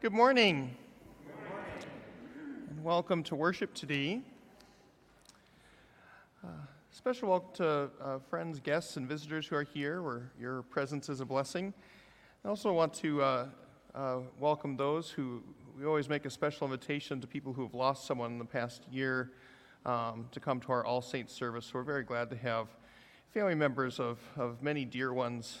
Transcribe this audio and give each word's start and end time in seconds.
Good 0.00 0.14
morning. 0.14 0.74
And 2.70 2.82
welcome 2.82 3.22
to 3.24 3.34
worship 3.34 3.74
today. 3.74 4.22
Uh, 6.42 6.48
special 6.90 7.28
welcome 7.28 7.52
to 7.56 7.90
uh, 8.02 8.18
friends, 8.30 8.60
guests, 8.60 8.96
and 8.96 9.06
visitors 9.06 9.46
who 9.46 9.56
are 9.56 9.62
here, 9.62 10.00
where 10.00 10.30
your 10.40 10.62
presence 10.62 11.10
is 11.10 11.20
a 11.20 11.26
blessing. 11.26 11.74
I 12.46 12.48
also 12.48 12.72
want 12.72 12.94
to 12.94 13.20
uh, 13.20 13.46
uh, 13.94 14.16
welcome 14.38 14.74
those 14.74 15.10
who 15.10 15.42
we 15.78 15.84
always 15.84 16.08
make 16.08 16.24
a 16.24 16.30
special 16.30 16.66
invitation 16.66 17.20
to 17.20 17.26
people 17.26 17.52
who 17.52 17.62
have 17.64 17.74
lost 17.74 18.06
someone 18.06 18.32
in 18.32 18.38
the 18.38 18.44
past 18.46 18.84
year 18.90 19.32
um, 19.84 20.26
to 20.32 20.40
come 20.40 20.60
to 20.60 20.72
our 20.72 20.82
All 20.82 21.02
Saints 21.02 21.34
service. 21.34 21.66
So 21.66 21.72
we're 21.74 21.82
very 21.82 22.04
glad 22.04 22.30
to 22.30 22.36
have 22.36 22.68
family 23.34 23.54
members 23.54 24.00
of, 24.00 24.18
of 24.38 24.62
many 24.62 24.86
dear 24.86 25.12
ones 25.12 25.58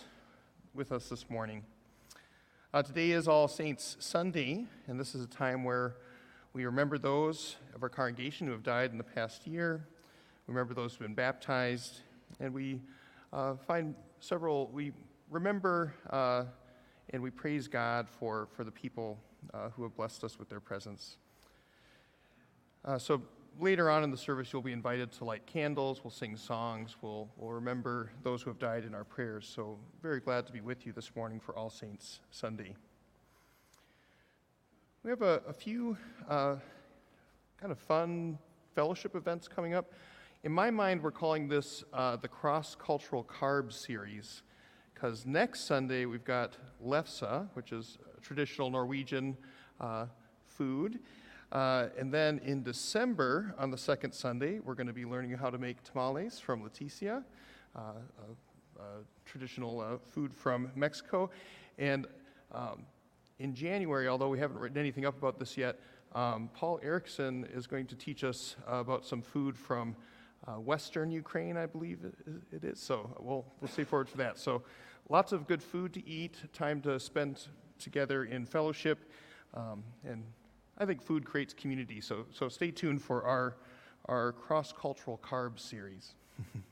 with 0.72 0.92
us 0.92 1.10
this 1.10 1.28
morning. 1.28 1.62
Uh, 2.72 2.80
today 2.80 3.10
is 3.10 3.26
All 3.26 3.48
Saints 3.48 3.96
Sunday, 3.98 4.64
and 4.86 5.00
this 5.00 5.16
is 5.16 5.24
a 5.24 5.26
time 5.26 5.64
where 5.64 5.96
we 6.52 6.64
remember 6.64 6.98
those 6.98 7.56
of 7.74 7.82
our 7.82 7.88
congregation 7.88 8.46
who 8.46 8.52
have 8.52 8.62
died 8.62 8.92
in 8.92 8.98
the 8.98 9.02
past 9.02 9.44
year. 9.44 9.88
We 10.46 10.54
remember 10.54 10.72
those 10.72 10.94
who 10.94 11.02
have 11.02 11.08
been 11.08 11.16
baptized, 11.16 12.02
and 12.38 12.54
we 12.54 12.80
uh, 13.32 13.56
find 13.56 13.96
several, 14.20 14.68
we 14.72 14.92
remember 15.30 15.94
uh, 16.10 16.44
and 17.12 17.20
we 17.20 17.30
praise 17.30 17.66
God 17.66 18.08
for, 18.08 18.46
for 18.54 18.62
the 18.62 18.70
people 18.70 19.18
uh, 19.52 19.70
who 19.70 19.82
have 19.82 19.96
blessed 19.96 20.22
us 20.22 20.38
with 20.38 20.48
their 20.48 20.60
presence. 20.60 21.16
Uh, 22.84 22.98
so 22.98 23.20
later 23.58 23.90
on 23.90 24.04
in 24.04 24.10
the 24.10 24.16
service, 24.16 24.52
you'll 24.52 24.62
be 24.62 24.72
invited 24.72 25.12
to 25.12 25.24
light 25.24 25.46
candles. 25.46 26.02
We'll 26.04 26.10
sing 26.10 26.36
songs. 26.36 26.96
We'll, 27.02 27.28
we'll 27.36 27.52
remember 27.52 28.10
those 28.22 28.42
who 28.42 28.50
have 28.50 28.58
died 28.58 28.84
in 28.84 28.94
our 28.94 29.04
prayers. 29.04 29.50
So, 29.52 29.78
very 30.02 30.20
glad 30.20 30.46
to 30.46 30.52
be 30.52 30.60
with 30.60 30.86
you 30.86 30.92
this 30.92 31.14
morning 31.16 31.40
for 31.40 31.56
All 31.56 31.70
Saints 31.70 32.20
Sunday. 32.30 32.76
We 35.02 35.10
have 35.10 35.22
a, 35.22 35.42
a 35.48 35.52
few 35.52 35.96
uh, 36.28 36.56
kind 37.60 37.72
of 37.72 37.78
fun 37.78 38.38
fellowship 38.74 39.16
events 39.16 39.48
coming 39.48 39.74
up. 39.74 39.92
In 40.44 40.52
my 40.52 40.70
mind, 40.70 41.02
we're 41.02 41.10
calling 41.10 41.48
this 41.48 41.84
uh, 41.92 42.16
the 42.16 42.28
Cross 42.28 42.76
Cultural 42.76 43.24
Carb 43.24 43.72
series 43.72 44.42
because 44.94 45.24
next 45.24 45.64
Sunday 45.64 46.04
we've 46.04 46.24
got 46.24 46.56
lefse, 46.84 47.48
which 47.54 47.72
is 47.72 47.98
traditional 48.20 48.70
Norwegian 48.70 49.36
uh, 49.80 50.06
food. 50.46 50.98
Uh, 51.52 51.88
and 51.98 52.12
then 52.12 52.40
in 52.44 52.62
December, 52.62 53.54
on 53.58 53.70
the 53.70 53.78
second 53.78 54.12
Sunday, 54.12 54.60
we're 54.60 54.74
going 54.74 54.86
to 54.86 54.92
be 54.92 55.04
learning 55.04 55.32
how 55.32 55.50
to 55.50 55.58
make 55.58 55.82
tamales 55.82 56.38
from 56.38 56.62
Leticia, 56.62 57.24
uh, 57.74 57.80
traditional 59.24 59.80
uh, 59.80 59.98
food 59.98 60.32
from 60.32 60.70
Mexico. 60.74 61.30
And 61.78 62.06
um, 62.52 62.84
in 63.38 63.54
January, 63.54 64.08
although 64.08 64.28
we 64.28 64.38
haven't 64.38 64.58
written 64.58 64.78
anything 64.78 65.06
up 65.06 65.18
about 65.18 65.38
this 65.38 65.56
yet, 65.56 65.80
um, 66.14 66.50
Paul 66.54 66.80
Erickson 66.82 67.46
is 67.54 67.66
going 67.66 67.86
to 67.86 67.96
teach 67.96 68.24
us 68.24 68.56
about 68.66 69.04
some 69.04 69.22
food 69.22 69.56
from 69.56 69.96
uh, 70.46 70.52
Western 70.52 71.10
Ukraine, 71.10 71.56
I 71.56 71.66
believe 71.66 71.98
it 72.52 72.64
is. 72.64 72.80
So 72.80 73.14
we'll, 73.20 73.44
we'll 73.60 73.70
stay 73.70 73.84
forward 73.84 74.08
for 74.08 74.16
that. 74.18 74.38
So 74.38 74.62
lots 75.08 75.32
of 75.32 75.46
good 75.46 75.62
food 75.62 75.92
to 75.94 76.08
eat, 76.08 76.36
time 76.52 76.80
to 76.82 76.98
spend 76.98 77.46
together 77.78 78.24
in 78.24 78.46
fellowship, 78.46 79.10
um, 79.54 79.82
and 80.04 80.24
I 80.80 80.86
think 80.86 81.02
food 81.02 81.26
creates 81.26 81.52
community, 81.52 82.00
so, 82.00 82.24
so 82.32 82.48
stay 82.48 82.70
tuned 82.70 83.02
for 83.02 83.22
our, 83.24 83.56
our 84.06 84.32
cross 84.32 84.72
cultural 84.72 85.20
carbs 85.22 85.60
series. 85.60 86.14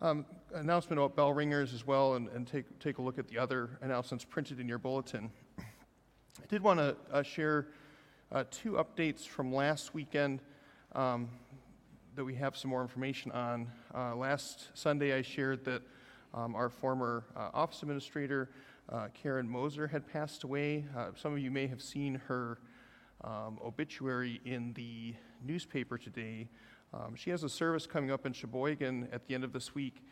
um, 0.00 0.26
announcement 0.54 0.98
about 0.98 1.14
bell 1.14 1.32
ringers 1.32 1.72
as 1.72 1.86
well, 1.86 2.16
and, 2.16 2.28
and 2.30 2.48
take, 2.48 2.80
take 2.80 2.98
a 2.98 3.02
look 3.02 3.16
at 3.16 3.28
the 3.28 3.38
other 3.38 3.78
announcements 3.80 4.24
printed 4.24 4.58
in 4.58 4.66
your 4.66 4.78
bulletin. 4.78 5.30
I 5.60 6.46
did 6.48 6.64
want 6.64 6.80
to 6.80 6.96
uh, 7.12 7.22
share 7.22 7.68
uh, 8.32 8.42
two 8.50 8.72
updates 8.72 9.24
from 9.24 9.54
last 9.54 9.94
weekend 9.94 10.42
um, 10.96 11.28
that 12.16 12.24
we 12.24 12.34
have 12.34 12.56
some 12.56 12.72
more 12.72 12.82
information 12.82 13.30
on. 13.30 13.70
Uh, 13.94 14.16
last 14.16 14.70
Sunday, 14.74 15.16
I 15.16 15.22
shared 15.22 15.64
that 15.66 15.82
um, 16.34 16.56
our 16.56 16.70
former 16.70 17.22
uh, 17.36 17.50
office 17.54 17.82
administrator 17.82 18.50
uh, 18.90 19.08
Karen 19.12 19.48
Moser 19.48 19.86
had 19.86 20.06
passed 20.06 20.44
away. 20.44 20.84
Uh, 20.96 21.08
some 21.14 21.32
of 21.32 21.38
you 21.38 21.50
may 21.50 21.66
have 21.66 21.82
seen 21.82 22.14
her 22.26 22.58
um, 23.22 23.58
obituary 23.64 24.40
in 24.44 24.72
the 24.74 25.14
newspaper 25.44 25.98
today. 25.98 26.48
Um, 26.94 27.14
she 27.14 27.28
has 27.30 27.42
a 27.42 27.48
service 27.48 27.86
coming 27.86 28.10
up 28.10 28.24
in 28.24 28.32
Sheboygan 28.32 29.08
at 29.12 29.26
the 29.26 29.34
end 29.34 29.44
of 29.44 29.52
this 29.52 29.74
week. 29.74 30.02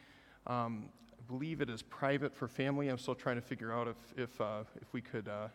Um, 0.47 0.91
I 1.10 1.22
believe 1.26 1.62
it 1.62 1.70
is 1.70 1.82
private 1.82 2.34
for 2.34 2.48
family. 2.48 2.88
I'm 2.88 2.98
still 2.98 3.14
trying 3.14 3.37
to 3.37 3.42
figure 3.42 3.72
out 3.72 3.88
if, 3.88 3.97
if, 4.16 4.41
uh, 4.41 4.64
if 4.81 4.93
we 4.93 5.00
could 5.00 5.28
uh, 5.28 5.48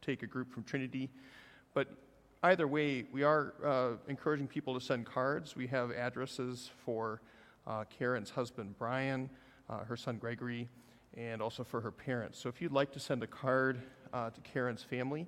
take 0.00 0.22
a 0.22 0.26
group 0.26 0.50
from 0.50 0.62
Trinity. 0.62 1.10
But 1.74 1.88
either 2.42 2.66
way, 2.66 3.04
we 3.12 3.22
are 3.22 3.52
uh, 3.62 3.96
encouraging 4.08 4.46
people 4.46 4.72
to 4.72 4.80
send 4.80 5.04
cards. 5.04 5.54
We 5.54 5.66
have 5.66 5.90
addresses 5.90 6.70
for 6.86 7.20
uh, 7.66 7.84
Karen's 7.98 8.30
husband, 8.30 8.76
Brian, 8.78 9.28
her 9.86 9.96
son, 9.96 10.18
Gregory, 10.18 10.68
and 11.16 11.42
also 11.42 11.64
for 11.64 11.80
her 11.80 11.90
parents. 11.90 12.38
So 12.38 12.48
if 12.48 12.60
you'd 12.60 12.72
like 12.72 12.92
to 12.92 13.00
send 13.00 13.22
a 13.22 13.26
card 13.26 13.82
uh, 14.12 14.30
to 14.30 14.40
Karen's 14.40 14.82
family, 14.82 15.26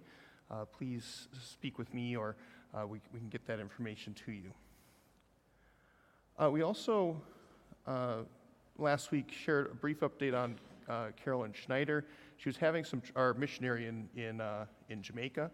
uh, 0.51 0.65
please 0.65 1.29
speak 1.43 1.79
with 1.79 1.93
me 1.93 2.17
or 2.17 2.37
uh, 2.75 2.87
we, 2.87 3.01
we, 3.13 3.19
can 3.21 3.29
get 3.29 3.47
that 3.47 3.61
information 3.61 4.15
to 4.27 4.33
you. 4.33 4.53
Uh, 6.39 6.51
we 6.51 6.63
also, 6.63 7.21
uh, 7.87 8.17
last 8.79 9.13
week, 9.13 9.33
shared 9.33 9.71
a 9.71 9.75
brief 9.75 10.01
update 10.01 10.37
on 10.37 10.57
uh, 10.89 11.07
Carolyn 11.23 11.53
Schneider. 11.53 12.05
She 12.37 12.49
was 12.49 12.57
having 12.57 12.85
some, 12.85 13.01
our 13.15 13.35
missionary 13.35 13.87
in, 13.87 14.09
in, 14.17 14.43
in 14.89 15.03
Jamaica. 15.03 15.51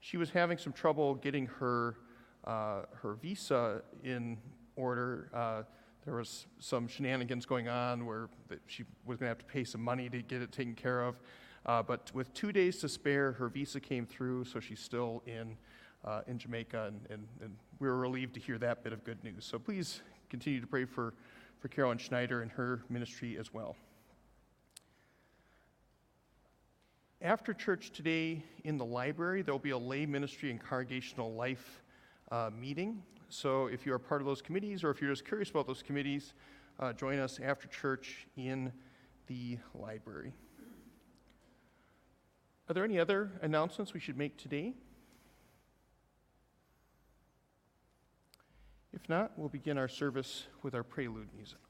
She 0.00 0.16
was 0.16 0.30
having 0.30 0.58
some 0.58 0.72
trouble 0.72 1.14
getting 1.14 1.46
her, 1.46 1.96
her 2.44 3.16
visa 3.22 3.82
in 4.02 4.36
order 4.74 5.66
there 6.06 6.14
was 6.14 6.46
some 6.60 6.86
shenanigans 6.86 7.44
going 7.44 7.68
on 7.68 8.06
where 8.06 8.28
she 8.68 8.84
was 9.04 9.18
going 9.18 9.26
to 9.26 9.30
have 9.30 9.38
to 9.38 9.44
pay 9.44 9.64
some 9.64 9.82
money 9.82 10.08
to 10.08 10.22
get 10.22 10.40
it 10.40 10.52
taken 10.52 10.74
care 10.74 11.02
of. 11.02 11.20
Uh, 11.66 11.82
but 11.82 12.12
with 12.14 12.32
two 12.32 12.52
days 12.52 12.78
to 12.78 12.88
spare, 12.88 13.32
her 13.32 13.48
visa 13.48 13.80
came 13.80 14.06
through, 14.06 14.44
so 14.44 14.60
she's 14.60 14.78
still 14.78 15.20
in, 15.26 15.56
uh, 16.04 16.20
in 16.28 16.38
Jamaica, 16.38 16.84
and, 16.86 17.00
and, 17.10 17.28
and, 17.42 17.56
we 17.78 17.88
were 17.88 17.98
relieved 17.98 18.32
to 18.32 18.40
hear 18.40 18.56
that 18.56 18.82
bit 18.82 18.94
of 18.94 19.04
good 19.04 19.22
news. 19.22 19.44
So 19.44 19.58
please 19.58 20.00
continue 20.30 20.62
to 20.62 20.66
pray 20.66 20.86
for, 20.86 21.12
for 21.58 21.68
Carolyn 21.68 21.98
Schneider 21.98 22.40
and 22.40 22.50
her 22.52 22.80
ministry 22.88 23.36
as 23.36 23.52
well. 23.52 23.76
After 27.20 27.52
church 27.52 27.90
today 27.90 28.42
in 28.64 28.78
the 28.78 28.84
library, 28.84 29.42
there 29.42 29.52
will 29.52 29.58
be 29.58 29.70
a 29.70 29.78
lay 29.78 30.06
ministry 30.06 30.50
and 30.50 30.58
congregational 30.58 31.34
life 31.34 31.82
uh, 32.30 32.50
meeting. 32.58 33.02
So 33.28 33.66
if 33.66 33.84
you're 33.84 33.98
part 33.98 34.20
of 34.20 34.26
those 34.26 34.40
committees 34.40 34.84
or 34.84 34.90
if 34.90 35.00
you're 35.00 35.10
just 35.10 35.24
curious 35.24 35.50
about 35.50 35.66
those 35.66 35.82
committees, 35.82 36.34
uh, 36.78 36.92
join 36.92 37.18
us 37.18 37.40
after 37.42 37.66
church 37.68 38.26
in 38.36 38.72
the 39.26 39.58
library. 39.74 40.32
Are 42.68 42.74
there 42.74 42.84
any 42.84 42.98
other 42.98 43.30
announcements 43.42 43.94
we 43.94 44.00
should 44.00 44.16
make 44.16 44.36
today? 44.36 44.74
If 48.92 49.08
not, 49.08 49.32
we'll 49.36 49.48
begin 49.48 49.78
our 49.78 49.88
service 49.88 50.46
with 50.62 50.74
our 50.74 50.82
prelude 50.82 51.28
music. 51.36 51.65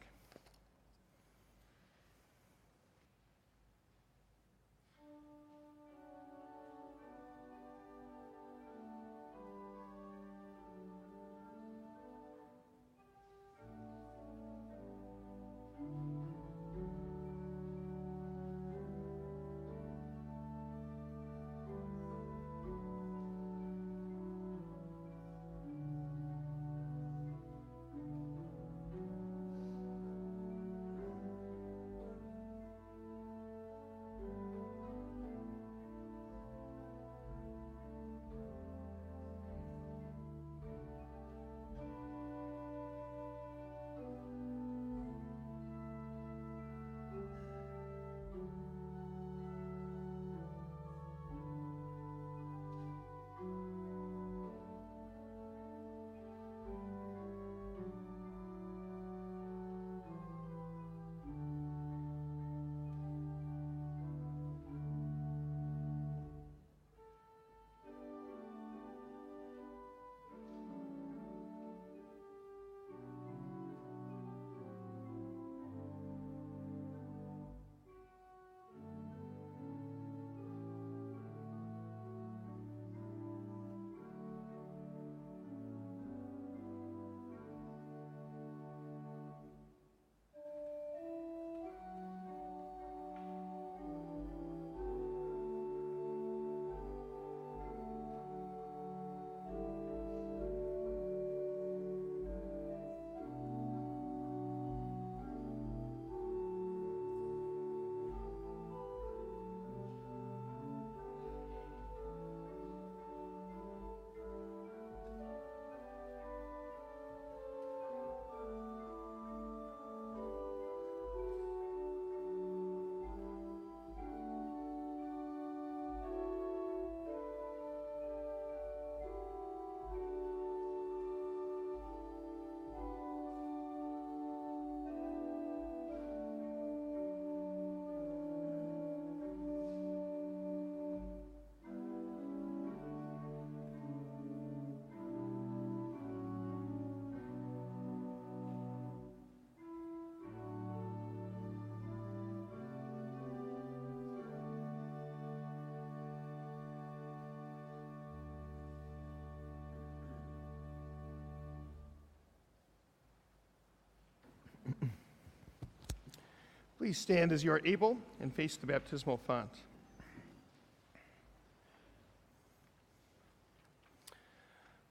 Please 166.87 166.99
stand 166.99 167.33
as 167.33 167.43
you 167.43 167.51
are 167.51 167.61
able 167.65 167.99
and 168.21 168.33
face 168.33 168.57
the 168.57 168.65
baptismal 168.65 169.17
font. 169.17 169.51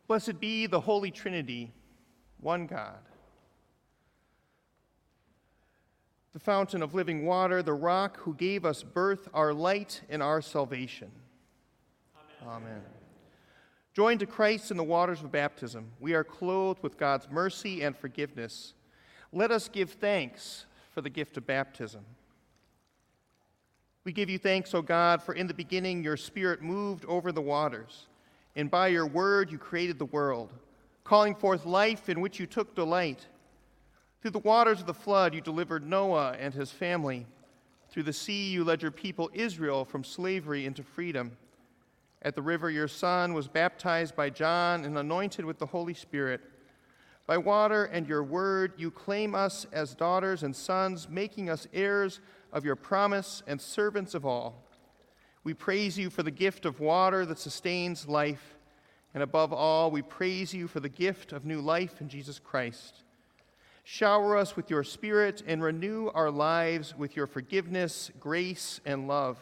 Blessed 0.05 0.41
be 0.41 0.67
the 0.67 0.81
Holy 0.81 1.09
Trinity, 1.09 1.71
one 2.41 2.67
God. 2.67 2.99
The 6.33 6.39
fountain 6.39 6.83
of 6.83 6.93
living 6.93 7.25
water, 7.25 7.63
the 7.63 7.71
rock 7.71 8.17
who 8.17 8.33
gave 8.33 8.65
us 8.65 8.83
birth, 8.83 9.29
our 9.33 9.53
light, 9.53 10.01
and 10.09 10.21
our 10.21 10.41
salvation. 10.41 11.09
Amen. 12.43 12.57
Amen. 12.57 12.81
Joined 13.93 14.19
to 14.19 14.25
Christ 14.25 14.69
in 14.69 14.75
the 14.75 14.83
waters 14.83 15.21
of 15.21 15.31
baptism, 15.31 15.93
we 16.01 16.13
are 16.13 16.25
clothed 16.25 16.83
with 16.83 16.97
God's 16.97 17.29
mercy 17.31 17.83
and 17.83 17.95
forgiveness. 17.95 18.73
Let 19.31 19.49
us 19.49 19.69
give 19.69 19.91
thanks 19.91 20.65
for 20.95 21.01
the 21.01 21.09
gift 21.09 21.35
of 21.35 21.45
baptism. 21.45 22.05
We 24.05 24.13
give 24.13 24.29
you 24.29 24.39
thanks, 24.39 24.73
O 24.73 24.81
God, 24.81 25.21
for 25.21 25.33
in 25.33 25.45
the 25.45 25.53
beginning 25.53 26.03
your 26.03 26.15
Spirit 26.15 26.61
moved 26.61 27.03
over 27.05 27.33
the 27.33 27.41
waters, 27.41 28.07
and 28.55 28.71
by 28.71 28.87
your 28.87 29.05
word 29.05 29.51
you 29.51 29.57
created 29.57 29.99
the 29.99 30.05
world, 30.05 30.53
calling 31.03 31.35
forth 31.35 31.65
life 31.65 32.07
in 32.07 32.21
which 32.21 32.39
you 32.39 32.45
took 32.45 32.75
delight. 32.75 33.27
Through 34.21 34.31
the 34.31 34.39
waters 34.39 34.79
of 34.79 34.87
the 34.87 34.93
flood 34.93 35.35
you 35.35 35.41
delivered 35.41 35.85
Noah 35.85 36.37
and 36.39 36.53
his 36.53 36.71
family. 36.71 37.27
Through 37.89 38.03
the 38.03 38.13
sea 38.13 38.49
you 38.51 38.63
led 38.63 38.81
your 38.81 38.91
people 38.91 39.29
Israel 39.33 39.83
from 39.83 40.05
slavery 40.05 40.65
into 40.65 40.81
freedom. 40.81 41.35
At 42.21 42.35
the 42.35 42.41
river, 42.41 42.69
your 42.69 42.87
son 42.87 43.33
was 43.33 43.49
baptized 43.49 44.15
by 44.15 44.29
John 44.29 44.85
and 44.85 44.97
anointed 44.97 45.43
with 45.43 45.59
the 45.59 45.65
Holy 45.65 45.93
Spirit. 45.93 46.39
By 47.27 47.37
water 47.37 47.85
and 47.85 48.07
your 48.07 48.23
word, 48.23 48.73
you 48.77 48.91
claim 48.91 49.33
us 49.33 49.65
as 49.71 49.95
daughters 49.95 50.43
and 50.43 50.55
sons, 50.55 51.09
making 51.09 51.49
us 51.49 51.67
heirs 51.73 52.19
of 52.53 52.63
your 52.63 52.75
promise 52.75 53.41
and 53.47 53.59
servants 53.59 54.13
of 54.13 54.25
all. 54.25 54.63
We 55.43 55.53
praise 55.53 55.97
you 55.97 56.09
for 56.09 56.23
the 56.23 56.31
gift 56.31 56.65
of 56.65 56.79
water 56.79 57.25
that 57.25 57.39
sustains 57.39 58.07
life. 58.07 58.55
And 59.13 59.23
above 59.23 59.53
all, 59.53 59.91
we 59.91 60.01
praise 60.01 60.53
you 60.53 60.67
for 60.67 60.79
the 60.79 60.89
gift 60.89 61.31
of 61.31 61.45
new 61.45 61.61
life 61.61 62.01
in 62.01 62.09
Jesus 62.09 62.39
Christ. 62.39 63.03
Shower 63.83 64.35
us 64.35 64.55
with 64.55 64.69
your 64.69 64.83
Spirit 64.83 65.43
and 65.45 65.63
renew 65.63 66.09
our 66.13 66.31
lives 66.31 66.95
with 66.97 67.15
your 67.15 67.27
forgiveness, 67.27 68.11
grace, 68.19 68.81
and 68.85 69.07
love. 69.07 69.37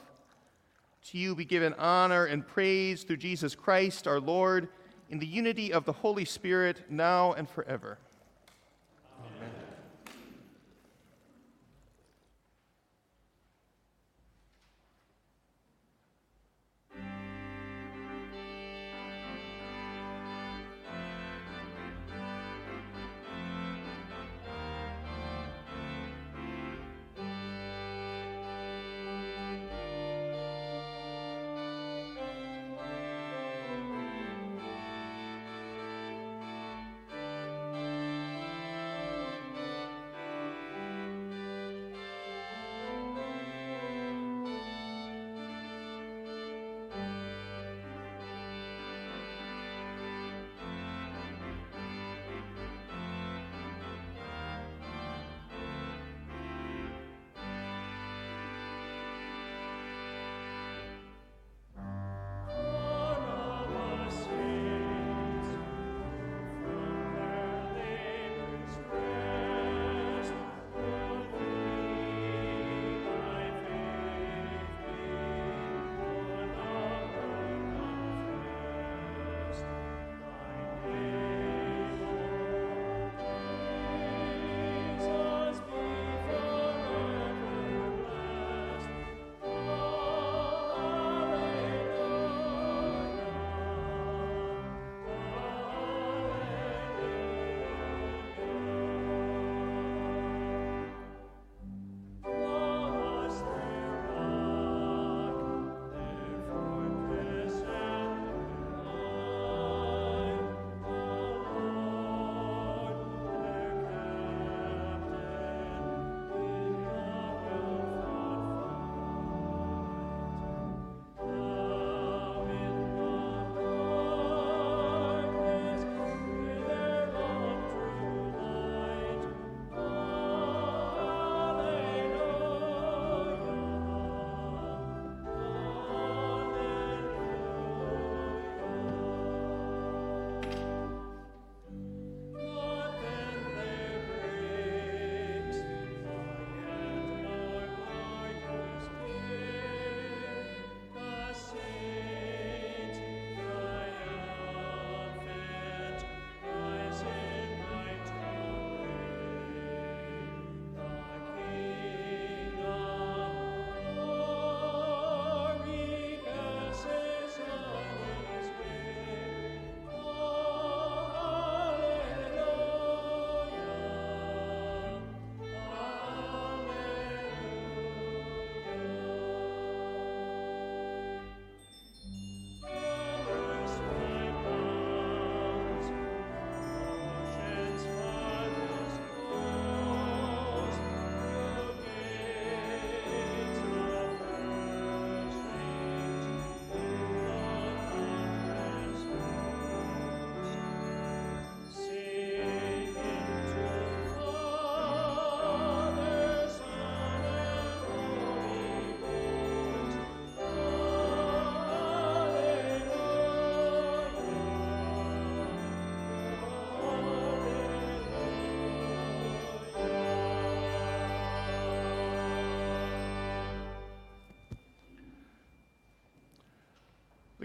To 1.05 1.17
you 1.17 1.35
be 1.35 1.45
given 1.45 1.73
honor 1.75 2.25
and 2.25 2.45
praise 2.45 3.03
through 3.03 3.17
Jesus 3.17 3.55
Christ 3.55 4.07
our 4.07 4.19
Lord, 4.19 4.67
in 5.13 5.19
the 5.19 5.27
unity 5.27 5.71
of 5.71 5.85
the 5.85 5.91
Holy 5.91 6.25
Spirit, 6.25 6.89
now 6.89 7.33
and 7.33 7.47
forever. 7.47 7.99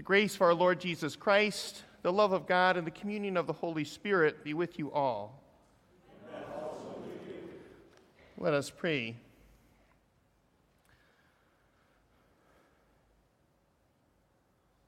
Grace 0.09 0.33
of 0.33 0.41
our 0.41 0.55
Lord 0.55 0.79
Jesus 0.79 1.15
Christ, 1.15 1.83
the 2.01 2.11
love 2.11 2.31
of 2.31 2.47
God, 2.47 2.77
and 2.77 2.87
the 2.87 2.89
communion 2.89 3.37
of 3.37 3.45
the 3.45 3.53
Holy 3.53 3.83
Spirit 3.83 4.43
be 4.43 4.55
with 4.55 4.79
you 4.79 4.91
all. 4.91 5.39
Let 8.35 8.55
us 8.55 8.71
pray. 8.71 9.17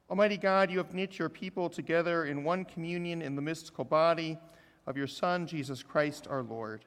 Almighty 0.10 0.38
God, 0.38 0.72
you 0.72 0.80
have 0.80 0.96
knit 0.96 1.20
your 1.20 1.30
people 1.30 1.70
together 1.70 2.26
in 2.26 2.44
one 2.44 2.66
communion 2.66 3.22
in 3.22 3.36
the 3.36 3.44
mystical 3.44 3.86
body 3.86 4.40
of 4.88 4.98
your 4.98 5.06
Son, 5.06 5.46
Jesus 5.46 5.84
Christ 5.84 6.26
our 6.32 6.42
Lord. 6.42 6.84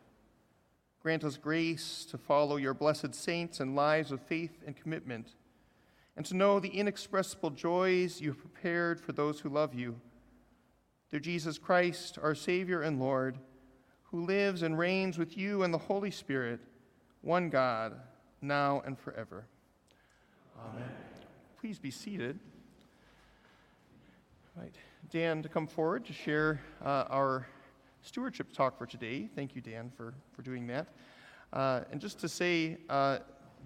Grant 1.00 1.22
us 1.22 1.36
grace 1.36 2.04
to 2.10 2.18
follow 2.18 2.56
your 2.56 2.74
blessed 2.74 3.14
saints 3.14 3.60
and 3.60 3.76
lives 3.76 4.10
of 4.10 4.20
faith 4.20 4.64
and 4.66 4.74
commitment, 4.74 5.36
and 6.16 6.24
to 6.26 6.36
know 6.36 6.60
the 6.60 6.68
inexpressible 6.68 7.50
joys 7.50 8.20
you 8.20 8.30
have 8.30 8.38
prepared 8.38 9.00
for 9.00 9.12
those 9.12 9.40
who 9.40 9.48
love 9.48 9.74
you. 9.74 9.96
Through 11.10 11.20
Jesus 11.20 11.58
Christ, 11.58 12.18
our 12.22 12.34
Savior 12.34 12.82
and 12.82 13.00
Lord, 13.00 13.38
who 14.04 14.24
lives 14.24 14.62
and 14.62 14.78
reigns 14.78 15.18
with 15.18 15.36
you 15.36 15.62
and 15.62 15.74
the 15.74 15.78
Holy 15.78 16.10
Spirit, 16.10 16.60
one 17.22 17.50
God, 17.50 17.94
now 18.40 18.82
and 18.86 18.98
forever. 18.98 19.44
Amen. 20.58 20.88
Please 21.60 21.78
be 21.78 21.90
seated. 21.90 22.38
Right. 24.56 24.74
Dan, 25.10 25.42
to 25.42 25.48
come 25.48 25.66
forward 25.66 26.04
to 26.06 26.12
share 26.12 26.60
uh, 26.84 27.04
our 27.10 27.46
stewardship 28.02 28.52
talk 28.52 28.78
for 28.78 28.86
today. 28.86 29.28
Thank 29.34 29.56
you, 29.56 29.60
Dan, 29.60 29.90
for, 29.96 30.14
for 30.32 30.42
doing 30.42 30.66
that. 30.68 30.88
Uh, 31.52 31.80
and 31.90 32.00
just 32.00 32.18
to 32.20 32.28
say 32.28 32.78
uh, 32.88 33.18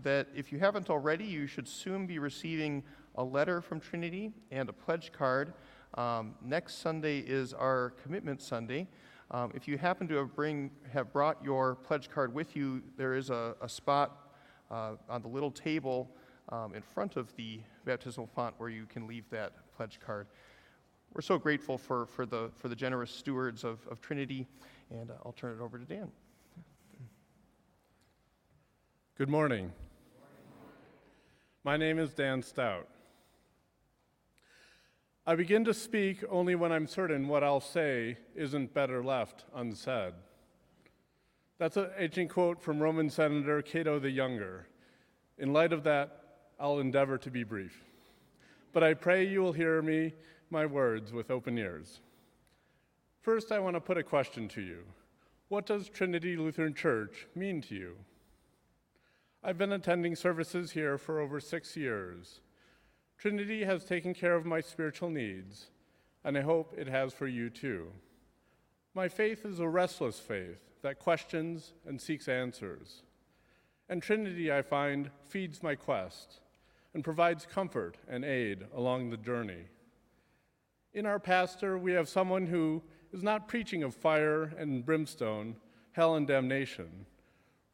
that 0.03 0.29
if 0.35 0.53
you 0.53 0.59
haven't 0.59 0.91
already, 0.91 1.25
you 1.25 1.47
should 1.47 1.69
soon 1.69 2.07
be 2.07 2.19
receiving 2.19 2.83
a 3.17 3.25
letter 3.25 3.61
from 3.61 3.81
Trinity 3.81 4.33
and 4.51 4.69
a 4.69 4.73
pledge 4.73 5.13
card. 5.13 5.55
Um, 5.95 6.35
next 6.43 6.77
Sunday 6.79 7.21
is 7.21 7.53
our 7.53 7.95
Commitment 8.03 8.41
Sunday. 8.43 8.87
Um, 9.31 9.53
if 9.55 9.69
you 9.69 9.77
happen 9.77 10.09
to 10.09 10.17
have, 10.17 10.35
bring, 10.35 10.71
have 10.93 11.13
brought 11.13 11.43
your 11.43 11.75
pledge 11.75 12.09
card 12.11 12.33
with 12.33 12.57
you, 12.57 12.83
there 12.97 13.15
is 13.15 13.31
a, 13.31 13.55
a 13.61 13.69
spot 13.69 14.31
uh, 14.71 14.93
on 15.09 15.23
the 15.23 15.29
little 15.29 15.51
table 15.51 16.11
um, 16.51 16.75
in 16.75 16.83
front 16.83 17.17
of 17.17 17.35
the 17.37 17.61
baptismal 17.85 18.27
font 18.27 18.55
where 18.59 18.71
you 18.71 18.87
can 18.87 19.07
leave 19.07 19.29
that 19.31 19.53
pledge 19.77 19.99
card 20.05 20.27
we're 21.15 21.23
so 21.23 21.39
grateful 21.39 21.79
for, 21.79 22.07
for, 22.07 22.27
the, 22.27 22.51
for 22.57 22.69
the 22.69 22.77
generous 22.77 23.11
stewards 23.11 23.65
of, 23.65 23.81
of 23.91 24.01
Trinity, 24.01 24.47
and 24.91 25.11
uh, 25.11 25.15
I'll 25.25 25.33
turn 25.33 25.57
it 25.59 25.63
over 25.63 25.79
to 25.79 25.85
Dan. 25.85 26.11
Good 29.17 29.29
morning. 29.29 29.73
My 31.69 31.77
name 31.77 31.99
is 31.99 32.15
Dan 32.15 32.41
Stout. 32.41 32.89
I 35.27 35.35
begin 35.35 35.67
to 35.67 35.75
speak 35.75 36.25
only 36.31 36.55
when 36.55 36.73
I'm 36.73 36.87
certain 36.87 37.29
what 37.29 37.45
I'll 37.45 37.61
say 37.61 38.17
isn't 38.35 38.73
better 38.73 39.05
left 39.05 39.45
unsaid. 39.55 40.15
That's 41.59 41.77
an 41.77 41.91
ancient 41.99 42.31
quote 42.31 42.63
from 42.63 42.81
Roman 42.81 43.11
Senator 43.11 43.61
Cato 43.61 43.99
the 43.99 44.09
Younger. 44.09 44.67
In 45.37 45.53
light 45.53 45.75
of 45.75 45.85
that, 45.85 46.23
I'll 46.59 46.79
endeavor 46.79 47.19
to 47.19 47.31
be 47.31 47.45
brief. 47.45 47.85
But 48.73 48.83
I 48.83 48.95
pray 48.95 49.27
you 49.27 49.43
will 49.43 49.53
hear 49.53 49.83
me 49.83 50.15
my 50.49 50.65
words 50.65 51.13
with 51.13 51.31
open 51.31 51.59
ears. 51.59 52.01
First, 53.21 53.53
I 53.53 53.59
want 53.59 53.77
to 53.77 53.81
put 53.83 53.99
a 53.99 54.03
question 54.03 54.49
to 54.49 54.63
you 54.63 54.85
What 55.49 55.67
does 55.67 55.91
Trinity 55.91 56.35
Lutheran 56.35 56.73
Church 56.73 57.27
mean 57.35 57.61
to 57.61 57.75
you? 57.75 57.97
I've 59.43 59.59
been 59.59 59.73
attending 59.73 60.17
services 60.17 60.73
here 60.73 60.99
for 60.99 61.21
over 61.21 61.39
six 61.39 61.77
years. 61.77 62.41
Trinity 63.19 63.65
has 63.65 63.85
taken 63.85 64.13
care 64.13 64.35
of 64.35 64.45
my 64.45 64.61
spiritual 64.61 65.11
needs, 65.11 65.69
and 66.25 66.37
I 66.37 66.41
hope 66.41 66.75
it 66.77 66.89
has 66.89 67.13
for 67.13 67.29
you 67.29 67.49
too. 67.49 67.87
My 68.95 69.09
faith 69.09 69.45
is 69.45 69.61
a 69.61 69.69
restless 69.69 70.19
faith 70.19 70.59
that 70.83 70.99
questions 70.99 71.73
and 71.87 72.01
seeks 72.01 72.27
answers. 72.27 73.03
And 73.89 74.03
Trinity, 74.03 74.53
I 74.53 74.63
find, 74.63 75.11
feeds 75.29 75.63
my 75.63 75.77
quest 75.77 76.41
and 76.93 77.05
provides 77.05 77.47
comfort 77.47 77.97
and 78.09 78.25
aid 78.25 78.67
along 78.75 79.11
the 79.11 79.17
journey. 79.17 79.67
In 80.95 81.07
our 81.07 81.21
pastor, 81.21 81.79
we 81.79 81.93
have 81.93 82.09
someone 82.09 82.47
who 82.47 82.83
is 83.13 83.23
not 83.23 83.47
preaching 83.47 83.85
of 83.85 83.95
fire 83.95 84.53
and 84.59 84.85
brimstone, 84.85 85.57
hell 85.93 86.17
and 86.17 86.27
damnation. 86.27 87.07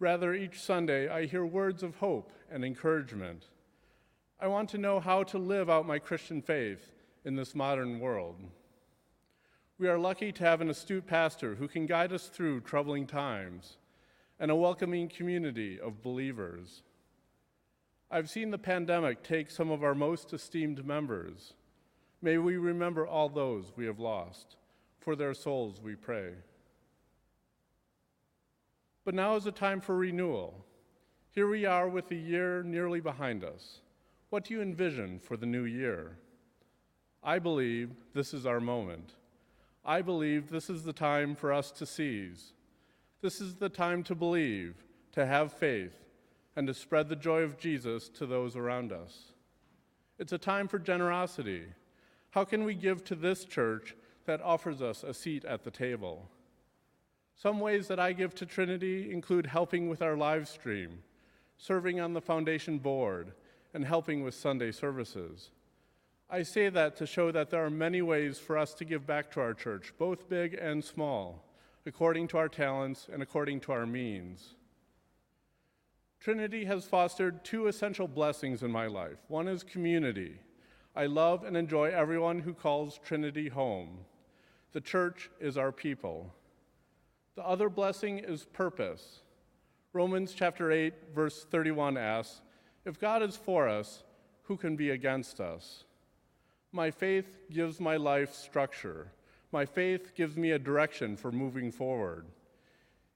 Rather, 0.05 0.35
each 0.35 0.61
Sunday, 0.61 1.09
I 1.09 1.25
hear 1.25 1.47
words 1.47 1.83
of 1.83 1.97
hope 1.97 2.31
and 2.51 2.63
encouragement. 2.63 3.49
I 4.39 4.49
want 4.49 4.69
to 4.69 4.77
know 4.77 5.01
how 5.01 5.23
to 5.23 5.39
live 5.39 5.71
out 5.71 5.87
my 5.87 5.99
Christian 5.99 6.43
faith 6.43 6.93
in 7.25 7.37
this 7.37 7.55
modern 7.55 8.01
world. 8.01 8.37
We 9.79 9.89
are 9.89 9.99
lucky 9.99 10.31
to 10.31 10.45
have 10.45 10.61
an 10.61 10.69
astute 10.69 11.07
pastor 11.07 11.55
who 11.55 11.67
can 11.67 11.87
guide 11.87 12.13
us 12.13 12.27
through 12.27 12.61
troubling 12.61 13.07
times 13.07 13.79
and 14.39 14.51
a 14.51 14.55
welcoming 14.55 15.09
community 15.09 15.81
of 15.81 16.03
believers. 16.03 16.83
I've 18.11 18.29
seen 18.29 18.51
the 18.51 18.59
pandemic 18.59 19.23
take 19.23 19.51
some 19.51 19.71
of 19.71 19.83
our 19.83 19.95
most 19.95 20.35
esteemed 20.35 20.85
members 20.85 21.55
May 22.21 22.37
we 22.37 22.59
remember 22.59 23.07
all 23.07 23.31
those 23.31 23.73
we 23.75 23.87
have 23.87 24.01
lost. 24.01 24.57
For 24.99 25.17
their 25.17 25.33
souls 25.33 25.81
we 25.83 25.95
pray. 25.95 26.33
But 29.05 29.15
now 29.15 29.37
is 29.37 29.47
a 29.47 29.53
time 29.53 29.81
for 29.81 29.97
renewal. 29.97 30.65
Here 31.31 31.49
we 31.49 31.65
are 31.65 31.89
with 31.89 32.09
the 32.09 32.17
year 32.17 32.63
nearly 32.63 33.01
behind 33.01 33.45
us. 33.45 33.81
What 34.31 34.45
do 34.45 34.55
you 34.55 34.63
envision 34.63 35.19
for 35.19 35.37
the 35.37 35.47
new 35.47 35.65
year? 35.65 36.19
I 37.23 37.39
believe 37.39 37.91
this 38.15 38.35
is 38.35 38.47
our 38.47 38.61
moment. 38.61 39.15
I 39.85 40.03
believe 40.03 40.49
this 40.49 40.71
is 40.71 40.83
the 40.83 40.93
time 40.93 41.35
for 41.35 41.53
us 41.53 41.71
to 41.73 41.87
seize. 41.87 42.53
This 43.21 43.41
is 43.41 43.55
the 43.55 43.69
time 43.69 44.03
to 44.05 44.15
believe, 44.15 44.75
to 45.13 45.27
have 45.27 45.53
faith, 45.53 45.95
and 46.57 46.67
to 46.67 46.75
spread 46.75 47.09
the 47.09 47.17
joy 47.17 47.43
of 47.43 47.59
Jesus 47.59 48.09
to 48.11 48.27
those 48.27 48.57
around 48.57 48.93
us. 48.93 49.33
It's 50.19 50.33
a 50.33 50.39
time 50.39 50.69
for 50.69 50.79
generosity 50.79 51.65
how 52.35 52.43
can 52.43 52.65
we 52.65 52.75
give 52.75 53.05
to 53.05 53.15
this 53.15 53.45
church 53.45 53.95
that 54.27 54.43
offers 54.43 54.83
us 54.83 55.05
a 55.05 55.15
seat 55.15 55.45
at 55.45 55.63
the 55.63 55.71
table? 55.71 56.29
Some 57.37 57.61
ways 57.61 57.89
that 57.89 58.01
I 58.01 58.13
give 58.13 58.35
to 58.37 58.47
Trinity 58.47 59.13
include 59.13 59.47
helping 59.47 59.89
with 59.89 60.03
our 60.03 60.17
live 60.17 60.49
stream, 60.49 61.03
serving 61.59 62.01
on 62.01 62.13
the 62.13 62.21
foundation 62.21 62.79
board, 62.79 63.33
and 63.73 63.85
helping 63.85 64.23
with 64.23 64.35
Sunday 64.35 64.71
services. 64.71 65.51
I 66.31 66.43
say 66.43 66.69
that 66.71 66.97
to 66.97 67.07
show 67.07 67.31
that 67.33 67.51
there 67.51 67.65
are 67.65 67.71
many 67.71 68.03
ways 68.03 68.39
for 68.39 68.57
us 68.57 68.73
to 68.75 68.85
give 68.85 69.07
back 69.07 69.31
to 69.33 69.41
our 69.41 69.53
church, 69.53 69.93
both 69.99 70.29
big 70.29 70.55
and 70.55 70.83
small, 70.83 71.45
according 71.87 72.29
to 72.29 72.39
our 72.39 72.49
talents 72.49 73.09
and 73.13 73.23
according 73.23 73.61
to 73.61 73.73
our 73.73 73.87
means. 73.87 74.55
Trinity 76.21 76.65
has 76.65 76.87
fostered 76.87 77.45
two 77.45 77.67
essential 77.67 78.09
blessings 78.09 78.63
in 78.63 78.71
my 78.71 78.87
life. 78.87 79.19
One 79.29 79.47
is 79.47 79.63
community. 79.63 80.39
I 80.97 81.07
love 81.07 81.45
and 81.45 81.57
enjoy 81.57 81.91
everyone 81.91 82.41
who 82.41 82.55
calls 82.55 82.99
Trinity 83.05 83.49
home. 83.49 83.99
The 84.73 84.81
church 84.81 85.29
is 85.39 85.59
our 85.59 85.73
people. 85.73 86.33
The 87.37 87.47
other 87.47 87.69
blessing 87.69 88.19
is 88.19 88.45
purpose. 88.45 89.21
Romans 89.93 90.35
chapter 90.35 90.71
8, 90.71 90.93
verse 91.15 91.45
31 91.51 91.97
asks 91.97 92.41
If 92.85 93.01
God 93.01 93.23
is 93.23 93.37
for 93.37 93.69
us, 93.69 94.05
who 94.45 94.57
can 94.57 94.77
be 94.77 94.91
against 94.91 95.41
us? 95.41 95.85
My 96.71 96.91
faith 96.91 97.39
gives 97.51 97.81
my 97.81 97.97
life 97.97 98.35
structure. 98.35 99.13
My 99.53 99.65
faith 99.65 100.15
gives 100.15 100.37
me 100.37 100.51
a 100.51 100.59
direction 100.59 101.17
for 101.17 101.33
moving 101.33 101.71
forward. 101.71 102.27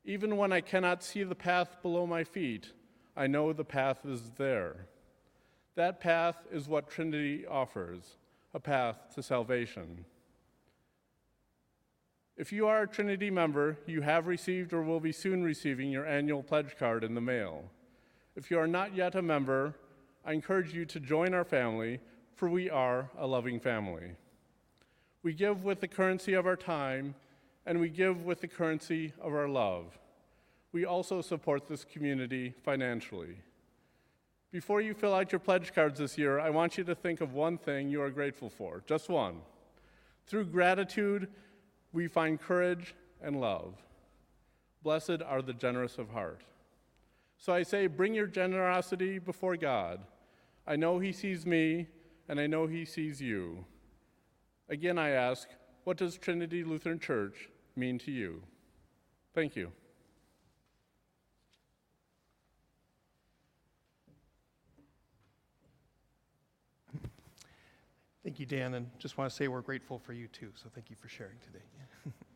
Even 0.05 0.37
when 0.37 0.53
I 0.53 0.61
cannot 0.61 1.03
see 1.03 1.23
the 1.23 1.35
path 1.35 1.83
below 1.83 2.07
my 2.07 2.25
feet, 2.25 2.73
I 3.17 3.27
know 3.27 3.53
the 3.53 3.65
path 3.65 4.07
is 4.07 4.31
there. 4.37 4.87
That 5.75 6.01
path 6.01 6.37
is 6.51 6.69
what 6.69 6.89
Trinity 6.89 7.47
offers 7.47 8.17
a 8.55 8.61
path 8.61 9.15
to 9.15 9.23
salvation. 9.23 10.05
If 12.39 12.53
you 12.53 12.69
are 12.69 12.83
a 12.83 12.87
Trinity 12.87 13.33
member, 13.33 13.79
you 13.85 14.01
have 14.03 14.29
received 14.29 14.73
or 14.73 14.81
will 14.81 15.01
be 15.01 15.11
soon 15.11 15.43
receiving 15.43 15.91
your 15.91 16.07
annual 16.07 16.45
pledge 16.45 16.77
card 16.79 17.03
in 17.03 17.17
the 17.17 17.21
mail. 17.21 17.65
If 18.37 18.49
you 18.49 18.61
are 18.61 18.69
not 18.69 18.95
yet 18.95 19.17
a 19.17 19.23
member, 19.23 19.75
I 20.25 20.35
encourage 20.35 20.73
you 20.73 20.85
to 20.85 21.01
join 21.01 21.35
our 21.35 21.43
family, 21.43 21.99
for 22.37 22.49
we 22.49 22.71
are 22.71 23.11
a 23.19 23.27
loving 23.27 23.59
family. 23.59 24.13
We 25.25 25.33
give 25.33 25.65
with 25.65 25.81
the 25.81 25.89
currency 25.89 26.35
of 26.35 26.47
our 26.47 26.55
time, 26.55 27.17
and 27.67 27.81
we 27.81 27.89
give 27.89 28.25
with 28.25 28.41
the 28.41 28.47
currency 28.47 29.13
of 29.21 29.35
our 29.35 29.49
love. 29.49 29.99
We 30.71 30.85
also 30.85 31.21
support 31.23 31.67
this 31.67 31.85
community 31.85 32.55
financially. 32.63 33.39
Before 34.53 34.81
you 34.81 34.95
fill 34.95 35.13
out 35.13 35.33
your 35.33 35.41
pledge 35.41 35.75
cards 35.75 35.99
this 35.99 36.17
year, 36.17 36.39
I 36.39 36.51
want 36.51 36.79
you 36.79 36.85
to 36.85 36.95
think 36.95 37.21
of 37.21 37.33
one 37.33 37.59
thing 37.59 37.89
you 37.89 38.01
are 38.01 38.11
grateful 38.11 38.49
for, 38.49 38.85
just 38.87 39.09
one. 39.09 39.41
Through 40.29 40.45
gratitude, 40.45 41.29
we 41.93 42.09
find 42.09 42.41
courage 42.41 42.95
and 43.23 43.41
love. 43.41 43.75
Blessed 44.83 45.23
are 45.27 45.43
the 45.43 45.53
generous 45.53 45.99
of 45.99 46.11
heart. 46.11 46.43
So 47.39 47.53
I 47.53 47.63
say, 47.63 47.87
bring 47.87 48.15
your 48.15 48.27
generosity 48.27 49.19
before 49.19 49.57
God. 49.57 50.01
I 50.67 50.77
know 50.77 50.99
He 50.99 51.13
sees 51.13 51.47
me, 51.47 51.87
and 52.29 52.39
I 52.41 52.47
know 52.47 52.67
He 52.67 52.85
sees 52.85 53.21
you. 53.21 53.65
Again, 54.69 54.99
I 54.99 55.11
ask, 55.11 55.49
what 55.85 55.97
does 55.97 56.19
Trinity 56.19 56.65
Lutheran 56.65 56.99
Church 56.99 57.49
mean 57.75 57.99
to 58.01 58.11
you? 58.11 58.43
Thank 59.35 59.57
you. 59.57 59.73
Thank 68.29 68.41
you, 68.41 68.45
Dan, 68.45 68.75
and 68.75 68.91
just 68.99 69.17
want 69.17 69.31
to 69.31 69.35
say 69.35 69.49
we're 69.49 69.63
grateful 69.63 69.99
for 69.99 70.13
you 70.13 70.29
too, 70.29 70.53
so 70.55 70.69
thank 70.75 70.91
you 70.91 70.97
for 71.01 71.09
sharing 71.09 71.39
today. 71.47 71.65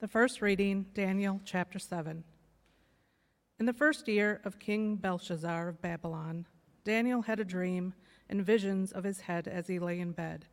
The 0.00 0.06
first 0.06 0.40
reading, 0.40 0.86
Daniel 0.94 1.40
chapter 1.44 1.80
7. 1.80 2.22
In 3.58 3.66
the 3.66 3.72
first 3.72 4.06
year 4.06 4.40
of 4.44 4.60
King 4.60 4.94
Belshazzar 4.94 5.66
of 5.66 5.82
Babylon, 5.82 6.46
Daniel 6.84 7.22
had 7.22 7.40
a 7.40 7.44
dream 7.44 7.94
and 8.28 8.46
visions 8.46 8.92
of 8.92 9.02
his 9.02 9.22
head 9.22 9.48
as 9.48 9.66
he 9.66 9.80
lay 9.80 9.98
in 9.98 10.12
bed. 10.12 10.46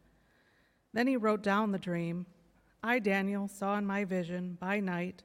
Then 0.93 1.05
he 1.05 1.15
wrote 1.15 1.43
down 1.43 1.71
the 1.71 1.77
dream. 1.77 2.25
I, 2.81 2.97
Daniel, 2.97 3.47
saw 3.47 3.77
in 3.77 3.85
my 3.85 4.03
vision 4.03 4.57
by 4.59 4.79
night 4.79 5.21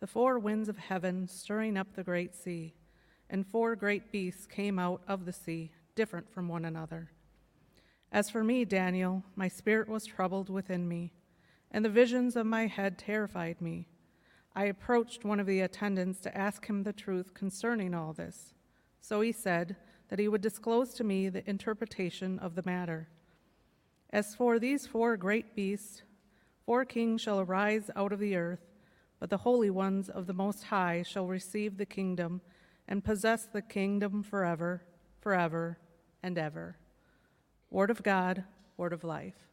the 0.00 0.06
four 0.06 0.38
winds 0.38 0.70
of 0.70 0.78
heaven 0.78 1.28
stirring 1.28 1.76
up 1.76 1.92
the 1.92 2.02
great 2.02 2.34
sea, 2.34 2.72
and 3.28 3.46
four 3.46 3.76
great 3.76 4.10
beasts 4.10 4.46
came 4.46 4.78
out 4.78 5.02
of 5.06 5.26
the 5.26 5.32
sea, 5.34 5.72
different 5.94 6.32
from 6.32 6.48
one 6.48 6.64
another. 6.64 7.10
As 8.10 8.30
for 8.30 8.42
me, 8.42 8.64
Daniel, 8.64 9.24
my 9.36 9.48
spirit 9.48 9.90
was 9.90 10.06
troubled 10.06 10.48
within 10.48 10.88
me 10.88 11.12
and 11.70 11.84
the 11.84 11.90
visions 11.90 12.36
of 12.36 12.46
my 12.46 12.66
head 12.66 12.98
terrified 12.98 13.60
me. 13.60 13.86
I 14.54 14.64
approached 14.64 15.24
one 15.24 15.40
of 15.40 15.46
the 15.46 15.60
attendants 15.60 16.20
to 16.20 16.36
ask 16.36 16.66
him 16.66 16.82
the 16.82 16.92
truth 16.92 17.34
concerning 17.34 17.94
all 17.94 18.12
this. 18.12 18.54
So 19.00 19.20
he 19.20 19.32
said 19.32 19.76
that 20.08 20.18
he 20.18 20.28
would 20.28 20.40
disclose 20.40 20.94
to 20.94 21.04
me 21.04 21.28
the 21.28 21.48
interpretation 21.48 22.38
of 22.38 22.54
the 22.54 22.64
matter. 22.64 23.08
As 24.10 24.34
for 24.34 24.58
these 24.58 24.86
four 24.86 25.16
great 25.16 25.54
beasts, 25.54 26.02
four 26.64 26.84
kings 26.84 27.20
shall 27.20 27.40
arise 27.40 27.90
out 27.94 28.12
of 28.12 28.18
the 28.18 28.36
earth, 28.36 28.66
but 29.20 29.30
the 29.30 29.36
holy 29.38 29.70
ones 29.70 30.08
of 30.08 30.26
the 30.26 30.32
Most 30.32 30.64
High 30.64 31.02
shall 31.02 31.26
receive 31.26 31.76
the 31.76 31.86
kingdom 31.86 32.40
and 32.86 33.04
possess 33.04 33.46
the 33.46 33.62
kingdom 33.62 34.22
forever, 34.22 34.82
forever, 35.20 35.78
and 36.22 36.38
ever. 36.38 36.76
Word 37.70 37.90
of 37.90 38.02
God, 38.02 38.44
word 38.76 38.94
of 38.94 39.04
life. 39.04 39.47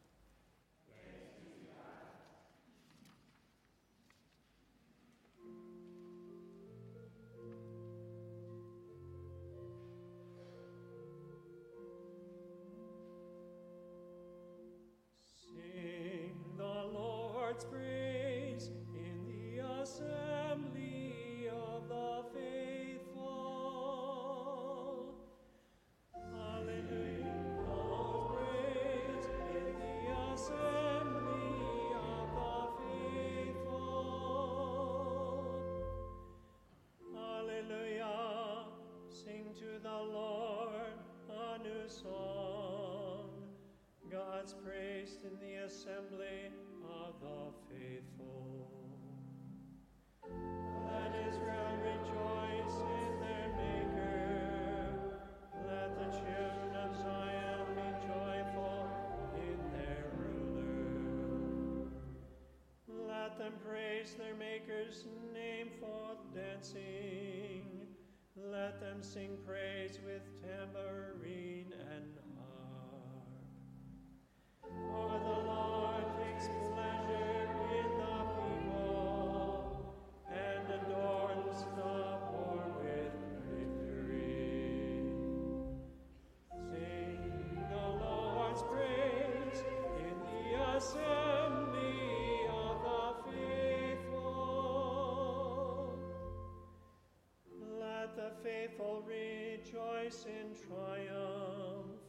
Rejoice 100.06 100.26
in 100.26 100.54
triumph. 100.68 102.00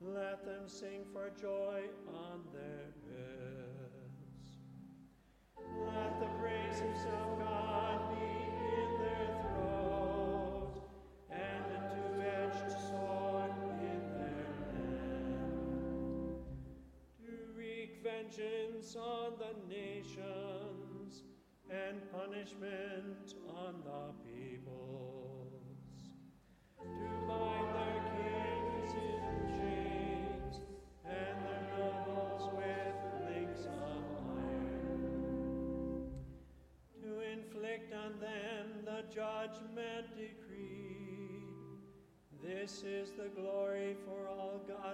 Let 0.00 0.44
them 0.44 0.66
sing 0.66 1.04
for 1.12 1.30
joy 1.40 1.82
on 2.08 2.40
their 2.52 2.92
beds. 3.06 4.52
Let 5.86 6.20
the 6.20 6.26
praises 6.40 7.04
of 7.06 7.38
God 7.38 8.10
be 8.10 8.26
in 8.82 8.90
their 8.98 9.28
throat 9.42 10.74
and 11.30 11.64
a 11.76 11.80
two-edged 11.94 12.72
sword 12.72 13.52
in 13.80 14.02
their 14.14 14.48
hand. 14.74 15.24
To 17.24 17.32
wreak 17.56 18.02
vengeance 18.02 18.96
on 18.96 19.32
the 19.38 19.54
nations 19.68 21.22
and 21.70 21.96
punishment 22.12 23.34
on 23.48 23.74
the 23.84 24.12
peoples. 24.24 24.27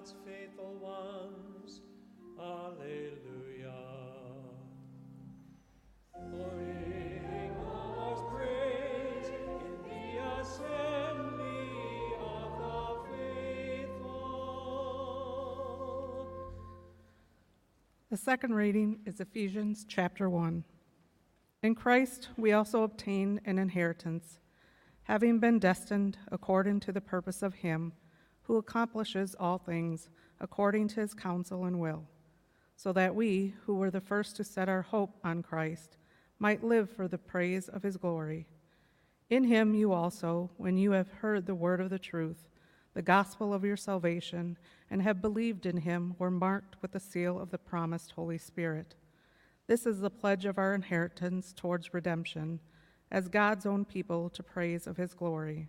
God's 0.05 0.15
faithful 0.27 0.75
ones. 0.83 1.81
Alleluia. 2.39 3.73
Bring 6.13 7.55
the. 9.83 10.05
The 18.11 18.17
second 18.19 18.55
reading 18.55 18.99
is 19.07 19.21
Ephesians 19.21 19.87
chapter 19.89 20.29
1. 20.29 20.65
In 21.63 21.75
Christ 21.75 22.29
we 22.37 22.53
also 22.53 22.83
obtain 22.83 23.41
an 23.47 23.59
inheritance, 23.59 24.39
having 25.05 25.39
been 25.39 25.59
destined 25.59 26.19
according 26.31 26.81
to 26.81 26.93
the 26.93 27.01
purpose 27.01 27.43
of 27.43 27.55
Him 27.55 27.95
who 28.45 28.57
accomplishes 28.57 29.35
all 29.39 29.59
things 29.59 30.09
according 30.41 30.89
to 30.89 31.01
His 31.01 31.15
counsel 31.15 31.65
and 31.65 31.79
will, 31.79 32.05
so 32.77 32.93
that 32.93 33.15
we, 33.15 33.55
who 33.67 33.75
were 33.75 33.91
the 33.91 34.01
first 34.01 34.37
to 34.37 34.45
set 34.45 34.69
our 34.69 34.83
hope 34.83 35.17
on 35.23 35.43
Christ, 35.43 35.97
might 36.39 36.65
live 36.65 36.91
for 36.91 37.09
the 37.09 37.19
praise 37.19 37.69
of 37.69 37.83
His 37.83 37.97
glory. 37.97 38.47
In 39.31 39.45
Him 39.45 39.75
you 39.75 39.93
also, 39.93 40.51
when 40.57 40.77
you 40.77 40.93
have 40.93 41.11
heard 41.11 41.47
the 41.47 41.55
word 41.55 41.81
of 41.81 41.91
the 41.91 41.99
truth, 41.99 42.49
the 42.95 43.03
gospel 43.03 43.53
of 43.53 43.65
your 43.65 43.77
salvation, 43.77 44.57
and 44.89 45.03
have 45.03 45.21
believed 45.21 45.67
in 45.67 45.79
him 45.79 46.15
were 46.19 46.31
marked 46.31 46.77
with 46.81 46.93
the 46.93 47.01
seal 47.01 47.39
of 47.39 47.51
the 47.51 47.59
promised 47.59 48.13
Holy 48.13 48.39
Spirit. 48.39 48.95
This 49.67 49.85
is 49.85 50.01
the 50.01 50.11
pledge 50.11 50.45
of 50.45 50.59
our 50.59 50.75
inheritance 50.75 51.53
towards 51.53 51.93
redemption, 51.93 52.61
as 53.11 53.29
God's 53.29 53.67
own 53.67 53.85
people 53.85 54.31
to 54.31 54.43
praise 54.43 54.87
of 54.87 54.97
his 54.97 55.13
glory. 55.13 55.69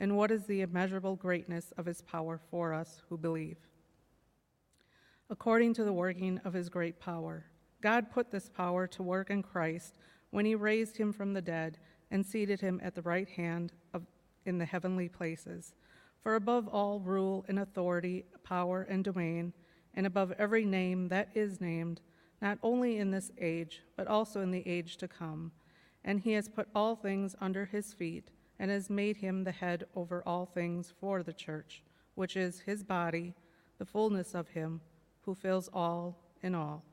and 0.00 0.16
what 0.16 0.30
is 0.30 0.46
the 0.46 0.62
immeasurable 0.62 1.14
greatness 1.14 1.72
of 1.76 1.84
his 1.86 2.00
power 2.00 2.40
for 2.50 2.72
us 2.72 3.02
who 3.08 3.18
believe. 3.18 3.58
According 5.28 5.74
to 5.74 5.84
the 5.84 5.92
working 5.92 6.40
of 6.44 6.54
his 6.54 6.70
great 6.70 6.98
power, 6.98 7.44
God 7.82 8.10
put 8.10 8.30
this 8.30 8.48
power 8.48 8.86
to 8.88 9.02
work 9.02 9.30
in 9.30 9.42
Christ 9.42 9.94
when 10.30 10.46
he 10.46 10.54
raised 10.54 10.96
him 10.96 11.12
from 11.12 11.34
the 11.34 11.42
dead 11.42 11.78
and 12.10 12.26
seated 12.26 12.60
him 12.60 12.80
at 12.82 12.94
the 12.94 13.02
right 13.02 13.28
hand 13.28 13.72
of, 13.94 14.02
in 14.46 14.58
the 14.58 14.64
heavenly 14.64 15.08
places. 15.08 15.74
For 16.22 16.34
above 16.34 16.66
all 16.66 17.00
rule 17.00 17.44
and 17.48 17.58
authority, 17.58 18.24
power 18.42 18.82
and 18.82 19.04
domain, 19.04 19.52
and 19.94 20.06
above 20.06 20.32
every 20.38 20.64
name 20.64 21.08
that 21.08 21.28
is 21.34 21.60
named, 21.60 22.00
not 22.42 22.58
only 22.62 22.98
in 22.98 23.10
this 23.10 23.30
age, 23.38 23.82
but 23.96 24.06
also 24.06 24.40
in 24.40 24.50
the 24.50 24.66
age 24.66 24.96
to 24.98 25.08
come. 25.08 25.52
And 26.04 26.20
he 26.20 26.32
has 26.32 26.48
put 26.48 26.68
all 26.74 26.96
things 26.96 27.36
under 27.40 27.66
his 27.66 27.92
feet, 27.92 28.30
and 28.60 28.70
has 28.70 28.90
made 28.90 29.16
him 29.16 29.42
the 29.42 29.50
head 29.50 29.84
over 29.96 30.22
all 30.26 30.44
things 30.44 30.92
for 31.00 31.22
the 31.22 31.32
church, 31.32 31.82
which 32.14 32.36
is 32.36 32.60
his 32.60 32.84
body, 32.84 33.34
the 33.78 33.86
fullness 33.86 34.34
of 34.34 34.48
him 34.48 34.82
who 35.22 35.34
fills 35.34 35.70
all 35.72 36.18
in 36.42 36.54
all. 36.54 36.84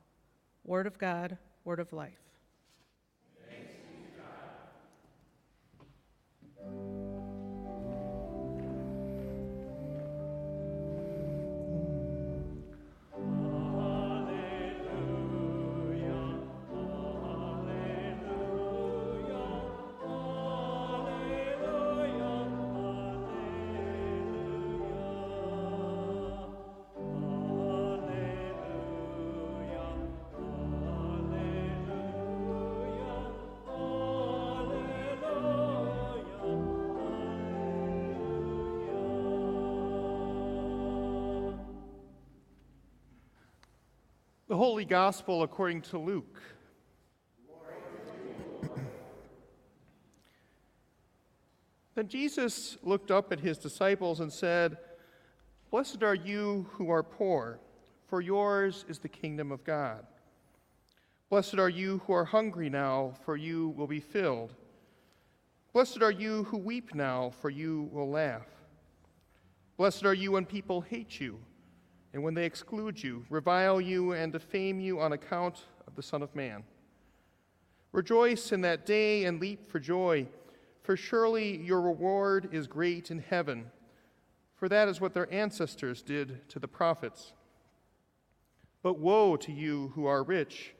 Word 0.64 0.86
of 0.86 0.98
God, 0.98 1.36
word 1.64 1.78
of 1.78 1.92
life. 1.92 2.27
Gospel 44.88 45.42
according 45.42 45.82
to 45.82 45.98
Luke. 45.98 46.40
then 51.94 52.08
Jesus 52.08 52.78
looked 52.82 53.10
up 53.10 53.30
at 53.30 53.40
his 53.40 53.58
disciples 53.58 54.20
and 54.20 54.32
said, 54.32 54.78
Blessed 55.70 56.02
are 56.02 56.14
you 56.14 56.70
who 56.72 56.88
are 56.88 57.02
poor, 57.02 57.58
for 58.06 58.22
yours 58.22 58.86
is 58.88 58.98
the 58.98 59.10
kingdom 59.10 59.52
of 59.52 59.62
God. 59.62 60.06
Blessed 61.28 61.58
are 61.58 61.68
you 61.68 62.00
who 62.06 62.14
are 62.14 62.24
hungry 62.24 62.70
now, 62.70 63.12
for 63.26 63.36
you 63.36 63.74
will 63.76 63.86
be 63.86 64.00
filled. 64.00 64.54
Blessed 65.74 66.00
are 66.00 66.10
you 66.10 66.44
who 66.44 66.56
weep 66.56 66.94
now, 66.94 67.28
for 67.42 67.50
you 67.50 67.90
will 67.92 68.08
laugh. 68.08 68.46
Blessed 69.76 70.06
are 70.06 70.14
you 70.14 70.32
when 70.32 70.46
people 70.46 70.80
hate 70.80 71.20
you 71.20 71.38
and 72.12 72.22
when 72.22 72.34
they 72.34 72.46
exclude 72.46 73.02
you, 73.02 73.24
revile 73.28 73.80
you, 73.80 74.12
and 74.12 74.32
defame 74.32 74.80
you 74.80 75.00
on 75.00 75.12
account 75.12 75.64
of 75.86 75.94
the 75.94 76.02
Son 76.02 76.22
of 76.22 76.34
Man. 76.34 76.64
Rejoice 77.92 78.52
in 78.52 78.60
that 78.62 78.86
day 78.86 79.24
and 79.24 79.40
leap 79.40 79.70
for 79.70 79.78
joy, 79.78 80.26
for 80.82 80.96
surely 80.96 81.58
your 81.58 81.80
reward 81.80 82.48
is 82.52 82.66
great 82.66 83.10
in 83.10 83.18
heaven, 83.18 83.70
for 84.56 84.68
that 84.68 84.88
is 84.88 85.00
what 85.00 85.14
their 85.14 85.32
ancestors 85.32 86.02
did 86.02 86.48
to 86.48 86.58
the 86.58 86.68
prophets. 86.68 87.32
But 88.82 88.98
woe 88.98 89.36
to 89.36 89.52
you 89.52 89.92
who 89.94 90.06
are 90.06 90.22
rich, 90.22 90.74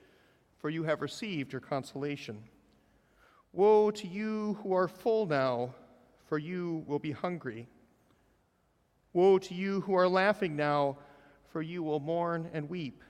for 0.59 0.71
you 0.71 0.85
have 0.85 1.03
received 1.03 1.53
your 1.53 1.61
consolation. 1.61 2.43
Woe 3.53 3.91
to 3.91 4.07
you 4.07 4.59
who 4.63 4.73
are 4.75 4.89
full 4.89 5.27
now, 5.27 5.75
for 6.27 6.39
you 6.39 6.85
will 6.87 6.99
be 6.99 7.13
hungry. 7.13 7.67
Woe 9.13 9.39
to 9.39 9.55
you 9.55 9.81
who 9.83 9.95
are 9.95 10.09
laughing 10.09 10.55
now, 10.55 10.99
for 11.51 11.63
you 11.63 11.83
will 11.83 12.01
mourn 12.01 12.49
and 12.53 12.69
weep. 12.69 13.03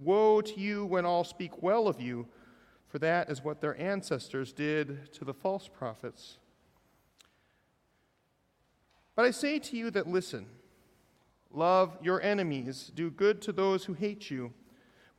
Woe 0.00 0.40
to 0.40 0.60
you 0.60 0.84
when 0.84 1.06
all 1.06 1.24
speak 1.24 1.62
well 1.62 1.88
of 1.88 2.00
you, 2.00 2.26
for 2.88 2.98
that 2.98 3.30
is 3.30 3.42
what 3.42 3.60
their 3.60 3.80
ancestors 3.80 4.52
did 4.52 5.12
to 5.12 5.24
the 5.24 5.34
false 5.34 5.68
prophets. 5.68 6.38
But 9.14 9.24
I 9.24 9.30
say 9.30 9.58
to 9.58 9.76
you 9.76 9.90
that 9.92 10.06
listen 10.06 10.46
love 11.50 11.96
your 12.02 12.20
enemies, 12.20 12.92
do 12.94 13.10
good 13.10 13.40
to 13.40 13.52
those 13.52 13.84
who 13.86 13.94
hate 13.94 14.30
you, 14.30 14.52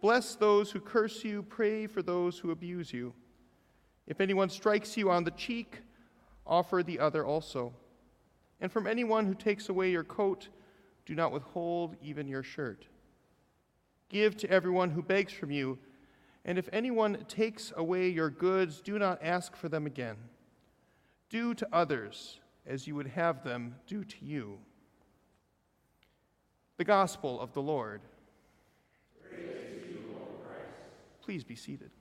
bless 0.01 0.35
those 0.35 0.69
who 0.69 0.79
curse 0.79 1.23
you, 1.23 1.41
pray 1.41 1.87
for 1.87 2.03
those 2.03 2.37
who 2.37 2.51
abuse 2.51 2.93
you. 2.93 3.13
If 4.05 4.21
anyone 4.21 4.49
strikes 4.49 4.95
you 4.95 5.09
on 5.09 5.23
the 5.23 5.31
cheek, 5.31 5.79
offer 6.45 6.83
the 6.83 6.99
other 6.99 7.25
also. 7.25 7.73
And 8.61 8.71
from 8.71 8.87
anyone 8.87 9.25
who 9.25 9.33
takes 9.33 9.69
away 9.69 9.91
your 9.91 10.03
coat, 10.03 10.49
do 11.07 11.15
not 11.15 11.31
withhold 11.31 11.95
even 12.03 12.27
your 12.27 12.43
shirt. 12.43 12.85
Give 14.09 14.35
to 14.37 14.51
everyone 14.51 14.91
who 14.91 15.01
begs 15.01 15.31
from 15.31 15.51
you, 15.51 15.79
and 16.43 16.57
if 16.57 16.67
anyone 16.73 17.23
takes 17.29 17.71
away 17.77 18.09
your 18.09 18.29
goods, 18.29 18.81
do 18.81 18.99
not 18.99 19.23
ask 19.23 19.55
for 19.55 19.69
them 19.69 19.85
again. 19.85 20.17
Do 21.29 21.53
to 21.53 21.67
others 21.71 22.41
as 22.65 22.87
you 22.87 22.95
would 22.95 23.07
have 23.07 23.41
them 23.45 23.75
do 23.87 24.03
to 24.03 24.15
you. 24.21 24.59
The 26.75 26.83
Gospel 26.83 27.39
of 27.39 27.53
the 27.53 27.61
Lord. 27.61 28.01
Please 31.21 31.45
be 31.45 31.55
seated. 31.55 31.91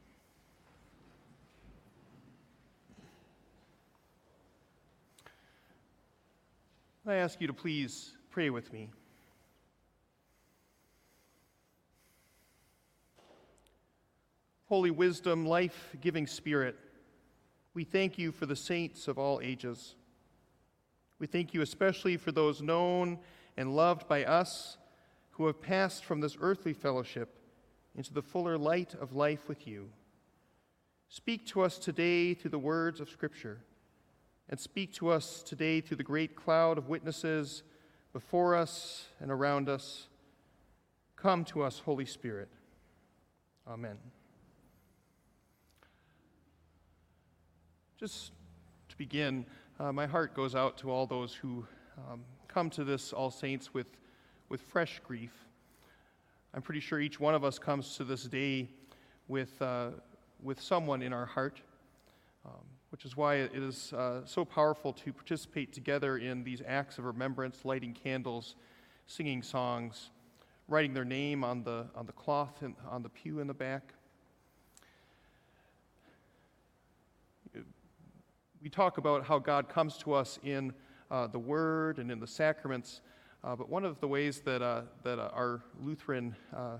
I 7.06 7.14
ask 7.14 7.40
you 7.40 7.46
to 7.46 7.52
please 7.52 8.15
Pray 8.36 8.50
with 8.50 8.70
me. 8.70 8.90
Holy 14.66 14.90
wisdom, 14.90 15.46
life 15.46 15.96
giving 16.02 16.26
spirit, 16.26 16.76
we 17.72 17.82
thank 17.82 18.18
you 18.18 18.32
for 18.32 18.44
the 18.44 18.54
saints 18.54 19.08
of 19.08 19.18
all 19.18 19.40
ages. 19.42 19.94
We 21.18 21.26
thank 21.26 21.54
you 21.54 21.62
especially 21.62 22.18
for 22.18 22.30
those 22.30 22.60
known 22.60 23.20
and 23.56 23.74
loved 23.74 24.06
by 24.06 24.26
us 24.26 24.76
who 25.30 25.46
have 25.46 25.62
passed 25.62 26.04
from 26.04 26.20
this 26.20 26.36
earthly 26.38 26.74
fellowship 26.74 27.38
into 27.94 28.12
the 28.12 28.20
fuller 28.20 28.58
light 28.58 28.92
of 28.92 29.14
life 29.14 29.48
with 29.48 29.66
you. 29.66 29.88
Speak 31.08 31.46
to 31.46 31.62
us 31.62 31.78
today 31.78 32.34
through 32.34 32.50
the 32.50 32.58
words 32.58 33.00
of 33.00 33.08
Scripture, 33.08 33.62
and 34.50 34.60
speak 34.60 34.92
to 34.96 35.08
us 35.08 35.42
today 35.42 35.80
through 35.80 35.96
the 35.96 36.02
great 36.02 36.36
cloud 36.36 36.76
of 36.76 36.90
witnesses 36.90 37.62
before 38.16 38.54
us 38.54 39.08
and 39.20 39.30
around 39.30 39.68
us. 39.68 40.06
Come 41.16 41.44
to 41.44 41.62
us, 41.62 41.80
Holy 41.80 42.06
Spirit. 42.06 42.48
Amen. 43.68 43.98
Just 48.00 48.32
to 48.88 48.96
begin, 48.96 49.44
uh, 49.78 49.92
my 49.92 50.06
heart 50.06 50.32
goes 50.32 50.54
out 50.54 50.78
to 50.78 50.90
all 50.90 51.06
those 51.06 51.34
who 51.34 51.66
um, 52.10 52.24
come 52.48 52.70
to 52.70 52.84
this 52.84 53.12
All 53.12 53.30
Saints 53.30 53.74
with, 53.74 53.98
with 54.48 54.62
fresh 54.62 54.98
grief. 55.06 55.34
I'm 56.54 56.62
pretty 56.62 56.80
sure 56.80 56.98
each 56.98 57.20
one 57.20 57.34
of 57.34 57.44
us 57.44 57.58
comes 57.58 57.98
to 57.98 58.04
this 58.04 58.22
day 58.22 58.70
with, 59.28 59.60
uh, 59.60 59.90
with 60.42 60.58
someone 60.58 61.02
in 61.02 61.12
our 61.12 61.26
heart, 61.26 61.60
um, 62.46 62.64
which 62.96 63.04
is 63.04 63.14
why 63.14 63.34
it 63.34 63.54
is 63.54 63.92
uh, 63.92 64.24
so 64.24 64.42
powerful 64.42 64.90
to 64.90 65.12
participate 65.12 65.70
together 65.70 66.16
in 66.16 66.42
these 66.42 66.62
acts 66.66 66.96
of 66.96 67.04
remembrance, 67.04 67.62
lighting 67.62 67.92
candles, 67.92 68.54
singing 69.06 69.42
songs, 69.42 70.08
writing 70.66 70.94
their 70.94 71.04
name 71.04 71.44
on 71.44 71.62
the, 71.62 71.84
on 71.94 72.06
the 72.06 72.12
cloth 72.12 72.62
and 72.62 72.74
on 72.88 73.02
the 73.02 73.10
pew 73.10 73.38
in 73.40 73.46
the 73.46 73.52
back. 73.52 73.92
We 78.62 78.70
talk 78.70 78.96
about 78.96 79.26
how 79.26 79.40
God 79.40 79.68
comes 79.68 79.98
to 79.98 80.14
us 80.14 80.38
in 80.42 80.72
uh, 81.10 81.26
the 81.26 81.38
Word 81.38 81.98
and 81.98 82.10
in 82.10 82.18
the 82.18 82.26
sacraments, 82.26 83.02
uh, 83.44 83.54
but 83.54 83.68
one 83.68 83.84
of 83.84 84.00
the 84.00 84.08
ways 84.08 84.40
that, 84.46 84.62
uh, 84.62 84.84
that 85.02 85.18
our 85.18 85.60
Lutheran 85.82 86.34
uh, 86.56 86.78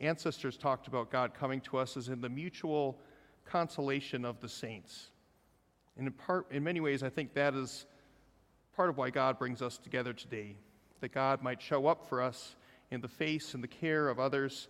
ancestors 0.00 0.56
talked 0.56 0.88
about 0.88 1.12
God 1.12 1.32
coming 1.32 1.60
to 1.60 1.78
us 1.78 1.96
is 1.96 2.08
in 2.08 2.20
the 2.20 2.28
mutual 2.28 2.98
consolation 3.44 4.24
of 4.24 4.40
the 4.40 4.48
saints. 4.48 5.10
And 5.96 6.06
in, 6.06 6.12
part, 6.12 6.50
in 6.50 6.64
many 6.64 6.80
ways, 6.80 7.02
I 7.02 7.08
think 7.08 7.34
that 7.34 7.54
is 7.54 7.86
part 8.74 8.90
of 8.90 8.96
why 8.96 9.10
God 9.10 9.38
brings 9.38 9.62
us 9.62 9.78
together 9.78 10.12
today, 10.12 10.56
that 11.00 11.12
God 11.12 11.42
might 11.42 11.62
show 11.62 11.86
up 11.86 12.08
for 12.08 12.20
us 12.20 12.56
in 12.90 13.00
the 13.00 13.08
face 13.08 13.54
and 13.54 13.62
the 13.62 13.68
care 13.68 14.08
of 14.08 14.18
others 14.18 14.68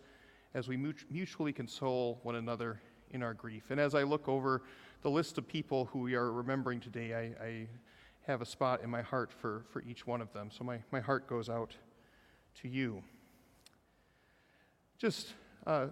as 0.54 0.68
we 0.68 0.76
mutually 0.76 1.52
console 1.52 2.20
one 2.22 2.36
another 2.36 2.80
in 3.10 3.22
our 3.22 3.34
grief. 3.34 3.64
And 3.70 3.80
as 3.80 3.94
I 3.94 4.02
look 4.02 4.28
over 4.28 4.62
the 5.02 5.10
list 5.10 5.38
of 5.38 5.48
people 5.48 5.86
who 5.86 6.00
we 6.00 6.14
are 6.14 6.30
remembering 6.32 6.80
today, 6.80 7.14
I, 7.14 7.44
I 7.44 7.68
have 8.26 8.40
a 8.40 8.46
spot 8.46 8.82
in 8.82 8.90
my 8.90 9.02
heart 9.02 9.32
for, 9.32 9.64
for 9.70 9.82
each 9.82 10.06
one 10.06 10.20
of 10.20 10.32
them. 10.32 10.50
So 10.50 10.64
my, 10.64 10.78
my 10.90 11.00
heart 11.00 11.28
goes 11.28 11.48
out 11.48 11.72
to 12.62 12.68
you. 12.68 13.02
Just 14.98 15.34
uh, 15.66 15.86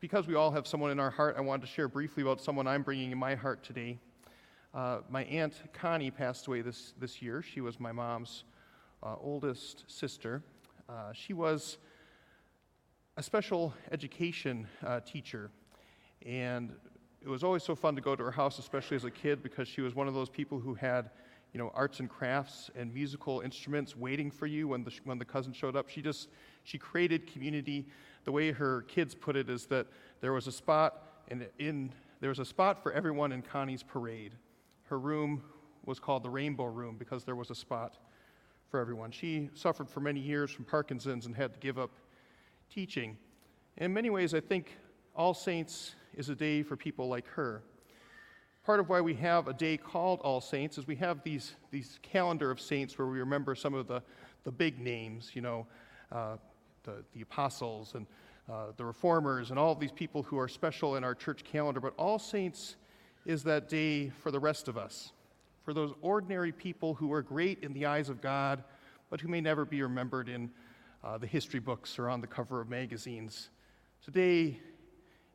because 0.00 0.26
we 0.26 0.34
all 0.34 0.50
have 0.50 0.66
someone 0.66 0.90
in 0.90 1.00
our 1.00 1.10
heart, 1.10 1.36
I 1.36 1.40
wanted 1.40 1.62
to 1.62 1.72
share 1.72 1.88
briefly 1.88 2.22
about 2.22 2.40
someone 2.40 2.66
I'm 2.66 2.82
bringing 2.82 3.12
in 3.12 3.18
my 3.18 3.34
heart 3.34 3.62
today. 3.62 3.98
Uh, 4.74 4.98
my 5.08 5.24
aunt 5.24 5.54
Connie 5.72 6.10
passed 6.10 6.46
away 6.46 6.60
this, 6.60 6.92
this 7.00 7.22
year. 7.22 7.42
She 7.42 7.60
was 7.60 7.80
my 7.80 7.90
mom's 7.90 8.44
uh, 9.02 9.16
oldest 9.20 9.84
sister. 9.86 10.42
Uh, 10.88 11.12
she 11.12 11.32
was 11.32 11.78
a 13.16 13.22
special 13.22 13.72
education 13.92 14.66
uh, 14.86 15.00
teacher, 15.00 15.50
and 16.24 16.72
it 17.22 17.28
was 17.28 17.42
always 17.42 17.62
so 17.62 17.74
fun 17.74 17.96
to 17.96 18.02
go 18.02 18.14
to 18.14 18.22
her 18.22 18.30
house, 18.30 18.58
especially 18.58 18.96
as 18.96 19.04
a 19.04 19.10
kid, 19.10 19.42
because 19.42 19.66
she 19.66 19.80
was 19.80 19.94
one 19.94 20.06
of 20.06 20.14
those 20.14 20.28
people 20.28 20.60
who 20.60 20.74
had, 20.74 21.10
you 21.52 21.58
know, 21.58 21.72
arts 21.74 22.00
and 22.00 22.08
crafts 22.10 22.70
and 22.76 22.92
musical 22.92 23.40
instruments 23.40 23.96
waiting 23.96 24.30
for 24.30 24.46
you 24.46 24.68
when 24.68 24.84
the, 24.84 24.92
when 25.04 25.18
the 25.18 25.24
cousin 25.24 25.52
showed 25.52 25.76
up. 25.76 25.88
She 25.88 26.02
just, 26.02 26.28
she 26.64 26.76
created 26.76 27.26
community. 27.26 27.86
The 28.24 28.32
way 28.32 28.52
her 28.52 28.82
kids 28.82 29.14
put 29.14 29.34
it 29.34 29.48
is 29.48 29.66
that 29.66 29.86
there 30.20 30.32
was 30.32 30.46
a 30.46 30.52
spot, 30.52 31.22
and 31.28 31.46
in, 31.58 31.90
there 32.20 32.28
was 32.28 32.38
a 32.38 32.44
spot 32.44 32.82
for 32.82 32.92
everyone 32.92 33.32
in 33.32 33.40
Connie's 33.40 33.82
parade. 33.82 34.34
Her 34.88 34.98
room 34.98 35.42
was 35.84 35.98
called 35.98 36.22
the 36.22 36.30
Rainbow 36.30 36.64
Room 36.64 36.96
because 36.98 37.24
there 37.24 37.34
was 37.34 37.50
a 37.50 37.54
spot 37.54 37.98
for 38.70 38.80
everyone. 38.80 39.10
She 39.10 39.50
suffered 39.54 39.90
for 39.90 40.00
many 40.00 40.20
years 40.20 40.50
from 40.50 40.64
Parkinson's 40.64 41.26
and 41.26 41.36
had 41.36 41.52
to 41.52 41.58
give 41.58 41.78
up 41.78 41.90
teaching. 42.70 43.18
In 43.76 43.92
many 43.92 44.08
ways, 44.08 44.32
I 44.32 44.40
think 44.40 44.76
All 45.14 45.34
Saints 45.34 45.94
is 46.14 46.30
a 46.30 46.34
day 46.34 46.62
for 46.62 46.74
people 46.74 47.06
like 47.06 47.26
her. 47.28 47.62
Part 48.64 48.80
of 48.80 48.88
why 48.88 49.02
we 49.02 49.14
have 49.14 49.46
a 49.46 49.52
day 49.52 49.76
called 49.76 50.20
All 50.20 50.40
Saints 50.40 50.78
is 50.78 50.86
we 50.86 50.96
have 50.96 51.22
these, 51.22 51.54
these 51.70 51.98
calendar 52.02 52.50
of 52.50 52.58
saints 52.58 52.98
where 52.98 53.08
we 53.08 53.18
remember 53.18 53.54
some 53.54 53.74
of 53.74 53.88
the, 53.88 54.02
the 54.44 54.52
big 54.52 54.78
names, 54.78 55.32
you 55.34 55.42
know, 55.42 55.66
uh, 56.12 56.36
the, 56.84 57.04
the 57.14 57.20
apostles 57.20 57.92
and 57.94 58.06
uh, 58.50 58.72
the 58.78 58.84
reformers 58.84 59.50
and 59.50 59.58
all 59.58 59.74
these 59.74 59.92
people 59.92 60.22
who 60.22 60.38
are 60.38 60.48
special 60.48 60.96
in 60.96 61.04
our 61.04 61.14
church 61.14 61.44
calendar. 61.44 61.80
But 61.80 61.92
All 61.98 62.18
Saints 62.18 62.76
is 63.28 63.44
that 63.44 63.68
day 63.68 64.08
for 64.08 64.30
the 64.32 64.40
rest 64.40 64.66
of 64.66 64.78
us 64.78 65.12
for 65.62 65.74
those 65.74 65.92
ordinary 66.00 66.50
people 66.50 66.94
who 66.94 67.12
are 67.12 67.20
great 67.20 67.62
in 67.62 67.74
the 67.74 67.84
eyes 67.84 68.08
of 68.08 68.22
God, 68.22 68.64
but 69.10 69.20
who 69.20 69.28
may 69.28 69.42
never 69.42 69.66
be 69.66 69.82
remembered 69.82 70.30
in 70.30 70.50
uh, 71.04 71.18
the 71.18 71.26
history 71.26 71.60
books 71.60 71.98
or 71.98 72.08
on 72.08 72.22
the 72.22 72.26
cover 72.26 72.58
of 72.58 72.70
magazines. 72.70 73.50
Today 74.02 74.58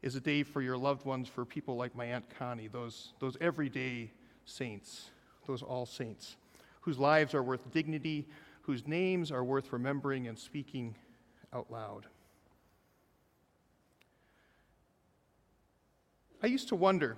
is 0.01 0.15
a 0.15 0.19
day 0.19 0.41
for 0.41 0.63
your 0.63 0.75
loved 0.75 1.05
ones, 1.05 1.27
for 1.29 1.45
people 1.45 1.75
like 1.75 1.95
my 1.95 2.05
Aunt 2.05 2.25
Connie, 2.39 2.67
those, 2.67 3.13
those 3.19 3.37
everyday 3.39 4.09
saints, 4.45 5.11
those 5.45 5.61
all 5.61 5.85
saints, 5.85 6.35
whose 6.81 6.97
lives 6.97 7.35
are 7.35 7.43
worth 7.43 7.71
dignity, 7.71 8.27
whose 8.63 8.87
names 8.87 9.31
are 9.31 9.43
worth 9.43 9.71
remembering 9.71 10.27
and 10.27 10.39
speaking 10.39 10.95
out 11.53 11.69
loud. 11.69 12.07
I 16.41 16.47
used 16.47 16.69
to 16.69 16.75
wonder 16.75 17.17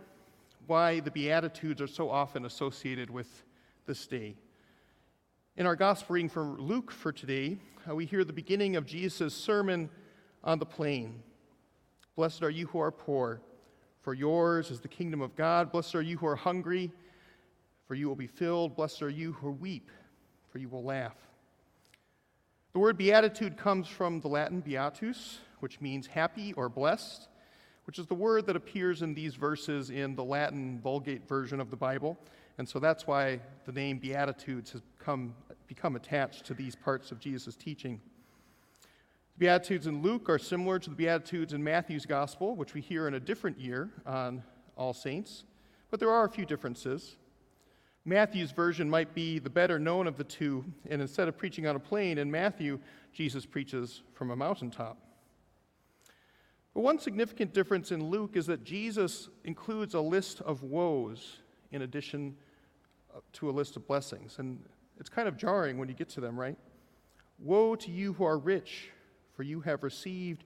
why 0.68 1.00
the 1.00 1.12
Beatitudes 1.12 1.82
are 1.82 1.88
so 1.88 2.10
often 2.10 2.46
associated 2.46 3.10
with 3.10 3.44
this 3.86 4.08
day. 4.08 4.36
In 5.58 5.66
our 5.66 5.76
gospel 5.76 6.16
reading 6.16 6.30
from 6.30 6.58
Luke 6.58 6.92
for 6.92 7.12
today, 7.12 7.58
uh, 7.90 7.96
we 7.96 8.06
hear 8.06 8.24
the 8.24 8.34
beginning 8.34 8.76
of 8.76 8.86
Jesus' 8.86 9.34
sermon 9.34 9.90
on 10.44 10.60
the 10.60 10.66
plain. 10.66 11.22
Blessed 12.16 12.44
are 12.44 12.50
you 12.50 12.68
who 12.68 12.80
are 12.80 12.92
poor, 12.92 13.42
for 14.02 14.14
yours 14.14 14.72
is 14.72 14.82
the 14.82 14.88
kingdom 14.88 15.22
of 15.22 15.36
God. 15.36 15.72
Blessed 15.72 15.96
are 15.96 16.02
you 16.02 16.18
who 16.18 16.28
are 16.28 16.36
hungry, 16.36 16.92
for 17.88 17.96
you 17.96 18.08
will 18.08 18.16
be 18.16 18.28
filled. 18.28 18.76
Blessed 18.76 19.02
are 19.04 19.10
you 19.10 19.34
who 19.34 19.52
weep, 19.52 19.92
for 20.50 20.58
you 20.58 20.70
will 20.70 20.84
laugh. 20.84 21.16
The 22.74 22.80
word 22.80 22.98
beatitude 22.98 23.56
comes 23.58 23.88
from 23.88 24.20
the 24.20 24.28
Latin 24.28 24.62
beatus, 24.62 25.40
which 25.60 25.80
means 25.80 26.08
happy 26.08 26.54
or 26.54 26.70
blessed 26.70 27.28
which 27.86 28.00
is 28.00 28.08
the 28.08 28.16
word 28.16 28.46
that 28.48 28.56
appears 28.56 29.02
in 29.02 29.14
these 29.14 29.36
verses 29.36 29.90
in 29.90 30.16
the 30.16 30.24
Latin 30.24 30.80
Vulgate 30.82 31.28
version 31.28 31.60
of 31.60 31.70
the 31.70 31.76
Bible. 31.76 32.18
And 32.58 32.68
so 32.68 32.80
that's 32.80 33.06
why 33.06 33.40
the 33.66 33.72
name 33.72 34.00
Beatitudes 34.00 34.72
has 34.72 34.82
come, 35.00 35.36
become 35.68 35.96
attached 35.96 36.46
to 36.46 36.54
these 36.54 36.76
parts 36.76 37.12
of 37.12 37.20
Jesus' 37.20 37.56
teaching. 37.56 38.00
The 39.38 39.46
Beatitudes 39.46 39.88
in 39.88 40.02
Luke 40.02 40.30
are 40.30 40.40
similar 40.40 40.80
to 40.80 40.90
the 40.90 40.96
Beatitudes 40.96 41.54
in 41.54 41.64
Matthew's 41.64 42.06
Gospel, 42.06 42.56
which 42.56 42.74
we 42.74 42.82
hear 42.82 43.08
in 43.08 43.16
a 43.16 43.20
different 43.20 43.60
year 43.60 43.90
on 44.06 44.42
All 44.78 44.94
Saints, 44.94 45.44
but 45.92 46.00
there 46.00 46.12
are 46.12 46.26
a 46.26 46.30
few 46.30 46.46
differences. 46.46 47.18
Matthew's 48.06 48.52
version 48.52 48.90
might 48.90 49.14
be 49.14 49.40
the 49.40 49.50
better 49.50 49.80
known 49.80 50.08
of 50.08 50.16
the 50.16 50.24
two, 50.24 50.64
and 50.90 51.02
instead 51.02 51.28
of 51.28 51.38
preaching 51.38 51.68
on 51.68 51.76
a 51.76 51.80
plain, 51.80 52.18
in 52.18 52.32
Matthew, 52.32 52.80
Jesus 53.12 53.46
preaches 53.46 54.04
from 54.14 54.32
a 54.32 54.36
mountaintop. 54.36 54.98
But 56.76 56.82
one 56.82 57.00
significant 57.00 57.54
difference 57.54 57.94
in 57.94 58.04
Luke 58.10 58.36
is 58.36 58.48
that 58.48 58.66
Jesus 58.66 59.30
includes 59.46 59.94
a 59.94 60.02
list 60.02 60.42
of 60.42 60.62
woes 60.62 61.38
in 61.72 61.84
addition 61.84 62.36
uh, 63.16 63.22
to 63.34 63.50
a 63.50 63.52
list 63.52 63.78
of 63.78 63.88
blessings. 63.88 64.40
And 64.40 64.60
it's 65.00 65.08
kind 65.08 65.30
of 65.30 65.38
jarring 65.38 65.78
when 65.78 65.88
you 65.88 65.96
get 65.96 66.10
to 66.10 66.22
them, 66.22 66.38
right? 66.38 66.58
Woe 67.40 67.76
to 67.78 67.92
you 67.92 68.12
who 68.12 68.26
are 68.26 68.38
rich, 68.38 68.90
for 69.36 69.44
you 69.44 69.62
have 69.62 69.84
received 69.84 70.44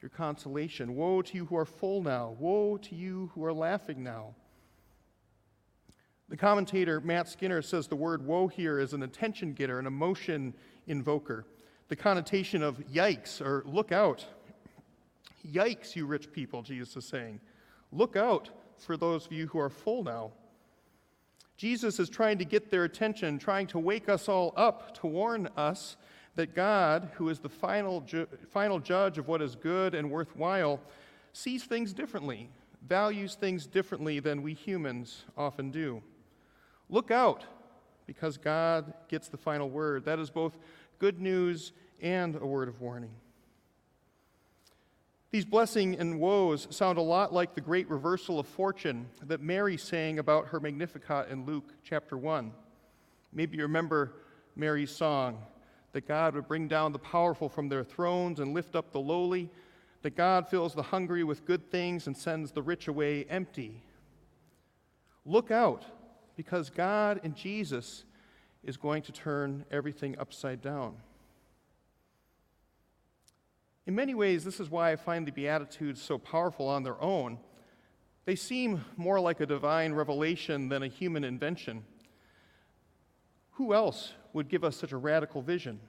your 0.00 0.08
consolation. 0.08 0.94
Woe 0.94 1.20
to 1.20 1.34
you 1.36 1.46
who 1.46 1.56
are 1.56 1.64
full 1.64 2.00
now. 2.00 2.36
Woe 2.38 2.76
to 2.76 2.94
you 2.94 3.32
who 3.34 3.44
are 3.44 3.52
laughing 3.52 4.04
now. 4.04 4.36
The 6.28 6.36
commentator 6.36 7.00
Matt 7.00 7.28
Skinner 7.28 7.60
says 7.60 7.88
the 7.88 7.96
word 7.96 8.24
woe 8.24 8.46
here 8.46 8.78
is 8.78 8.92
an 8.92 9.02
attention 9.02 9.52
getter, 9.52 9.80
an 9.80 9.86
emotion 9.86 10.54
invoker. 10.86 11.44
The 11.88 11.96
connotation 11.96 12.62
of 12.62 12.78
yikes 12.86 13.40
or 13.40 13.64
look 13.66 13.90
out 13.90 14.24
Yikes, 15.46 15.96
you 15.96 16.06
rich 16.06 16.32
people, 16.32 16.62
Jesus 16.62 16.96
is 16.96 17.04
saying. 17.04 17.40
Look 17.90 18.16
out 18.16 18.50
for 18.78 18.96
those 18.96 19.26
of 19.26 19.32
you 19.32 19.46
who 19.48 19.58
are 19.58 19.70
full 19.70 20.04
now. 20.04 20.32
Jesus 21.56 22.00
is 22.00 22.08
trying 22.08 22.38
to 22.38 22.44
get 22.44 22.70
their 22.70 22.84
attention, 22.84 23.38
trying 23.38 23.66
to 23.68 23.78
wake 23.78 24.08
us 24.08 24.28
all 24.28 24.52
up 24.56 24.98
to 25.00 25.06
warn 25.06 25.48
us 25.56 25.96
that 26.34 26.54
God, 26.54 27.10
who 27.14 27.28
is 27.28 27.38
the 27.38 27.48
final, 27.48 28.00
ju- 28.00 28.26
final 28.50 28.78
judge 28.80 29.18
of 29.18 29.28
what 29.28 29.42
is 29.42 29.54
good 29.54 29.94
and 29.94 30.10
worthwhile, 30.10 30.80
sees 31.32 31.64
things 31.64 31.92
differently, 31.92 32.48
values 32.88 33.34
things 33.34 33.66
differently 33.66 34.18
than 34.18 34.42
we 34.42 34.54
humans 34.54 35.24
often 35.36 35.70
do. 35.70 36.02
Look 36.88 37.10
out, 37.10 37.44
because 38.06 38.36
God 38.36 38.92
gets 39.08 39.28
the 39.28 39.36
final 39.36 39.70
word. 39.70 40.04
That 40.04 40.18
is 40.18 40.30
both 40.30 40.58
good 40.98 41.20
news 41.20 41.72
and 42.00 42.36
a 42.36 42.46
word 42.46 42.68
of 42.68 42.80
warning. 42.80 43.10
These 45.32 45.46
blessing 45.46 45.98
and 45.98 46.20
woes 46.20 46.68
sound 46.68 46.98
a 46.98 47.02
lot 47.02 47.32
like 47.32 47.54
the 47.54 47.62
great 47.62 47.88
reversal 47.88 48.38
of 48.38 48.46
fortune 48.46 49.08
that 49.22 49.40
Mary 49.40 49.78
sang 49.78 50.18
about 50.18 50.48
her 50.48 50.60
Magnificat 50.60 51.30
in 51.30 51.46
Luke 51.46 51.72
chapter 51.82 52.18
1. 52.18 52.52
Maybe 53.32 53.56
you 53.56 53.62
remember 53.62 54.12
Mary's 54.56 54.90
song 54.90 55.38
that 55.92 56.06
God 56.06 56.34
would 56.34 56.46
bring 56.46 56.68
down 56.68 56.92
the 56.92 56.98
powerful 56.98 57.48
from 57.48 57.70
their 57.70 57.82
thrones 57.82 58.40
and 58.40 58.52
lift 58.52 58.76
up 58.76 58.92
the 58.92 59.00
lowly, 59.00 59.48
that 60.02 60.16
God 60.16 60.48
fills 60.48 60.74
the 60.74 60.82
hungry 60.82 61.24
with 61.24 61.46
good 61.46 61.70
things 61.70 62.06
and 62.06 62.14
sends 62.14 62.52
the 62.52 62.60
rich 62.60 62.86
away 62.86 63.24
empty. 63.30 63.82
Look 65.24 65.50
out, 65.50 65.86
because 66.36 66.68
God 66.68 67.20
and 67.24 67.34
Jesus 67.34 68.04
is 68.62 68.76
going 68.76 69.02
to 69.04 69.12
turn 69.12 69.64
everything 69.70 70.14
upside 70.18 70.60
down. 70.60 70.96
In 73.86 73.94
many 73.94 74.14
ways, 74.14 74.44
this 74.44 74.60
is 74.60 74.70
why 74.70 74.92
I 74.92 74.96
find 74.96 75.26
the 75.26 75.32
Beatitudes 75.32 76.00
so 76.00 76.16
powerful 76.16 76.68
on 76.68 76.82
their 76.84 77.00
own. 77.02 77.38
They 78.24 78.36
seem 78.36 78.84
more 78.96 79.18
like 79.18 79.40
a 79.40 79.46
divine 79.46 79.92
revelation 79.92 80.68
than 80.68 80.84
a 80.84 80.88
human 80.88 81.24
invention. 81.24 81.84
Who 83.52 83.74
else 83.74 84.12
would 84.32 84.48
give 84.48 84.62
us 84.62 84.76
such 84.76 84.92
a 84.92 84.96
radical 84.96 85.42
vision? 85.42 85.80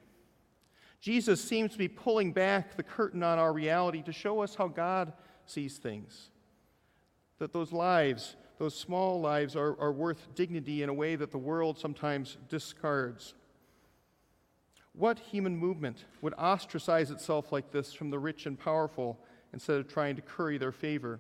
Jesus 1.00 1.44
seems 1.44 1.74
to 1.74 1.78
be 1.78 1.88
pulling 1.88 2.32
back 2.32 2.76
the 2.76 2.84
curtain 2.84 3.22
on 3.22 3.38
our 3.38 3.54
reality 3.54 4.02
to 4.04 4.14
show 4.14 4.42
us 4.42 4.56
how 4.56 4.68
God 4.70 5.14
sees 5.46 5.78
things. 5.78 6.30
That 7.40 7.54
those 7.54 7.72
lives, 7.72 8.36
those 8.58 8.74
small 8.74 9.20
lives, 9.22 9.56
are, 9.56 9.80
are 9.80 9.92
worth 9.92 10.34
dignity 10.34 10.82
in 10.82 10.90
a 10.90 10.94
way 10.94 11.16
that 11.16 11.32
the 11.32 11.38
world 11.38 11.78
sometimes 11.78 12.38
discards. 12.50 13.36
What 14.94 15.18
human 15.18 15.58
movement 15.58 16.06
would 16.22 16.36
ostracize 16.36 17.10
itself 17.10 17.52
like 17.52 17.72
this 17.72 17.94
from 17.94 18.12
the 18.12 18.20
rich 18.20 18.46
and 18.46 18.60
powerful 18.60 19.20
instead 19.52 19.78
of 19.78 19.88
trying 19.88 20.16
to 20.16 20.22
curry 20.22 20.58
their 20.58 20.72
favor? 20.72 21.20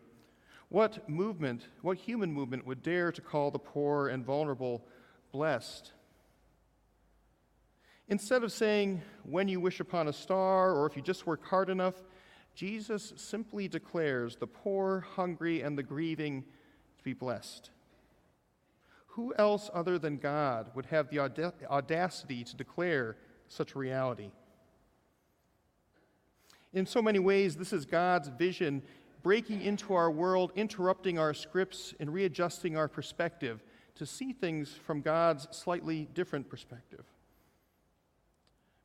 What 0.70 1.10
movement, 1.10 1.68
what 1.82 1.98
human 1.98 2.32
movement 2.32 2.66
would 2.66 2.84
dare 2.84 3.12
to 3.12 3.22
call 3.22 3.52
the 3.52 3.60
poor 3.60 4.08
and 4.08 4.26
vulnerable 4.26 4.86
blessed? 5.32 5.92
Instead 8.08 8.44
of 8.44 8.52
saying, 8.52 9.02
when 9.24 9.48
you 9.48 9.60
wish 9.60 9.80
upon 9.80 10.08
a 10.08 10.14
star, 10.14 10.74
or 10.74 10.86
if 10.86 10.96
you 10.96 11.02
just 11.02 11.26
work 11.26 11.46
hard 11.46 11.70
enough, 11.70 11.96
Jesus 12.54 13.14
simply 13.16 13.68
declares 13.68 14.36
the 14.36 14.48
poor, 14.48 15.00
hungry, 15.16 15.62
and 15.62 15.78
the 15.78 15.84
grieving 15.84 16.44
to 16.98 17.04
be 17.04 17.14
blessed. 17.14 17.72
Who 19.08 19.34
else 19.38 19.70
other 19.74 19.98
than 19.98 20.18
God 20.18 20.70
would 20.76 20.88
have 20.88 21.10
the 21.10 21.20
audacity 21.70 22.44
to 22.44 22.56
declare 22.56 23.16
such 23.54 23.76
reality? 23.76 24.32
In 26.74 26.86
so 26.86 27.02
many 27.02 27.20
ways, 27.20 27.56
this 27.56 27.72
is 27.72 27.86
God's 27.86 28.30
vision 28.30 28.82
breaking 29.22 29.62
into 29.62 29.94
our 29.94 30.12
world, 30.12 30.52
interrupting 30.56 31.18
our 31.18 31.34
scripts, 31.34 31.94
and 32.00 32.14
readjusting 32.14 32.76
our 32.76 32.88
perspective 32.88 33.64
to 33.96 34.06
see 34.06 34.34
things 34.34 34.74
from 34.74 35.02
God's 35.02 35.48
slightly 35.52 36.10
different 36.14 36.50
perspective. 36.50 37.06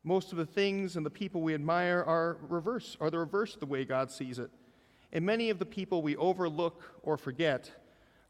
Most 0.03 0.31
of 0.31 0.37
the 0.37 0.45
things 0.45 0.95
and 0.95 1.05
the 1.05 1.09
people 1.09 1.41
we 1.41 1.53
admire 1.53 2.03
are 2.05 2.37
reverse, 2.47 2.95
are 3.01 3.09
the 3.09 3.19
reverse 3.19 3.55
of 3.55 3.59
the 3.59 3.65
way 3.65 3.83
God 3.83 4.11
sees 4.11 4.39
it. 4.39 4.49
And 5.11 5.25
many 5.25 5.49
of 5.49 5.59
the 5.59 5.65
people 5.65 6.01
we 6.01 6.15
overlook 6.15 6.83
or 7.03 7.17
forget 7.17 7.71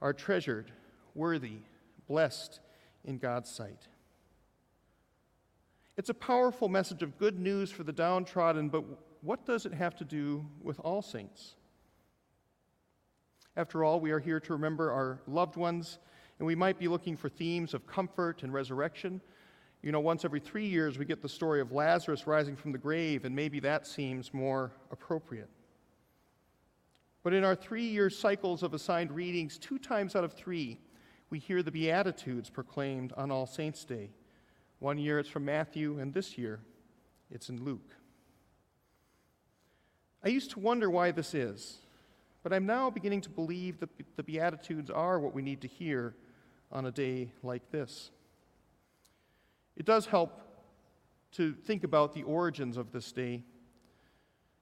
are 0.02 0.14
treasured, 0.14 0.72
worthy, 1.14 1.58
blessed 2.08 2.60
in 3.04 3.18
God's 3.18 3.52
sight. 3.52 3.88
It's 6.00 6.10
a 6.10 6.14
powerful 6.14 6.70
message 6.70 7.04
of 7.04 7.18
good 7.18 7.42
news 7.42 7.72
for 7.72 7.84
the 7.84 7.92
downtrodden, 7.92 8.70
but 8.70 8.86
what 9.20 9.46
does 9.46 9.66
it 9.66 9.74
have 9.74 9.98
to 9.98 10.06
do 10.06 10.46
with 10.62 10.80
all 10.80 11.02
saints? 11.02 11.58
After 13.58 13.84
all, 13.84 14.00
we 14.00 14.12
are 14.12 14.20
here 14.20 14.40
to 14.40 14.54
remember 14.54 14.94
our 14.94 15.20
loved 15.28 15.58
ones, 15.58 16.00
and 16.38 16.48
we 16.48 16.56
might 16.56 16.80
be 16.80 16.88
looking 16.88 17.18
for 17.18 17.28
themes 17.28 17.74
of 17.74 17.86
comfort 17.86 18.44
and 18.44 18.54
resurrection. 18.54 19.20
You 19.82 19.92
know, 19.92 20.00
once 20.00 20.24
every 20.24 20.40
three 20.40 20.68
years, 20.68 20.98
we 20.98 21.04
get 21.04 21.22
the 21.22 21.28
story 21.28 21.60
of 21.60 21.74
Lazarus 21.74 22.26
rising 22.26 22.56
from 22.56 22.72
the 22.72 22.78
grave, 22.78 23.26
and 23.26 23.36
maybe 23.36 23.60
that 23.60 23.86
seems 23.86 24.34
more 24.34 24.72
appropriate. 24.92 25.50
But 27.24 27.34
in 27.34 27.44
our 27.44 27.56
three 27.56 27.84
year 27.84 28.10
cycles 28.10 28.64
of 28.64 28.74
assigned 28.74 29.12
readings, 29.12 29.58
two 29.58 29.78
times 29.78 30.16
out 30.16 30.24
of 30.24 30.32
three, 30.32 30.80
we 31.30 31.40
hear 31.40 31.62
the 31.62 31.72
Beatitudes 31.72 32.50
proclaimed 32.50 33.12
on 33.18 33.32
All 33.32 33.46
Saints' 33.46 33.84
Day. 33.84 34.12
One 34.80 34.98
year 34.98 35.20
it's 35.20 35.30
from 35.30 35.46
Matthew, 35.46 36.00
and 36.00 36.14
this 36.14 36.38
year 36.38 36.60
it's 37.30 37.50
in 37.50 37.64
Luke. 37.64 37.96
I 40.24 40.30
used 40.30 40.52
to 40.52 40.60
wonder 40.60 40.90
why 40.90 41.12
this 41.12 41.34
is. 41.34 41.80
But 42.42 42.54
I'm 42.54 42.66
now 42.66 42.90
beginning 42.90 43.22
to 43.22 43.30
believe 43.30 43.80
that 43.80 43.90
the 44.16 44.24
Beatitudes 44.24 44.90
are 44.90 45.20
what 45.20 45.34
we 45.34 45.42
need 45.42 45.62
to 45.62 45.68
hear 45.68 46.16
on 46.72 46.86
a 46.86 46.92
day 46.92 47.32
like 47.44 47.70
this. 47.72 48.12
It 49.76 49.86
does 49.86 50.06
help 50.06 50.42
to 51.34 51.54
think 51.54 51.84
about 51.84 52.14
the 52.14 52.24
origins 52.24 52.78
of 52.78 52.92
this 52.92 53.12
day. 53.12 53.44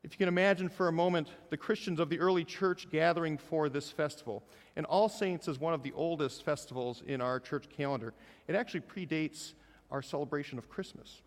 If 0.03 0.13
you 0.13 0.17
can 0.17 0.27
imagine 0.27 0.69
for 0.69 0.87
a 0.87 0.91
moment 0.91 1.29
the 1.49 1.57
Christians 1.57 1.99
of 1.99 2.09
the 2.09 2.19
early 2.19 2.43
church 2.43 2.89
gathering 2.89 3.37
for 3.37 3.69
this 3.69 3.91
festival, 3.91 4.43
and 4.75 4.85
All 4.85 5.09
Saints 5.09 5.47
is 5.47 5.59
one 5.59 5.73
of 5.73 5.83
the 5.83 5.93
oldest 5.93 6.43
festivals 6.43 7.03
in 7.05 7.21
our 7.21 7.39
church 7.39 7.69
calendar. 7.69 8.13
It 8.47 8.55
actually 8.55 8.81
predates 8.81 9.53
our 9.91 10.01
celebration 10.01 10.57
of 10.57 10.69
Christmas. 10.69 11.21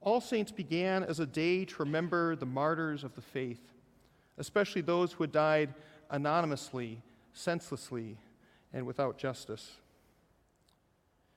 All 0.00 0.20
Saints 0.20 0.52
began 0.52 1.02
as 1.02 1.20
a 1.20 1.26
day 1.26 1.64
to 1.64 1.74
remember 1.78 2.36
the 2.36 2.46
martyrs 2.46 3.04
of 3.04 3.14
the 3.14 3.22
faith 3.22 3.70
especially 4.40 4.80
those 4.80 5.12
who 5.12 5.22
had 5.22 5.30
died 5.30 5.74
anonymously, 6.10 7.02
senselessly, 7.34 8.16
and 8.72 8.86
without 8.86 9.18
justice. 9.18 9.72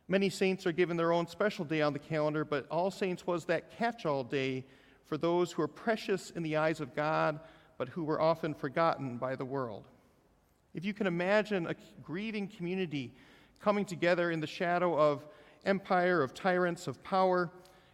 Many 0.08 0.30
saints 0.30 0.66
are 0.66 0.72
given 0.72 0.98
their 0.98 1.12
own 1.12 1.28
special 1.28 1.66
day 1.66 1.82
on 1.82 1.94
the 1.94 2.00
calendar, 2.00 2.46
but 2.46 2.66
All 2.72 2.90
Saints 2.90 3.28
was 3.28 3.46
that 3.46 3.78
catch 3.78 4.06
all 4.06 4.24
day 4.24 4.64
for 5.06 5.18
those 5.18 5.52
who 5.52 5.62
are 5.62 5.68
precious 5.68 6.32
in 6.32 6.44
the 6.44 6.56
eyes 6.56 6.80
of 6.80 6.96
God, 6.96 7.40
but 7.78 7.90
who 7.90 8.06
were 8.06 8.22
often 8.22 8.54
forgotten 8.54 9.18
by 9.18 9.36
the 9.36 9.46
world. 9.46 9.84
If 10.74 10.86
you 10.86 10.94
can 10.94 11.06
imagine 11.06 11.68
a 11.68 11.76
grieving 12.02 12.48
community 12.48 13.14
coming 13.60 13.86
together 13.86 14.32
in 14.32 14.40
the 14.40 14.48
shadow 14.48 14.98
of 14.98 15.26
empire, 15.66 16.22
of 16.22 16.34
tyrants, 16.34 16.88
of 16.88 17.04
power, 17.04 17.52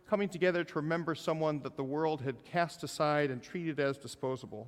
coming 0.10 0.30
together 0.30 0.64
to 0.64 0.76
remember 0.76 1.14
someone 1.14 1.60
that 1.62 1.78
the 1.78 1.84
world 1.84 2.22
had 2.22 2.44
cast 2.44 2.84
aside 2.84 3.30
and 3.30 3.44
treated 3.44 3.80
as 3.80 3.98
disposable. 3.98 4.68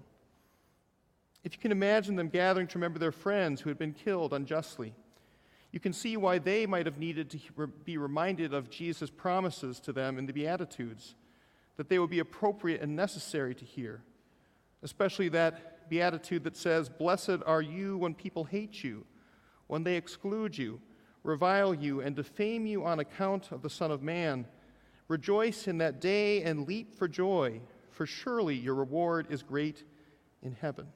If 1.44 1.54
you 1.54 1.60
can 1.60 1.72
imagine 1.72 2.16
them 2.16 2.30
gathering 2.30 2.68
to 2.68 2.78
remember 2.78 3.00
their 3.00 3.12
friends 3.12 3.62
who 3.62 3.70
had 3.70 3.80
been 3.80 3.94
killed 3.94 4.34
unjustly, 4.34 4.94
you 5.72 5.80
can 5.80 5.94
see 5.94 6.18
why 6.18 6.38
they 6.38 6.66
might 6.66 6.86
have 6.86 7.00
needed 7.00 7.30
to 7.32 7.68
be 7.86 7.98
reminded 7.98 8.54
of 8.54 8.70
Jesus' 8.70 9.10
promises 9.10 9.80
to 9.80 9.94
them 9.94 10.20
in 10.20 10.26
the 10.26 10.34
Beatitudes, 10.34 11.16
that 11.78 11.90
they 11.90 11.98
would 11.98 12.10
be 12.10 12.20
appropriate 12.20 12.82
and 12.82 12.96
necessary 12.96 13.56
to 13.56 13.66
hear, 13.66 14.04
especially 14.84 15.30
that 15.30 15.90
Beatitude 15.90 16.44
that 16.44 16.58
says, 16.58 16.90
Blessed 16.90 17.40
are 17.46 17.62
you 17.62 17.98
when 17.98 18.14
people 18.14 18.44
hate 18.44 18.84
you, 18.84 19.06
when 19.68 19.84
they 19.84 19.96
exclude 19.96 20.58
you, 20.58 20.80
revile 21.24 21.74
you, 21.74 22.02
and 22.02 22.16
defame 22.16 22.66
you 22.66 22.86
on 22.86 23.00
account 23.00 23.52
of 23.52 23.62
the 23.62 23.70
Son 23.70 23.92
of 23.92 24.02
Man. 24.02 24.46
Rejoice 25.08 25.68
in 25.68 25.78
that 25.80 26.00
day 26.02 26.44
and 26.44 26.68
leap 26.68 26.96
for 26.96 27.08
joy, 27.08 27.62
for 27.90 28.06
surely 28.06 28.56
your 28.56 28.76
reward 28.76 29.28
is 29.30 29.44
great 29.44 29.84
in 30.42 30.54
heaven 30.54 30.88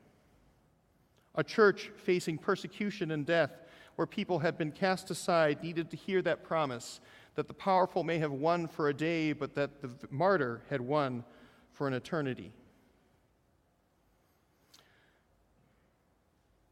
a 1.36 1.44
church 1.44 1.92
facing 1.98 2.38
persecution 2.38 3.12
and 3.12 3.26
death, 3.26 3.52
where 3.96 4.08
people 4.08 4.40
had 4.40 4.58
been 4.58 4.72
cast 4.72 5.12
aside, 5.12 5.62
needed 5.64 5.90
to 5.90 5.98
hear 5.98 6.22
that 6.22 6.44
promise 6.44 7.00
that 7.36 7.48
the 7.48 7.54
powerful 7.54 8.04
may 8.04 8.18
have 8.18 8.32
won 8.32 8.68
for 8.68 8.90
a 8.90 8.94
day, 8.94 9.34
but 9.34 9.56
that 9.56 9.82
the 9.82 9.90
martyr 10.10 10.62
had 10.70 10.82
won 10.82 11.24
for 11.72 11.88
an 11.88 11.94
eternity. 11.94 12.52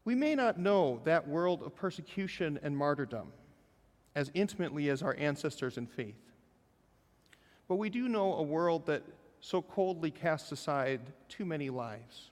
We 0.04 0.14
may 0.14 0.34
not 0.34 0.58
know 0.58 1.00
that 1.04 1.28
world 1.28 1.62
of 1.62 1.74
persecution 1.74 2.58
and 2.62 2.76
martyrdom 2.76 3.32
as 4.14 4.30
intimately 4.34 4.88
as 4.88 5.02
our 5.02 5.16
ancestors 5.18 5.76
in 5.76 5.86
faith, 5.86 6.32
but 7.68 7.76
we 7.76 7.90
do 7.90 8.08
know 8.08 8.34
a 8.34 8.42
world 8.42 8.86
that 8.86 9.02
so 9.40 9.60
coldly 9.60 10.10
casts 10.10 10.52
aside 10.52 11.00
too 11.28 11.44
many 11.44 11.70
lives. 11.70 12.30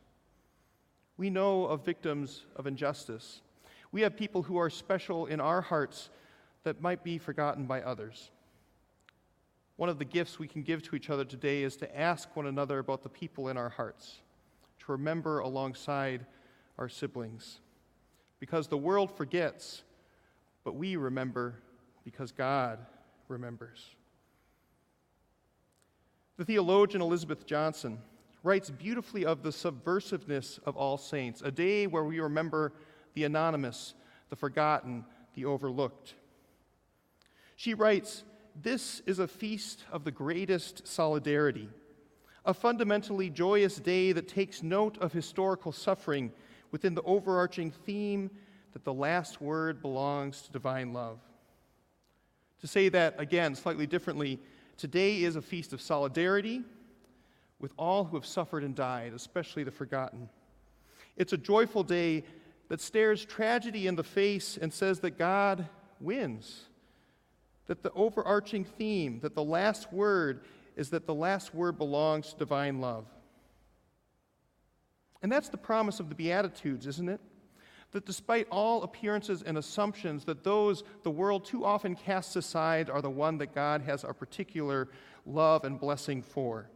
We 1.16 1.30
know 1.30 1.66
of 1.66 1.84
victims 1.84 2.44
of 2.56 2.66
injustice. 2.66 3.42
We 3.90 4.00
have 4.02 4.16
people 4.16 4.42
who 4.42 4.56
are 4.56 4.70
special 4.70 5.26
in 5.26 5.40
our 5.40 5.60
hearts 5.60 6.10
that 6.64 6.80
might 6.80 7.04
be 7.04 7.18
forgotten 7.18 7.66
by 7.66 7.82
others. 7.82 8.30
One 9.76 9.88
of 9.88 9.98
the 9.98 10.04
gifts 10.04 10.38
we 10.38 10.48
can 10.48 10.62
give 10.62 10.82
to 10.84 10.96
each 10.96 11.10
other 11.10 11.24
today 11.24 11.62
is 11.62 11.76
to 11.76 11.98
ask 11.98 12.34
one 12.36 12.46
another 12.46 12.78
about 12.78 13.02
the 13.02 13.08
people 13.08 13.48
in 13.48 13.56
our 13.56 13.68
hearts, 13.68 14.20
to 14.80 14.92
remember 14.92 15.40
alongside 15.40 16.24
our 16.78 16.88
siblings. 16.88 17.60
Because 18.38 18.68
the 18.68 18.76
world 18.76 19.16
forgets, 19.16 19.82
but 20.64 20.76
we 20.76 20.96
remember 20.96 21.56
because 22.04 22.32
God 22.32 22.78
remembers. 23.28 23.90
The 26.36 26.44
theologian 26.44 27.02
Elizabeth 27.02 27.46
Johnson 27.46 27.98
writes 28.42 28.70
beautifully 28.70 29.24
of 29.24 29.42
the 29.42 29.50
subversiveness 29.50 30.58
of 30.66 30.76
All 30.76 30.98
Saints, 30.98 31.42
a 31.42 31.50
day 31.50 31.86
where 31.86 32.04
we 32.04 32.20
remember 32.20 32.72
the 33.14 33.24
anonymous, 33.24 33.94
the 34.30 34.36
forgotten, 34.36 35.04
the 35.34 35.44
overlooked. 35.44 36.14
She 37.56 37.74
writes, 37.74 38.24
This 38.60 39.02
is 39.06 39.18
a 39.18 39.28
feast 39.28 39.84
of 39.92 40.04
the 40.04 40.10
greatest 40.10 40.86
solidarity, 40.86 41.68
a 42.44 42.54
fundamentally 42.54 43.30
joyous 43.30 43.76
day 43.76 44.12
that 44.12 44.26
takes 44.26 44.62
note 44.62 44.98
of 44.98 45.12
historical 45.12 45.70
suffering 45.70 46.32
within 46.72 46.94
the 46.94 47.02
overarching 47.02 47.70
theme 47.70 48.30
that 48.72 48.84
the 48.84 48.92
last 48.92 49.40
word 49.40 49.80
belongs 49.82 50.42
to 50.42 50.50
divine 50.50 50.92
love. 50.92 51.18
To 52.62 52.68
say 52.68 52.88
that 52.90 53.16
again, 53.18 53.54
slightly 53.54 53.86
differently, 53.86 54.38
today 54.76 55.22
is 55.24 55.36
a 55.36 55.42
feast 55.42 55.72
of 55.72 55.80
solidarity 55.80 56.62
with 57.58 57.72
all 57.76 58.04
who 58.04 58.16
have 58.16 58.24
suffered 58.26 58.64
and 58.64 58.74
died, 58.74 59.12
especially 59.12 59.64
the 59.64 59.70
forgotten. 59.70 60.28
It's 61.16 61.32
a 61.32 61.36
joyful 61.36 61.82
day 61.82 62.24
that 62.68 62.80
stares 62.80 63.24
tragedy 63.24 63.86
in 63.86 63.96
the 63.96 64.04
face 64.04 64.56
and 64.60 64.72
says 64.72 65.00
that 65.00 65.18
God 65.18 65.68
wins. 66.00 66.66
That 67.66 67.82
the 67.82 67.92
overarching 67.92 68.64
theme, 68.64 69.20
that 69.20 69.34
the 69.34 69.44
last 69.44 69.92
word 69.92 70.44
is 70.76 70.90
that 70.90 71.06
the 71.06 71.14
last 71.14 71.54
word 71.54 71.78
belongs 71.78 72.32
to 72.32 72.38
divine 72.38 72.80
love. 72.80 73.06
And 75.20 75.30
that's 75.30 75.48
the 75.48 75.58
promise 75.58 76.00
of 76.00 76.08
the 76.08 76.14
Beatitudes, 76.14 76.86
isn't 76.86 77.08
it? 77.08 77.20
That 77.92 78.06
despite 78.06 78.48
all 78.50 78.82
appearances 78.82 79.42
and 79.42 79.58
assumptions, 79.58 80.24
that 80.24 80.44
those 80.44 80.82
the 81.02 81.10
world 81.10 81.44
too 81.44 81.64
often 81.64 81.94
casts 81.94 82.36
aside 82.36 82.90
are 82.90 83.02
the 83.02 83.10
one 83.10 83.38
that 83.38 83.54
God 83.54 83.82
has 83.82 84.02
a 84.02 84.14
particular 84.14 84.88
love 85.26 85.64
and 85.64 85.78
blessing 85.78 86.22
for. 86.22 86.68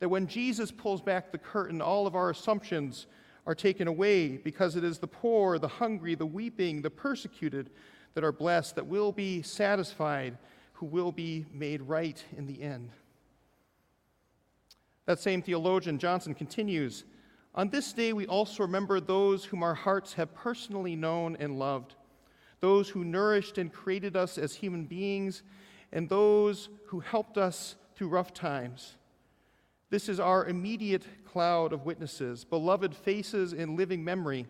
That 0.00 0.08
when 0.08 0.26
Jesus 0.26 0.70
pulls 0.70 1.02
back 1.02 1.30
the 1.30 1.38
curtain, 1.38 1.82
all 1.82 2.06
of 2.06 2.14
our 2.14 2.30
assumptions 2.30 3.06
are 3.46 3.54
taken 3.54 3.86
away 3.86 4.38
because 4.38 4.76
it 4.76 4.84
is 4.84 4.98
the 4.98 5.06
poor, 5.06 5.58
the 5.58 5.68
hungry, 5.68 6.14
the 6.14 6.26
weeping, 6.26 6.82
the 6.82 6.90
persecuted 6.90 7.70
that 8.14 8.24
are 8.24 8.32
blessed, 8.32 8.76
that 8.76 8.86
will 8.86 9.12
be 9.12 9.42
satisfied, 9.42 10.38
who 10.74 10.86
will 10.86 11.12
be 11.12 11.44
made 11.52 11.82
right 11.82 12.24
in 12.36 12.46
the 12.46 12.62
end. 12.62 12.90
That 15.04 15.20
same 15.20 15.42
theologian, 15.42 15.98
Johnson, 15.98 16.34
continues 16.34 17.04
On 17.54 17.68
this 17.68 17.92
day, 17.92 18.12
we 18.12 18.26
also 18.26 18.62
remember 18.62 19.00
those 19.00 19.44
whom 19.44 19.62
our 19.62 19.74
hearts 19.74 20.14
have 20.14 20.34
personally 20.34 20.94
known 20.94 21.36
and 21.40 21.58
loved, 21.58 21.94
those 22.60 22.88
who 22.88 23.04
nourished 23.04 23.58
and 23.58 23.72
created 23.72 24.16
us 24.16 24.38
as 24.38 24.54
human 24.54 24.84
beings, 24.84 25.42
and 25.92 26.08
those 26.08 26.68
who 26.86 27.00
helped 27.00 27.36
us 27.36 27.74
through 27.96 28.08
rough 28.08 28.32
times. 28.32 28.94
This 29.90 30.08
is 30.08 30.20
our 30.20 30.46
immediate 30.46 31.04
cloud 31.24 31.72
of 31.72 31.84
witnesses, 31.84 32.44
beloved 32.44 32.94
faces 32.94 33.52
in 33.52 33.76
living 33.76 34.04
memory. 34.04 34.46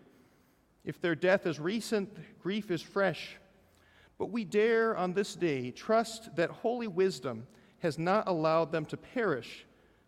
If 0.85 1.01
their 1.01 1.15
death 1.15 1.47
is 1.47 1.59
recent, 1.59 2.11
grief 2.43 2.71
is 2.71 2.83
fresh. 2.83 3.37
But 4.19 4.31
we 4.31 4.45
dare 4.45 4.95
on 4.95 5.15
this 5.15 5.35
day 5.35 5.71
trust 5.71 6.37
that 6.37 6.51
holy 6.51 6.89
wisdom 6.89 7.47
has 7.79 7.99
not 7.99 8.29
allowed 8.29 8.71
them 8.71 8.85
to 8.87 8.99
perish, 8.99 9.65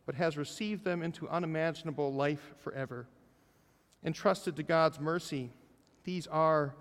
but 0.07 0.14
has 0.14 0.36
received 0.36 0.84
them 0.84 1.03
into 1.03 1.28
unimaginable 1.28 2.12
life 2.12 2.55
forever. 2.59 3.07
Entrusted 4.05 4.57
to 4.57 4.62
God's 4.62 4.98
mercy, 4.98 5.50
these 6.05 6.26
are 6.26 6.74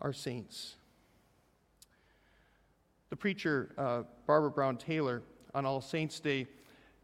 our 0.00 0.12
saints. 0.12 0.76
The 3.10 3.16
preacher, 3.16 3.72
uh, 3.76 4.02
Barbara 4.26 4.50
Brown 4.50 4.76
Taylor, 4.76 5.22
on 5.54 5.66
All 5.66 5.80
Saints' 5.80 6.20
Day, 6.20 6.46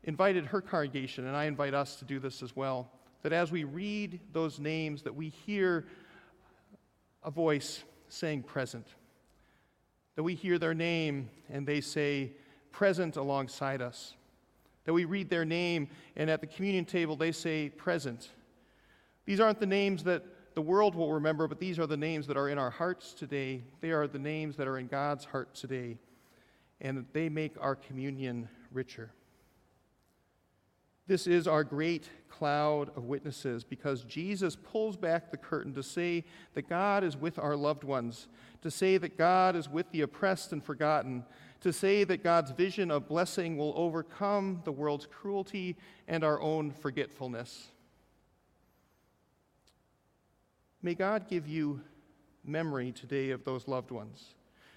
invited 0.04 0.46
her 0.46 0.60
congregation, 0.60 1.26
and 1.26 1.36
I 1.36 1.44
invite 1.44 1.74
us 1.74 1.96
to 1.96 2.04
do 2.04 2.18
this 2.18 2.42
as 2.42 2.56
well, 2.56 2.90
that 3.22 3.32
as 3.32 3.52
we 3.52 3.64
read 3.64 4.18
those 4.32 4.58
names, 4.58 5.02
that 5.02 5.14
we 5.14 5.28
hear 5.28 5.86
a 7.22 7.30
voice 7.30 7.84
saying 8.08 8.42
present. 8.42 8.86
That 10.16 10.22
we 10.22 10.34
hear 10.34 10.58
their 10.58 10.74
name 10.74 11.30
and 11.50 11.66
they 11.66 11.80
say 11.80 12.32
present 12.72 13.16
alongside 13.16 13.82
us. 13.82 14.14
That 14.84 14.92
we 14.92 15.04
read 15.04 15.30
their 15.30 15.44
name 15.44 15.88
and 16.16 16.30
at 16.30 16.40
the 16.40 16.46
communion 16.46 16.84
table 16.84 17.16
they 17.16 17.32
say 17.32 17.68
present. 17.68 18.30
These 19.26 19.40
aren't 19.40 19.60
the 19.60 19.66
names 19.66 20.04
that 20.04 20.24
the 20.54 20.62
world 20.62 20.94
will 20.94 21.12
remember, 21.12 21.46
but 21.46 21.60
these 21.60 21.78
are 21.78 21.86
the 21.86 21.96
names 21.96 22.26
that 22.26 22.36
are 22.36 22.48
in 22.48 22.58
our 22.58 22.70
hearts 22.70 23.14
today. 23.14 23.62
They 23.80 23.90
are 23.90 24.06
the 24.06 24.18
names 24.18 24.56
that 24.56 24.66
are 24.66 24.78
in 24.78 24.88
God's 24.88 25.24
heart 25.24 25.54
today, 25.54 25.98
and 26.80 27.06
they 27.12 27.28
make 27.28 27.54
our 27.60 27.76
communion 27.76 28.48
richer. 28.72 29.12
This 31.06 31.26
is 31.26 31.48
our 31.48 31.64
great 31.64 32.08
cloud 32.28 32.96
of 32.96 33.04
witnesses 33.04 33.64
because 33.64 34.04
Jesus 34.04 34.56
pulls 34.56 34.96
back 34.96 35.30
the 35.30 35.36
curtain 35.36 35.74
to 35.74 35.82
say 35.82 36.24
that 36.54 36.68
God 36.68 37.02
is 37.02 37.16
with 37.16 37.38
our 37.38 37.56
loved 37.56 37.82
ones, 37.82 38.28
to 38.62 38.70
say 38.70 38.96
that 38.96 39.18
God 39.18 39.56
is 39.56 39.68
with 39.68 39.90
the 39.90 40.02
oppressed 40.02 40.52
and 40.52 40.62
forgotten, 40.62 41.24
to 41.60 41.72
say 41.72 42.04
that 42.04 42.24
God's 42.24 42.50
vision 42.52 42.90
of 42.90 43.08
blessing 43.08 43.56
will 43.56 43.74
overcome 43.76 44.62
the 44.64 44.72
world's 44.72 45.06
cruelty 45.06 45.76
and 46.08 46.24
our 46.24 46.40
own 46.40 46.70
forgetfulness. 46.70 47.68
May 50.82 50.94
God 50.94 51.28
give 51.28 51.46
you 51.46 51.82
memory 52.44 52.92
today 52.92 53.30
of 53.30 53.44
those 53.44 53.68
loved 53.68 53.90
ones. 53.90 54.34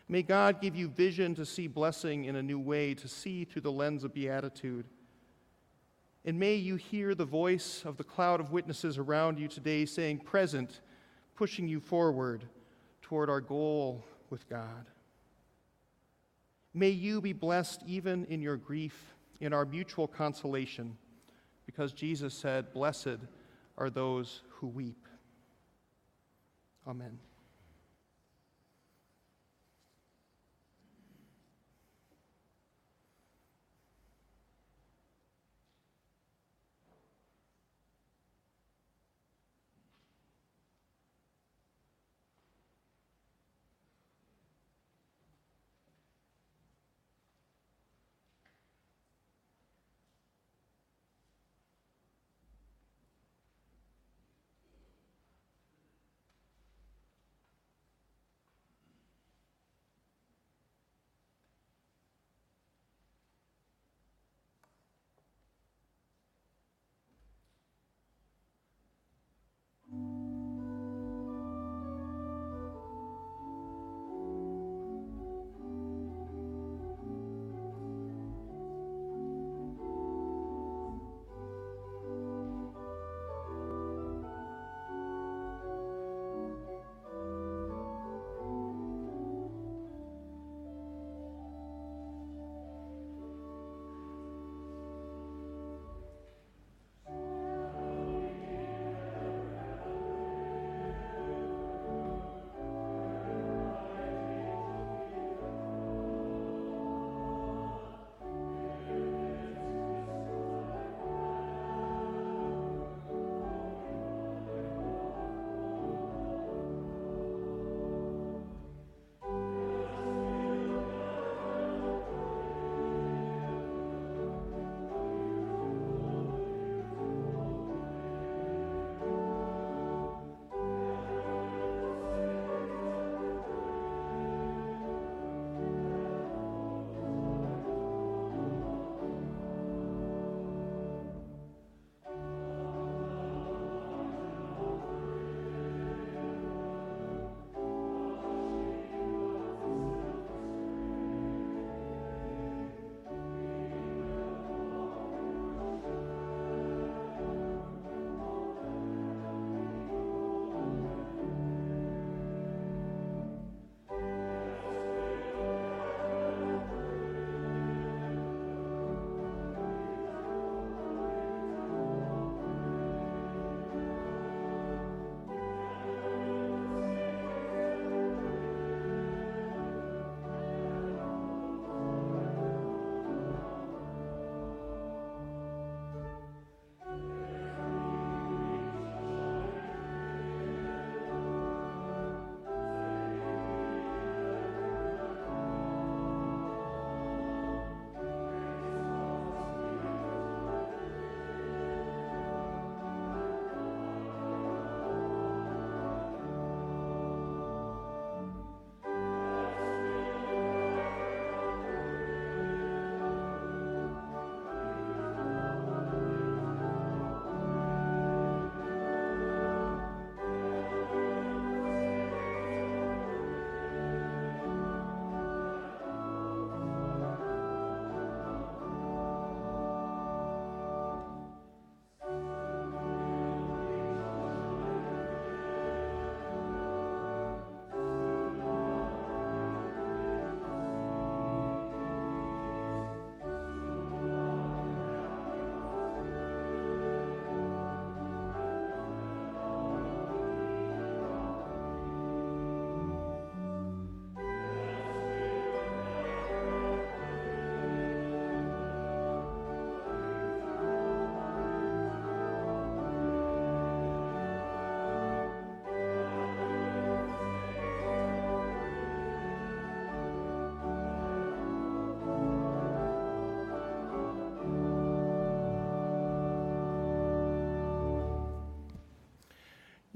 May 0.09 0.21
God 0.21 0.61
give 0.61 0.75
you 0.75 0.89
vision 0.89 1.33
to 1.35 1.45
see 1.45 1.67
blessing 1.67 2.25
in 2.25 2.35
a 2.35 2.43
new 2.43 2.59
way, 2.59 2.93
to 2.95 3.07
see 3.07 3.45
through 3.45 3.61
the 3.61 3.71
lens 3.71 4.03
of 4.03 4.13
beatitude. 4.13 4.85
And 6.25 6.37
may 6.37 6.55
you 6.55 6.75
hear 6.75 7.15
the 7.15 7.25
voice 7.25 7.83
of 7.85 7.95
the 7.95 8.03
cloud 8.03 8.41
of 8.41 8.51
witnesses 8.51 8.97
around 8.97 9.39
you 9.39 9.47
today 9.47 9.85
saying, 9.85 10.19
Present, 10.19 10.81
pushing 11.35 11.67
you 11.67 11.79
forward 11.79 12.43
toward 13.01 13.29
our 13.29 13.41
goal 13.41 14.03
with 14.29 14.47
God. 14.49 14.85
May 16.73 16.89
you 16.89 17.21
be 17.21 17.33
blessed 17.33 17.83
even 17.85 18.25
in 18.25 18.41
your 18.41 18.57
grief, 18.57 19.13
in 19.39 19.53
our 19.53 19.65
mutual 19.65 20.07
consolation, 20.07 20.97
because 21.65 21.93
Jesus 21.93 22.33
said, 22.33 22.73
Blessed 22.73 23.19
are 23.77 23.89
those 23.89 24.41
who 24.49 24.67
weep. 24.67 25.07
Amen. 26.87 27.19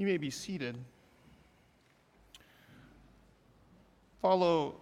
May 0.08 0.16
be 0.16 0.30
seated. 0.30 0.78
Follow, 4.22 4.80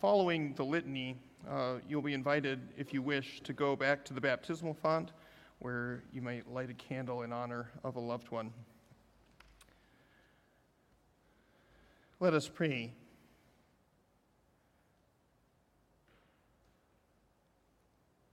following 0.00 0.54
the 0.54 0.64
litany, 0.64 1.16
uh, 1.48 1.74
you'll 1.88 2.02
be 2.02 2.14
invited, 2.14 2.58
if 2.76 2.92
you 2.92 3.00
wish, 3.00 3.40
to 3.42 3.52
go 3.52 3.76
back 3.76 4.04
to 4.04 4.12
the 4.12 4.20
baptismal 4.20 4.74
font 4.74 5.12
where 5.60 6.02
you 6.12 6.20
might 6.20 6.52
light 6.52 6.68
a 6.68 6.74
candle 6.74 7.22
in 7.22 7.32
honor 7.32 7.70
of 7.84 7.94
a 7.94 8.00
loved 8.00 8.32
one. 8.32 8.52
Let 12.18 12.34
us 12.34 12.48
pray. 12.48 12.92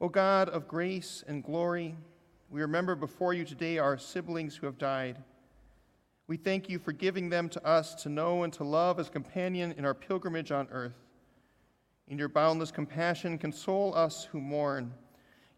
O 0.01 0.09
God 0.09 0.49
of 0.49 0.67
grace 0.67 1.23
and 1.27 1.43
glory, 1.43 1.95
we 2.49 2.61
remember 2.61 2.95
before 2.95 3.36
you 3.36 3.45
today 3.45 3.77
our 3.77 3.99
siblings 3.99 4.55
who 4.55 4.65
have 4.65 4.79
died. 4.79 5.17
We 6.28 6.38
thank 6.38 6.69
you 6.69 6.80
for 6.80 6.91
giving 6.91 7.30
them 7.30 7.49
to 7.49 7.65
us 7.65 7.95
to 7.95 8.09
know 8.09 8.43
and 8.43 8.53
to 8.53 8.63
love 8.63 8.99
as 8.99 9.09
companion 9.09 9.74
in 9.78 9.86
our 9.86 9.93
pilgrimage 9.93 10.51
on 10.51 10.67
earth. 10.71 10.95
In 12.07 12.17
your 12.17 12.30
boundless 12.30 12.71
compassion, 12.71 13.38
console 13.38 13.93
us 13.95 14.26
who 14.26 14.39
mourn. 14.39 14.93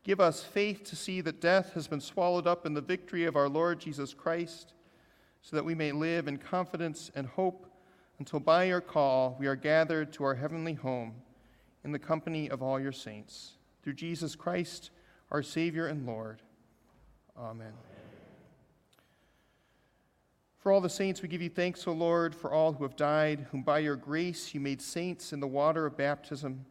Give 0.04 0.20
us 0.20 0.44
faith 0.44 0.84
to 0.86 0.96
see 0.96 1.22
that 1.22 1.42
death 1.42 1.74
has 1.74 1.88
been 1.88 2.02
swallowed 2.02 2.48
up 2.48 2.66
in 2.66 2.74
the 2.74 2.82
victory 2.82 3.26
of 3.26 3.36
our 3.36 3.50
Lord 3.50 3.80
Jesus 3.80 4.14
Christ, 4.14 4.74
so 5.42 5.56
that 5.56 5.66
we 5.66 5.76
may 5.76 5.92
live 5.92 6.28
in 6.28 6.38
confidence 6.38 7.12
and 7.16 7.28
hope 7.28 7.68
until 8.20 8.40
by 8.40 8.66
your 8.66 8.82
call 8.82 9.36
we 9.40 9.48
are 9.48 9.56
gathered 9.56 10.14
to 10.14 10.24
our 10.24 10.36
heavenly 10.36 10.74
home 10.74 11.16
in 11.84 11.92
the 11.92 12.00
company 12.00 12.50
of 12.50 12.62
all 12.64 12.80
your 12.80 12.92
saints. 12.92 13.58
Through 13.84 13.94
Jesus 13.94 14.36
Christ, 14.36 14.92
our 15.32 15.44
Savior 15.44 15.88
and 15.88 16.06
Lord. 16.06 16.42
Amen. 17.38 17.74
For 20.66 20.72
all 20.72 20.82
the 20.82 20.90
saints, 20.90 21.22
we 21.22 21.28
give 21.28 21.44
you 21.44 21.50
thanks, 21.52 21.86
O 21.86 21.92
Lord, 21.92 22.34
for 22.34 22.52
all 22.52 22.74
who 22.74 22.86
have 22.86 22.96
died, 22.96 23.46
whom 23.52 23.62
by 23.62 23.78
your 23.78 23.96
grace 23.96 24.52
you 24.56 24.60
made 24.60 24.82
saints 24.82 25.32
in 25.32 25.40
the 25.40 25.46
water 25.46 25.86
of 25.86 25.96
baptism. 25.96 26.66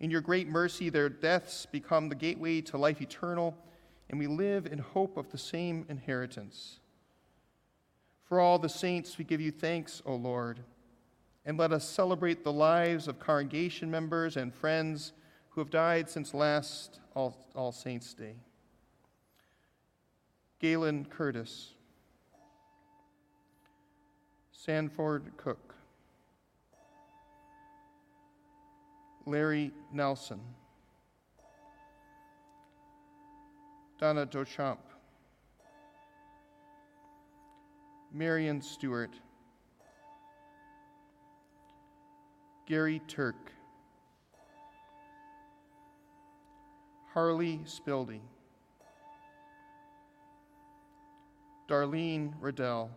In 0.00 0.10
your 0.10 0.22
great 0.22 0.48
mercy, 0.48 0.88
their 0.88 1.10
deaths 1.10 1.66
become 1.66 2.08
the 2.08 2.14
gateway 2.14 2.62
to 2.62 2.78
life 2.78 3.02
eternal, 3.02 3.54
and 4.08 4.18
we 4.18 4.26
live 4.26 4.64
in 4.64 4.78
hope 4.78 5.18
of 5.18 5.30
the 5.30 5.36
same 5.36 5.84
inheritance. 5.90 6.80
For 8.24 8.40
all 8.40 8.58
the 8.58 8.70
saints, 8.70 9.18
we 9.18 9.24
give 9.26 9.42
you 9.42 9.50
thanks, 9.50 10.00
O 10.06 10.14
Lord, 10.14 10.60
and 11.44 11.58
let 11.58 11.72
us 11.72 11.86
celebrate 11.86 12.42
the 12.42 12.54
lives 12.54 13.06
of 13.06 13.18
congregation 13.18 13.90
members 13.90 14.38
and 14.38 14.54
friends 14.54 15.12
who 15.50 15.60
have 15.60 15.68
died 15.68 16.08
since 16.08 16.32
last 16.32 17.00
All, 17.14 17.36
All 17.54 17.70
Saints' 17.70 18.14
Day. 18.14 18.36
Galen 20.58 21.04
Curtis. 21.10 21.75
Sanford 24.66 25.30
Cook, 25.36 25.76
Larry 29.24 29.70
Nelson, 29.92 30.40
Donna 34.00 34.26
Dochamp, 34.26 34.78
Marion 38.12 38.60
Stewart, 38.60 39.14
Gary 42.66 43.00
Turk, 43.06 43.52
Harley 47.14 47.60
Spildy, 47.66 48.18
Darlene 51.68 52.32
Riddell. 52.40 52.90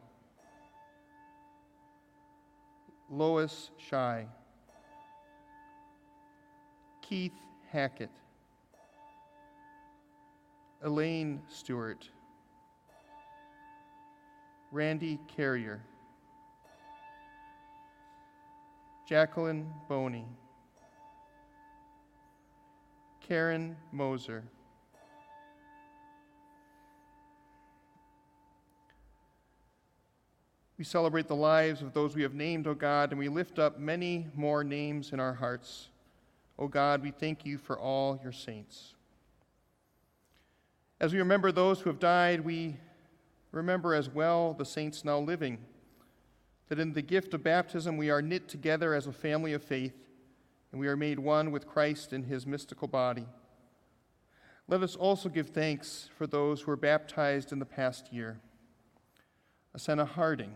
Lois 3.11 3.71
Shy, 3.77 4.27
Keith 7.01 7.33
Hackett, 7.71 8.11
Elaine 10.83 11.41
Stewart, 11.47 12.07
Randy 14.71 15.19
Carrier, 15.27 15.81
Jacqueline 19.07 19.73
Boney, 19.87 20.27
Karen 23.21 23.75
Moser. 23.91 24.43
We 30.79 30.85
celebrate 30.85 31.27
the 31.27 31.35
lives 31.35 31.81
of 31.81 31.93
those 31.93 32.15
we 32.15 32.21
have 32.21 32.33
named, 32.33 32.65
O 32.65 32.73
God, 32.73 33.11
and 33.11 33.19
we 33.19 33.27
lift 33.27 33.59
up 33.59 33.79
many 33.79 34.27
more 34.33 34.63
names 34.63 35.11
in 35.11 35.19
our 35.19 35.33
hearts. 35.33 35.89
O 36.57 36.69
God, 36.69 37.03
we 37.03 37.11
thank 37.11 37.45
you 37.45 37.57
for 37.57 37.77
all 37.77 38.17
your 38.23 38.31
saints. 38.31 38.93
As 41.01 41.11
we 41.11 41.19
remember 41.19 41.51
those 41.51 41.81
who 41.81 41.89
have 41.89 41.99
died, 41.99 42.45
we 42.45 42.77
remember 43.51 43.93
as 43.93 44.09
well 44.09 44.53
the 44.53 44.63
saints 44.63 45.03
now 45.03 45.19
living, 45.19 45.57
that 46.69 46.79
in 46.79 46.93
the 46.93 47.01
gift 47.01 47.33
of 47.33 47.43
baptism 47.43 47.97
we 47.97 48.09
are 48.09 48.21
knit 48.21 48.47
together 48.47 48.93
as 48.93 49.05
a 49.05 49.11
family 49.11 49.51
of 49.51 49.61
faith, 49.61 50.07
and 50.71 50.79
we 50.79 50.87
are 50.87 50.95
made 50.95 51.19
one 51.19 51.51
with 51.51 51.67
Christ 51.67 52.13
in 52.13 52.23
his 52.23 52.47
mystical 52.47 52.87
body. 52.87 53.25
Let 54.69 54.81
us 54.81 54.95
also 54.95 55.27
give 55.27 55.49
thanks 55.49 56.09
for 56.17 56.25
those 56.25 56.61
who 56.61 56.71
were 56.71 56.77
baptized 56.77 57.51
in 57.51 57.59
the 57.59 57.65
past 57.65 58.13
year. 58.13 58.39
Asena 59.77 60.07
Harding, 60.07 60.53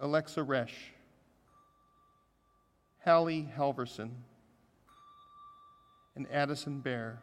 Alexa 0.00 0.40
Resch, 0.40 0.92
Hallie 3.04 3.48
Halverson, 3.56 4.10
and 6.16 6.26
Addison 6.30 6.80
Bear. 6.80 7.20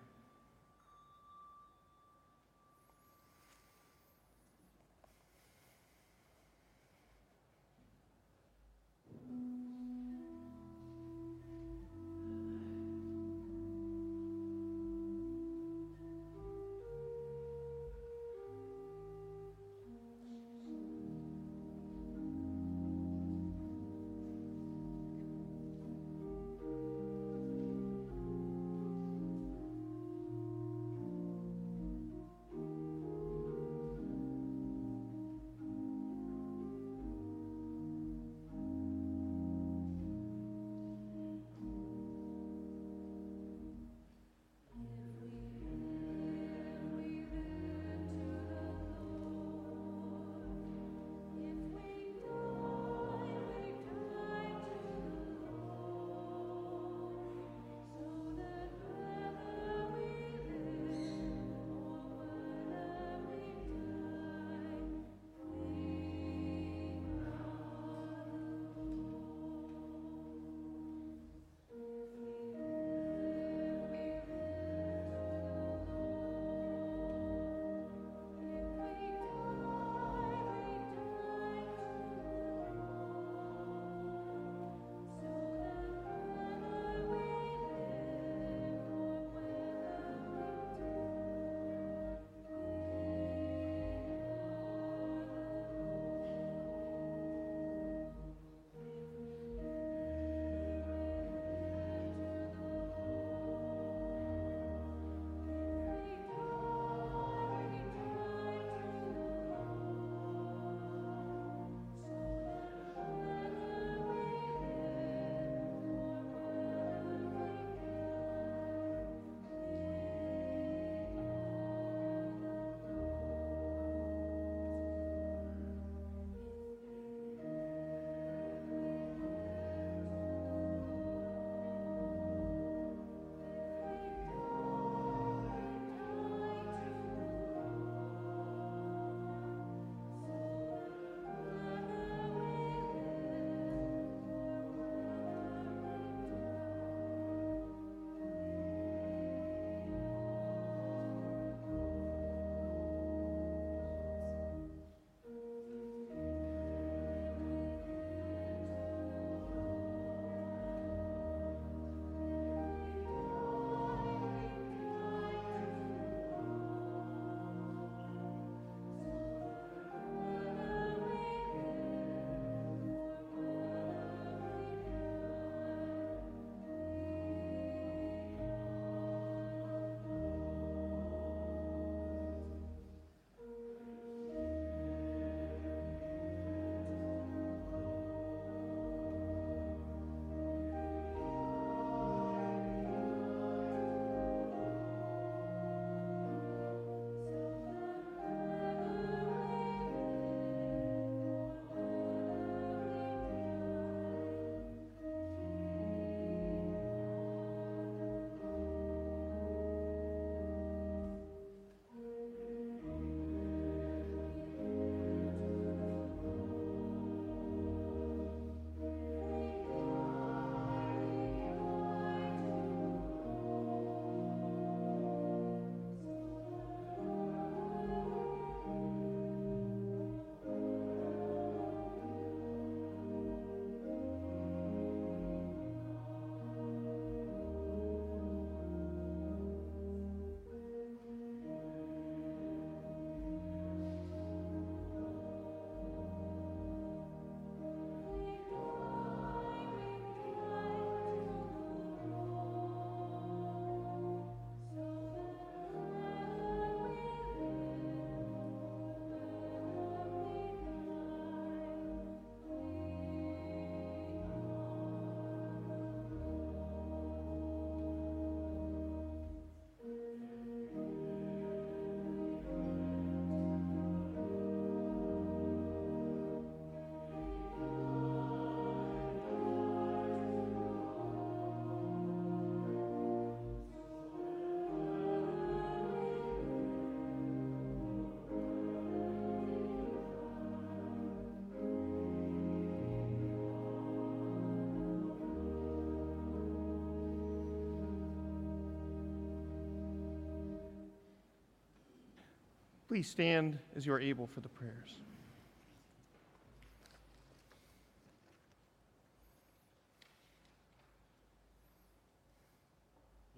Please 302.92 303.08
stand 303.08 303.58
as 303.74 303.86
you 303.86 303.94
are 303.94 304.02
able 304.02 304.28
for 304.28 304.42
the 304.42 304.50
prayers. 304.50 304.98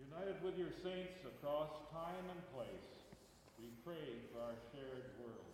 United 0.09 0.43
with 0.43 0.57
your 0.57 0.71
saints 0.83 1.21
across 1.23 1.69
time 1.91 2.25
and 2.31 2.41
place, 2.51 2.89
we 3.59 3.67
pray 3.85 4.17
for 4.33 4.41
our 4.41 4.55
shared 4.73 5.05
world. 5.21 5.53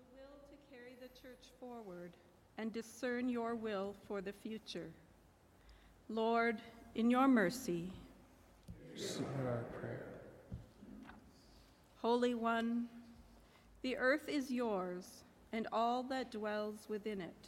the 0.00 0.06
will 0.16 0.40
to 0.48 0.56
carry 0.72 0.96
the 1.12 1.20
church 1.20 1.46
forward 1.58 2.12
and 2.58 2.72
discern 2.72 3.28
your 3.28 3.54
will 3.54 3.94
for 4.06 4.20
the 4.20 4.32
future. 4.32 4.90
Lord, 6.08 6.60
in 6.94 7.10
your 7.10 7.28
mercy, 7.28 7.90
Receive 8.92 9.26
our 9.46 9.62
prayer. 9.80 10.04
Holy 12.02 12.34
One, 12.34 12.86
the 13.82 13.96
earth 13.96 14.28
is 14.28 14.50
yours 14.50 15.24
and 15.52 15.66
all 15.72 16.02
that 16.04 16.30
dwells 16.30 16.86
within 16.88 17.20
it. 17.20 17.46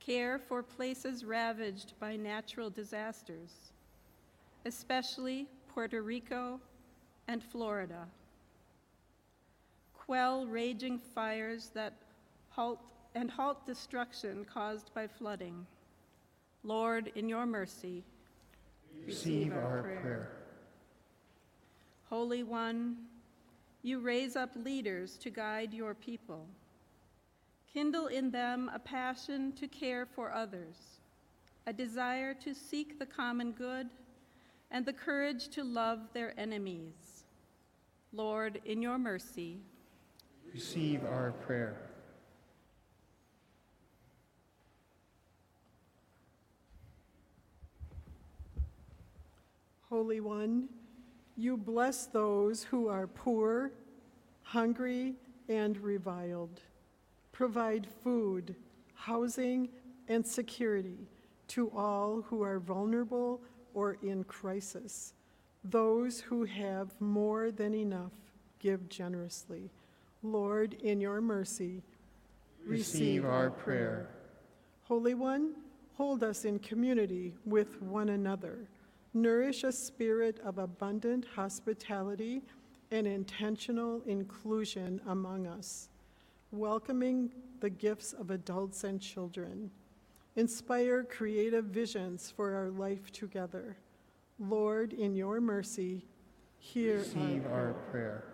Care 0.00 0.38
for 0.38 0.62
places 0.62 1.24
ravaged 1.24 1.94
by 1.98 2.16
natural 2.16 2.70
disasters, 2.70 3.72
especially 4.64 5.46
Puerto 5.68 6.00
Rico 6.00 6.60
and 7.28 7.42
Florida. 7.42 8.06
Quell 9.94 10.46
raging 10.46 10.98
fires 10.98 11.70
that 11.74 11.94
halt 12.54 12.78
and 13.14 13.30
halt 13.30 13.66
destruction 13.66 14.44
caused 14.44 14.92
by 14.94 15.06
flooding. 15.06 15.66
Lord, 16.62 17.12
in 17.14 17.28
your 17.28 17.46
mercy, 17.46 18.02
Receive 19.06 19.52
our 19.52 19.82
prayer. 19.82 20.30
Holy 22.08 22.42
One, 22.42 22.96
you 23.82 23.98
raise 23.98 24.36
up 24.36 24.50
leaders 24.54 25.16
to 25.18 25.30
guide 25.30 25.74
your 25.74 25.94
people. 25.94 26.46
Kindle 27.72 28.06
in 28.06 28.30
them 28.30 28.70
a 28.72 28.78
passion 28.78 29.52
to 29.52 29.66
care 29.66 30.06
for 30.06 30.32
others, 30.32 31.00
a 31.66 31.72
desire 31.72 32.34
to 32.34 32.54
seek 32.54 32.98
the 32.98 33.06
common 33.06 33.50
good, 33.52 33.88
and 34.70 34.86
the 34.86 34.92
courage 34.92 35.48
to 35.48 35.64
love 35.64 35.98
their 36.14 36.38
enemies. 36.38 37.24
Lord, 38.12 38.60
in 38.64 38.80
your 38.80 38.98
mercy, 38.98 39.58
Receive 40.52 41.04
our 41.04 41.32
prayer. 41.32 41.93
Holy 49.94 50.18
One, 50.18 50.68
you 51.36 51.56
bless 51.56 52.06
those 52.06 52.64
who 52.64 52.88
are 52.88 53.06
poor, 53.06 53.70
hungry, 54.42 55.14
and 55.48 55.78
reviled. 55.78 56.62
Provide 57.30 57.86
food, 58.02 58.56
housing, 58.94 59.68
and 60.08 60.26
security 60.26 61.06
to 61.46 61.70
all 61.76 62.22
who 62.22 62.42
are 62.42 62.58
vulnerable 62.58 63.40
or 63.72 63.96
in 64.02 64.24
crisis. 64.24 65.14
Those 65.62 66.18
who 66.18 66.44
have 66.44 67.00
more 67.00 67.52
than 67.52 67.72
enough 67.72 68.10
give 68.58 68.88
generously. 68.88 69.70
Lord, 70.24 70.74
in 70.82 71.00
your 71.00 71.20
mercy, 71.20 71.84
Receive 72.66 73.24
our 73.24 73.48
prayer. 73.48 74.08
Holy 74.88 75.14
One, 75.14 75.52
hold 75.96 76.24
us 76.24 76.44
in 76.44 76.58
community 76.58 77.36
with 77.46 77.80
one 77.80 78.08
another. 78.08 78.66
Nourish 79.16 79.62
a 79.62 79.70
spirit 79.70 80.40
of 80.44 80.58
abundant 80.58 81.24
hospitality 81.36 82.42
and 82.90 83.06
intentional 83.06 84.02
inclusion 84.06 85.00
among 85.06 85.46
us, 85.46 85.88
welcoming 86.50 87.30
the 87.60 87.70
gifts 87.70 88.12
of 88.12 88.30
adults 88.30 88.82
and 88.82 89.00
children. 89.00 89.70
Inspire 90.34 91.04
creative 91.04 91.66
visions 91.66 92.32
for 92.34 92.56
our 92.56 92.70
life 92.70 93.12
together. 93.12 93.76
Lord, 94.40 94.92
in 94.92 95.14
your 95.14 95.40
mercy, 95.40 96.04
hear 96.58 96.98
Receive 96.98 97.46
our 97.46 97.52
our 97.52 97.72
prayer. 97.92 98.24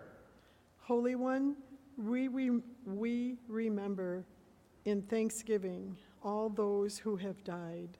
Holy 0.79 1.13
One, 1.13 1.55
we, 1.95 2.27
we, 2.27 2.59
we 2.87 3.37
remember 3.47 4.25
in 4.85 5.03
thanksgiving 5.03 5.95
all 6.23 6.49
those 6.49 6.97
who 6.97 7.15
have 7.17 7.43
died. 7.43 7.99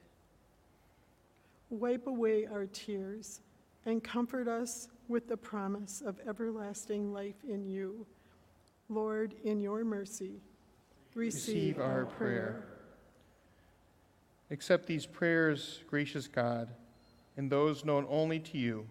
Wipe 1.71 2.05
away 2.05 2.45
our 2.45 2.65
tears 2.65 3.39
and 3.85 4.03
comfort 4.03 4.47
us 4.47 4.89
with 5.07 5.27
the 5.27 5.37
promise 5.37 6.03
of 6.05 6.19
everlasting 6.27 7.13
life 7.13 7.43
in 7.47 7.65
you. 7.65 8.05
Lord, 8.89 9.33
in 9.45 9.61
your 9.61 9.85
mercy, 9.85 10.41
receive, 11.15 11.77
Receive 11.77 11.79
our 11.79 12.05
prayer. 12.05 12.65
Accept 14.51 14.85
these 14.85 15.05
prayers, 15.05 15.79
gracious 15.87 16.27
God, 16.27 16.67
and 17.37 17.49
those 17.49 17.85
known 17.85 18.05
only 18.09 18.39
to 18.39 18.57
you, 18.57 18.85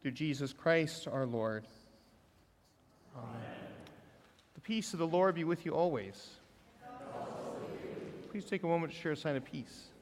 through 0.00 0.12
Jesus 0.12 0.54
Christ 0.54 1.06
our 1.06 1.26
Lord. 1.26 1.66
Amen. 3.14 3.28
The 4.54 4.60
peace 4.62 4.94
of 4.94 4.98
the 4.98 5.06
Lord 5.06 5.34
be 5.34 5.44
with 5.44 5.66
you 5.66 5.74
always. 5.74 6.30
Please 8.30 8.46
take 8.46 8.62
a 8.62 8.66
moment 8.66 8.92
to 8.94 8.98
share 8.98 9.12
a 9.12 9.16
sign 9.16 9.36
of 9.36 9.44
peace. 9.44 9.52
Peace 9.52 9.95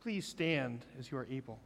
please 0.00 0.26
stand 0.26 0.84
as 0.98 1.10
you 1.10 1.18
are 1.18 1.26
able? 1.30 1.58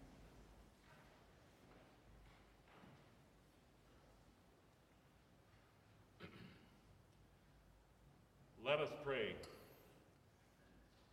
Let 8.64 8.78
us 8.78 8.90
pray. 9.04 9.34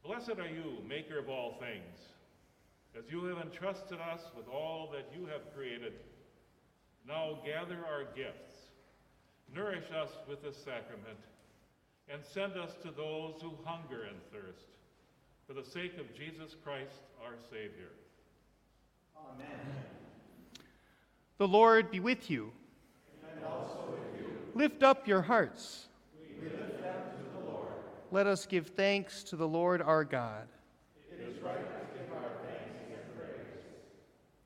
Blessed 0.03 0.39
are 0.39 0.47
you, 0.47 0.77
maker 0.87 1.19
of 1.19 1.29
all 1.29 1.57
things. 1.59 1.97
As 2.97 3.11
you 3.11 3.25
have 3.25 3.39
entrusted 3.39 3.99
us 3.99 4.21
with 4.35 4.47
all 4.47 4.89
that 4.93 5.07
you 5.15 5.25
have 5.27 5.53
created, 5.55 5.93
now 7.07 7.39
gather 7.45 7.85
our 7.85 8.05
gifts, 8.15 8.53
nourish 9.53 9.91
us 9.91 10.09
with 10.27 10.41
this 10.41 10.57
sacrament, 10.57 11.19
and 12.07 12.21
send 12.23 12.53
us 12.53 12.75
to 12.81 12.91
those 12.91 13.41
who 13.41 13.51
hunger 13.65 14.03
and 14.03 14.17
thirst, 14.31 14.65
for 15.49 15.55
the 15.55 15.67
sake 15.67 15.97
of 15.97 16.13
Jesus 16.13 16.55
Christ, 16.63 17.01
our 17.25 17.33
Savior. 17.49 17.89
Amen. 19.17 19.49
The 21.39 21.47
Lord 21.47 21.89
be 21.89 21.99
with 21.99 22.29
you. 22.29 22.51
And 23.33 23.43
also 23.43 23.79
with 23.89 24.21
you. 24.21 24.27
Lift 24.53 24.83
up 24.83 25.07
your 25.07 25.23
hearts. 25.23 25.87
We 26.39 26.49
lift 26.51 26.83
them 26.83 26.93
to 26.93 27.39
the 27.39 27.51
Lord. 27.51 27.65
Let 28.11 28.27
us 28.27 28.45
give 28.45 28.67
thanks 28.67 29.23
to 29.23 29.35
the 29.35 29.47
Lord 29.47 29.81
our 29.81 30.03
God. 30.03 30.47
It 31.11 31.19
is 31.19 31.41
right 31.41 31.55
to 31.55 31.97
give 31.97 32.13
our 32.13 32.29
thanks 32.45 32.83
and 32.91 33.17
praise. 33.17 33.63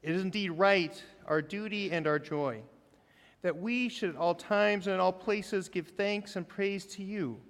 It 0.04 0.12
is 0.12 0.22
indeed 0.22 0.52
right, 0.52 1.04
our 1.28 1.42
duty 1.42 1.92
and 1.92 2.08
our 2.08 2.18
joy, 2.18 2.62
that 3.42 3.58
we 3.58 3.90
should 3.90 4.12
at 4.12 4.16
all 4.16 4.36
times 4.36 4.88
and 4.88 4.94
in 4.94 5.02
all 5.02 5.12
places 5.12 5.68
give 5.68 5.90
thanks 5.98 6.38
and 6.38 6.48
praise 6.48 6.86
to 6.86 7.04
you, 7.04 7.42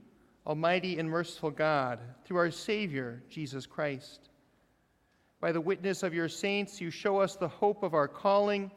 Almighty 0.46 1.00
and 1.00 1.10
merciful 1.10 1.52
God, 1.52 2.00
through 2.26 2.38
our 2.38 2.52
Savior, 2.52 3.24
Jesus 3.30 3.66
Christ. 3.66 4.30
By 5.40 5.52
the 5.52 5.62
witness 5.62 6.04
of 6.04 6.14
your 6.14 6.28
saints, 6.28 6.82
you 6.82 6.90
show 6.90 7.20
us 7.20 7.36
the 7.36 7.48
hope 7.48 7.82
of 7.84 7.94
our 7.94 8.08
calling 8.08 8.72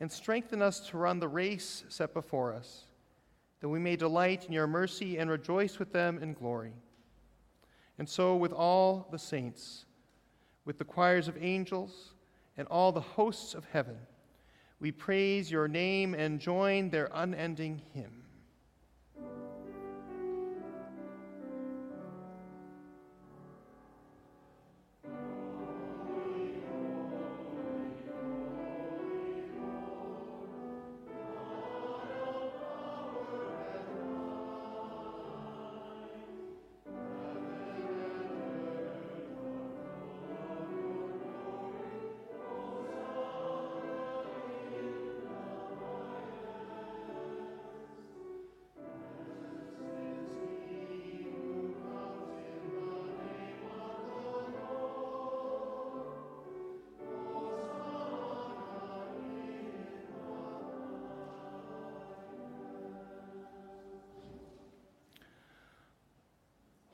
and 0.00 0.10
strengthen 0.10 0.62
us 0.62 0.80
to 0.88 0.98
run 0.98 1.18
the 1.18 1.28
race 1.28 1.84
set 1.88 2.14
before 2.14 2.52
us, 2.52 2.84
that 3.60 3.68
we 3.68 3.80
may 3.80 3.96
delight 3.96 4.46
in 4.46 4.52
your 4.52 4.68
mercy 4.68 5.18
and 5.18 5.28
rejoice 5.28 5.78
with 5.78 5.92
them 5.92 6.18
in 6.22 6.34
glory. 6.34 6.72
And 7.98 8.08
so, 8.08 8.36
with 8.36 8.52
all 8.52 9.08
the 9.10 9.18
saints, 9.18 9.86
with 10.64 10.78
the 10.78 10.84
choirs 10.84 11.26
of 11.26 11.42
angels, 11.42 12.14
and 12.56 12.68
all 12.68 12.92
the 12.92 13.00
hosts 13.00 13.54
of 13.54 13.64
heaven, 13.72 13.96
we 14.80 14.92
praise 14.92 15.50
your 15.50 15.66
name 15.66 16.14
and 16.14 16.38
join 16.38 16.90
their 16.90 17.10
unending 17.12 17.82
hymn. 17.92 18.22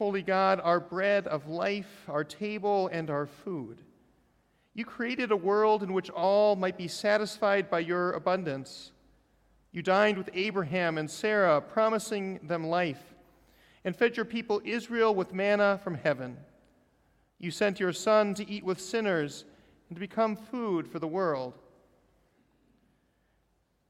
Holy 0.05 0.21
God, 0.21 0.61
our 0.63 0.81
bread 0.81 1.27
of 1.27 1.49
life, 1.49 2.05
our 2.09 2.25
table, 2.25 2.91
and 2.93 3.09
our 3.09 3.25
food. 3.25 3.81
You 4.75 4.85
created 4.85 5.31
a 5.31 5.37
world 5.37 5.83
in 5.83 5.95
which 5.95 6.11
all 6.11 6.57
might 6.57 6.77
be 6.77 6.89
satisfied 6.89 7.71
by 7.71 7.79
your 7.79 8.13
abundance. 8.13 8.93
You 9.73 9.81
dined 9.81 10.19
with 10.19 10.29
Abraham 10.35 10.99
and 10.99 11.11
Sarah, 11.11 11.59
promising 11.63 12.39
them 12.47 12.67
life, 12.67 13.15
and 13.83 13.97
fed 13.97 14.15
your 14.15 14.27
people 14.27 14.61
Israel 14.63 15.15
with 15.15 15.33
manna 15.33 15.81
from 15.83 15.95
heaven. 15.95 16.37
You 17.39 17.51
sent 17.51 17.81
your 17.81 17.95
Son 17.95 18.35
to 18.35 18.47
eat 18.47 18.63
with 18.63 18.83
sinners 18.83 19.47
and 19.89 19.97
to 19.97 20.01
become 20.01 20.37
food 20.37 20.87
for 20.87 20.99
the 20.99 21.09
world. 21.09 21.55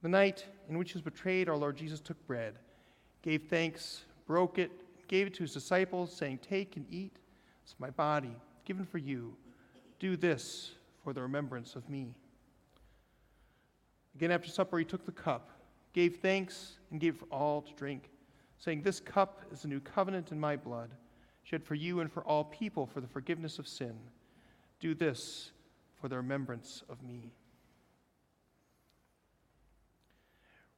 The 0.03 0.09
night 0.09 0.47
in 0.69 0.79
which 0.79 0.93
he 0.93 0.97
was 0.97 1.03
betrayed, 1.03 1.49
our 1.49 1.57
Lord 1.57 1.77
Jesus 1.77 1.99
took 1.99 2.25
bread, 2.25 2.55
gave 3.23 3.49
thanks, 3.51 4.05
broke 4.29 4.61
it, 4.61 4.71
gave 5.09 5.27
it 5.27 5.35
to 5.35 5.43
his 5.43 5.53
disciples, 5.53 6.13
saying, 6.13 6.39
Take 6.39 6.77
and 6.77 6.87
eat. 6.91 7.19
It's 7.63 7.75
my 7.79 7.91
body, 7.91 8.37
given 8.65 8.85
for 8.85 8.99
you. 8.99 9.37
Do 9.99 10.17
this 10.17 10.73
for 11.03 11.13
the 11.13 11.23
remembrance 11.23 11.77
of 11.77 11.89
me. 11.89 12.15
Again, 14.15 14.31
after 14.31 14.49
supper, 14.49 14.79
he 14.79 14.85
took 14.85 15.05
the 15.05 15.13
cup, 15.13 15.51
gave 15.93 16.17
thanks, 16.17 16.79
and 16.91 17.01
gave 17.01 17.17
for 17.17 17.27
all 17.27 17.63
to 17.63 17.73
drink, 17.75 18.11
saying, 18.59 18.83
This 18.83 19.01
cup 19.01 19.43
is 19.53 19.63
the 19.63 19.69
new 19.69 19.81
covenant 19.81 20.31
in 20.31 20.39
my 20.39 20.57
blood, 20.57 20.91
shed 21.43 21.65
for 21.65 21.75
you 21.75 22.01
and 22.01 22.11
for 22.11 22.23
all 22.25 22.45
people 22.45 22.87
for 22.87 23.01
the 23.01 23.09
forgiveness 23.09 23.59
of 23.59 23.67
sin. 23.67 23.97
Do 24.81 24.95
this 24.95 25.51
for 26.01 26.09
the 26.09 26.17
remembrance 26.17 26.83
of 26.89 27.03
me. 27.03 27.33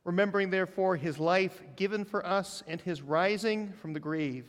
Remembering, 0.07 0.51
therefore, 0.51 0.95
his 0.95 1.19
life 1.19 1.65
given 1.75 2.05
for 2.05 2.25
us 2.25 2.63
and 2.69 2.81
his 2.81 3.03
rising 3.03 3.73
from 3.73 3.93
the 3.93 3.99
grave, 3.99 4.47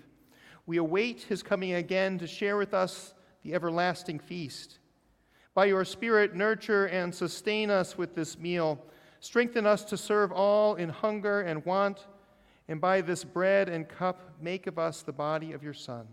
we 0.68 0.78
await 0.78 1.22
his 1.22 1.42
coming 1.42 1.74
again 1.74 2.20
to 2.20 2.28
share 2.28 2.58
with 2.58 2.76
us 2.76 3.16
the 3.42 3.56
everlasting 3.56 4.20
feast. 4.20 4.78
By 5.56 5.66
your 5.66 5.84
Spirit, 5.84 6.36
nurture 6.36 6.86
and 6.86 7.14
sustain 7.14 7.72
us 7.72 7.98
with 7.98 8.14
this 8.14 8.38
meal. 8.38 8.86
Strengthen 9.20 9.66
us 9.66 9.84
to 9.86 9.98
serve 9.98 10.32
all 10.32 10.76
in 10.76 10.90
hunger 10.90 11.42
and 11.42 11.66
want, 11.66 12.06
and 12.68 12.80
by 12.80 13.02
this 13.02 13.24
bread 13.24 13.68
and 13.68 13.90
cup, 13.90 14.34
make 14.40 14.68
of 14.68 14.78
us 14.78 15.02
the 15.02 15.12
body 15.12 15.54
of 15.54 15.64
your 15.64 15.74
Son. 15.74 16.06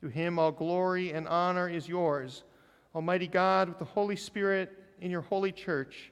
To 0.00 0.08
him, 0.08 0.36
all 0.36 0.50
glory 0.50 1.12
and 1.12 1.28
honor 1.28 1.68
is 1.68 1.88
yours, 1.88 2.42
Almighty 2.92 3.28
God, 3.28 3.68
with 3.68 3.78
the 3.78 3.84
Holy 3.84 4.16
Spirit 4.16 4.76
in 5.00 5.12
your 5.12 5.22
holy 5.22 5.52
church, 5.52 6.10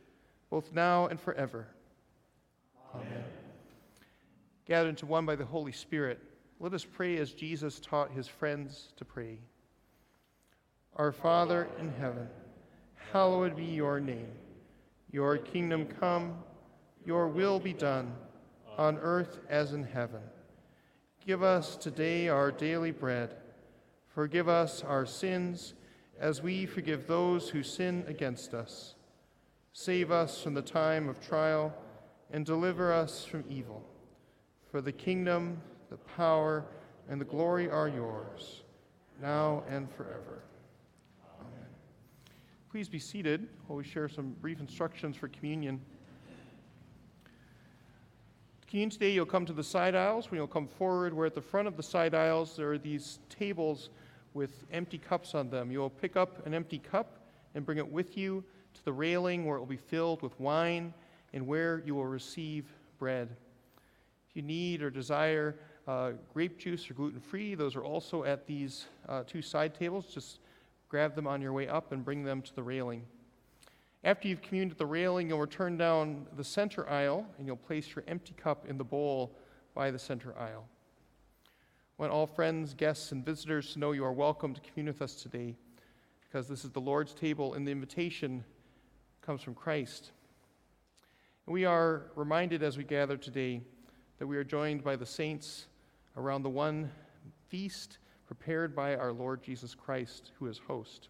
both 0.49 0.73
now 0.73 1.09
and 1.09 1.21
forever. 1.21 1.67
Gathered 4.67 4.91
into 4.91 5.07
one 5.07 5.25
by 5.25 5.37
the 5.37 5.45
Holy 5.45 5.73
Spirit, 5.73 6.21
let 6.59 6.75
us 6.75 6.85
pray 6.85 7.19
as 7.19 7.33
Jesus 7.33 7.79
taught 7.79 8.11
his 8.11 8.27
friends 8.27 8.89
to 8.97 9.05
pray. 9.05 9.39
Our 10.97 11.13
Father 11.13 11.69
in 11.79 11.93
heaven, 12.01 12.29
hallowed 13.13 13.55
be 13.55 13.65
your 13.65 14.01
name. 14.01 14.33
Your 15.13 15.37
kingdom 15.37 15.87
come, 16.01 16.39
your 17.05 17.29
will 17.29 17.61
be 17.61 17.73
done, 17.73 18.13
on 18.77 18.99
earth 18.99 19.39
as 19.49 19.73
in 19.73 19.85
heaven. 19.85 20.21
Give 21.25 21.43
us 21.43 21.77
today 21.77 22.29
our 22.29 22.51
daily 22.51 22.91
bread. 22.91 23.37
Forgive 24.15 24.49
us 24.49 24.83
our 24.83 25.07
sins 25.07 25.75
as 26.19 26.43
we 26.43 26.67
forgive 26.67 27.07
those 27.07 27.51
who 27.51 27.63
sin 27.63 28.05
against 28.09 28.55
us. 28.55 28.95
Save 29.73 30.11
us 30.11 30.43
from 30.43 30.55
the 30.55 30.63
time 30.63 31.09
of 31.09 31.21
trial 31.21 31.75
and 32.31 32.47
deliver 32.47 32.93
us 32.93 33.25
from 33.25 33.45
evil. 33.49 33.85
For 34.71 34.81
the 34.81 34.93
kingdom, 34.93 35.61
the 35.91 35.97
power, 35.97 36.65
and 37.09 37.21
the 37.21 37.25
glory 37.25 37.71
are 37.71 37.89
yours, 37.89 38.63
now 39.23 39.63
and 39.69 39.91
forever. 39.91 40.43
Amen. 41.41 41.69
Please 42.71 42.89
be 42.89 42.99
seated 42.99 43.49
while 43.67 43.79
we 43.79 43.85
share 43.85 44.09
some 44.09 44.35
brief 44.41 44.61
instructions 44.61 45.17
for 45.17 45.29
communion. 45.29 45.81
Communion 48.67 48.91
today, 48.91 49.13
you'll 49.13 49.25
come 49.25 49.47
to 49.47 49.53
the 49.53 49.63
side 49.63 49.95
aisles. 49.95 50.31
When 50.31 50.39
you'll 50.39 50.49
come 50.49 50.67
forward, 50.67 51.15
we're 51.15 51.27
at 51.27 51.35
the 51.35 51.41
front 51.41 51.69
of 51.69 51.77
the 51.77 51.83
side 51.83 52.15
aisles. 52.15 52.57
There 52.57 52.73
are 52.73 52.79
these 52.79 53.21
tables 53.29 53.91
with 54.35 54.65
empty 54.73 54.99
cups 54.99 55.35
on 55.35 55.49
them. 55.49 55.71
You 55.71 55.79
will 55.79 55.91
pick 55.91 56.17
up 56.17 56.45
an 56.45 56.53
empty 56.53 56.79
cup 56.79 57.21
and 57.55 57.65
bring 57.65 57.79
it 57.79 57.89
with 57.89 58.19
you 58.19 58.43
to 58.75 58.85
the 58.85 58.93
railing 58.93 59.47
where 59.47 59.57
it 59.57 59.61
will 59.61 59.67
be 59.67 59.77
filled 59.77 60.21
with 60.21 60.39
wine 60.41 60.93
and 61.33 61.47
where 61.47 61.83
you 61.87 61.95
will 61.95 62.07
receive 62.07 62.67
bread. 62.99 63.29
You 64.37 64.43
need 64.43 64.83
or 64.83 64.91
desire 64.91 65.57
uh, 65.89 66.13
grape 66.35 66.59
juice 66.59 66.91
or 66.91 66.95
gluten 66.95 67.21
free, 67.21 67.55
those 67.55 67.75
are 67.75 67.83
also 67.83 68.25
at 68.25 68.47
these 68.47 68.85
uh, 69.09 69.23
two 69.27 69.41
side 69.41 69.75
tables. 69.75 70.09
Just 70.13 70.41
grab 70.91 71.15
them 71.15 71.27
on 71.27 71.41
your 71.41 71.55
way 71.55 71.69
up 71.69 71.93
and 71.93 72.05
bring 72.05 72.23
them 72.23 72.43
to 72.43 72.55
the 72.55 72.63
railing. 72.63 73.03
After 74.05 74.29
you've 74.29 74.43
communed 74.43 74.73
at 74.73 74.77
the 74.77 74.85
railing, 74.85 75.31
you'll 75.31 75.39
return 75.39 75.79
down 75.79 76.27
the 76.37 76.45
center 76.45 76.87
aisle 76.87 77.27
and 77.39 77.47
you'll 77.47 77.57
place 77.57 77.95
your 77.97 78.05
empty 78.07 78.35
cup 78.37 78.67
in 78.69 78.77
the 78.77 78.85
bowl 78.85 79.35
by 79.75 79.91
the 79.91 79.99
center 79.99 80.35
aisle. 80.39 80.67
I 81.99 82.03
want 82.03 82.13
all 82.13 82.27
friends, 82.27 82.75
guests, 82.75 83.13
and 83.13 83.25
visitors 83.25 83.73
to 83.73 83.79
know 83.79 83.93
you 83.93 84.05
are 84.05 84.13
welcome 84.13 84.53
to 84.53 84.61
commune 84.61 84.89
with 84.89 85.01
us 85.01 85.15
today 85.15 85.57
because 86.21 86.47
this 86.47 86.63
is 86.63 86.73
the 86.73 86.81
Lord's 86.81 87.15
table 87.15 87.55
and 87.55 87.67
the 87.67 87.73
invitation 87.73 88.45
comes 89.23 89.41
from 89.41 89.55
Christ. 89.55 90.11
And 91.47 91.55
we 91.55 91.65
are 91.65 92.03
reminded 92.15 92.63
as 92.63 92.77
we 92.77 92.85
gather 92.85 93.17
today 93.17 93.63
that 94.19 94.27
we 94.27 94.37
are 94.37 94.45
joined 94.45 94.83
by 94.83 94.97
the 94.97 95.07
saints 95.07 95.67
around 96.17 96.43
the 96.43 96.51
one 96.51 96.91
feast 97.49 97.99
prepared 98.27 98.75
by 98.75 98.97
our 98.97 99.13
Lord 99.13 99.43
Jesus 99.43 99.75
Christ, 99.75 100.33
who 100.39 100.47
is 100.47 100.59
host. 100.59 101.09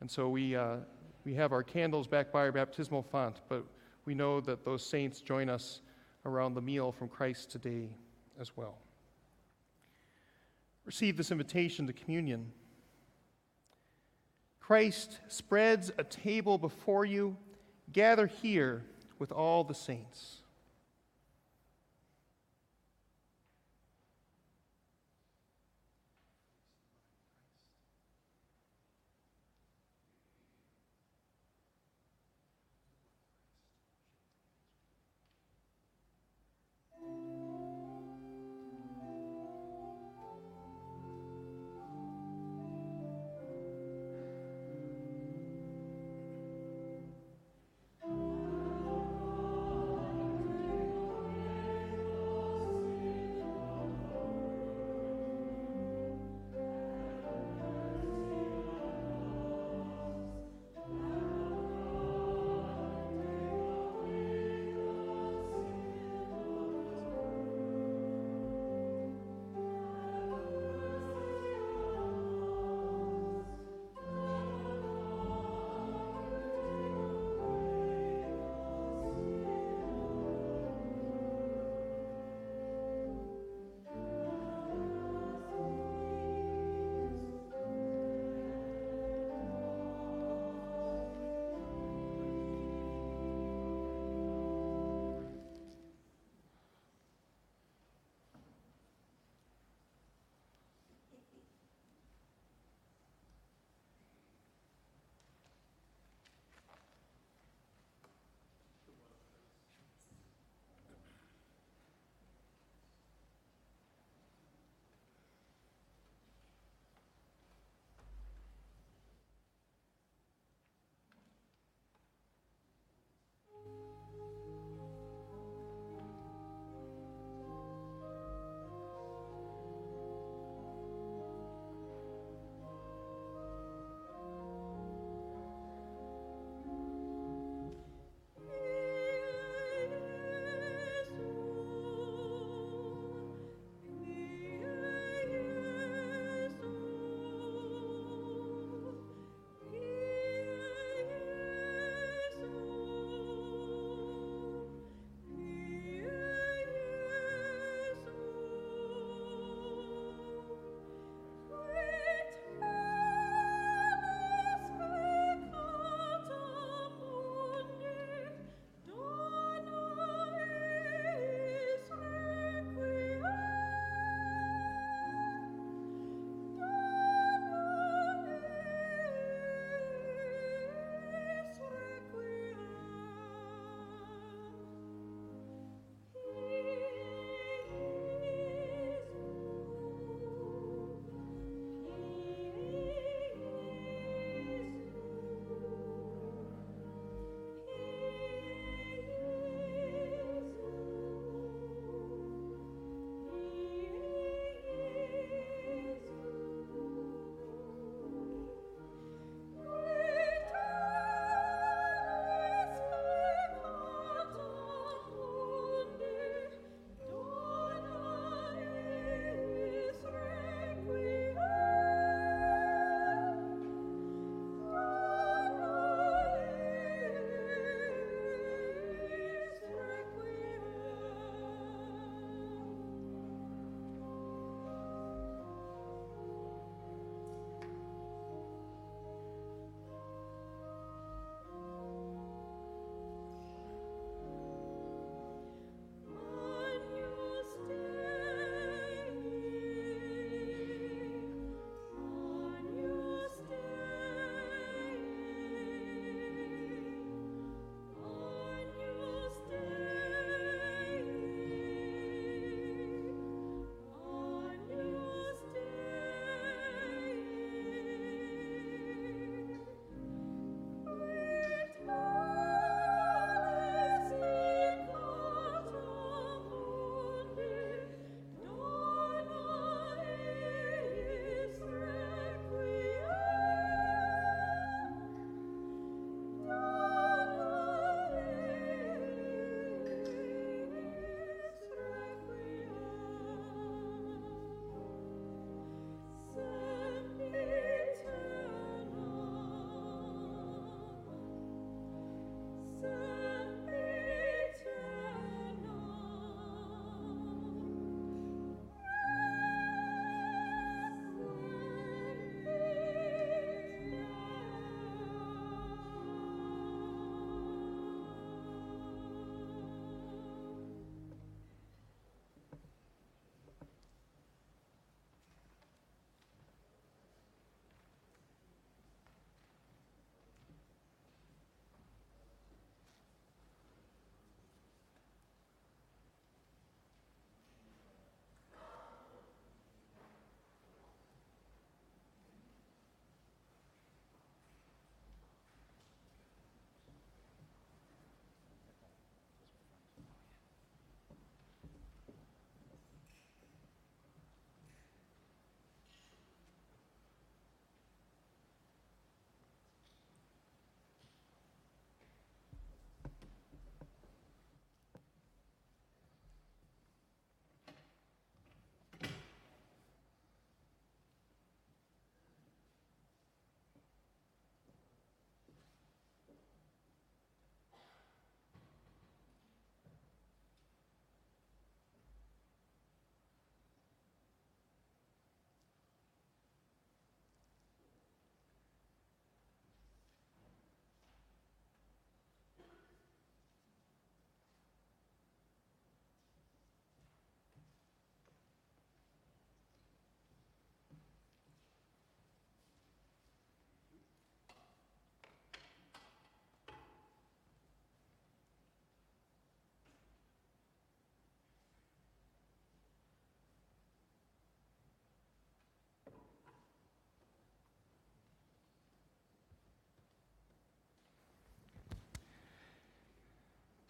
And 0.00 0.10
so 0.10 0.28
we, 0.28 0.56
uh, 0.56 0.76
we 1.24 1.34
have 1.34 1.52
our 1.52 1.62
candles 1.62 2.06
back 2.06 2.32
by 2.32 2.40
our 2.40 2.52
baptismal 2.52 3.02
font, 3.02 3.40
but 3.48 3.64
we 4.04 4.14
know 4.14 4.40
that 4.40 4.64
those 4.64 4.84
saints 4.84 5.20
join 5.20 5.48
us 5.48 5.80
around 6.26 6.54
the 6.54 6.60
meal 6.60 6.92
from 6.92 7.08
Christ 7.08 7.50
today 7.50 7.88
as 8.40 8.56
well. 8.56 8.78
Receive 10.84 11.16
this 11.16 11.30
invitation 11.30 11.86
to 11.86 11.92
communion. 11.92 12.52
Christ 14.60 15.20
spreads 15.28 15.92
a 15.98 16.04
table 16.04 16.58
before 16.58 17.04
you. 17.04 17.36
Gather 17.92 18.26
here 18.26 18.84
with 19.18 19.30
all 19.30 19.62
the 19.62 19.74
saints. 19.74 20.40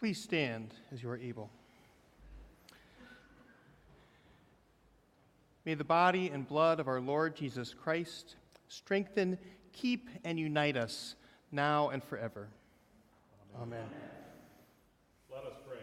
Please 0.05 0.21
stand 0.21 0.75
as 0.93 1.01
you 1.01 1.09
are 1.09 1.17
able. 1.17 1.49
May 5.65 5.73
the 5.73 5.83
body 5.83 6.29
and 6.29 6.47
blood 6.47 6.79
of 6.79 6.87
our 6.87 7.01
Lord 7.01 7.35
Jesus 7.35 7.73
Christ 7.73 8.35
strengthen, 8.67 9.35
keep, 9.73 10.07
and 10.23 10.39
unite 10.39 10.77
us 10.77 11.15
now 11.51 11.89
and 11.89 12.03
forever. 12.03 12.49
Amen. 13.59 13.87
Let 15.33 15.43
us 15.43 15.57
pray. 15.67 15.79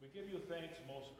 We 0.00 0.06
give 0.14 0.30
you 0.30 0.38
thanks, 0.48 0.78
most 0.86 1.17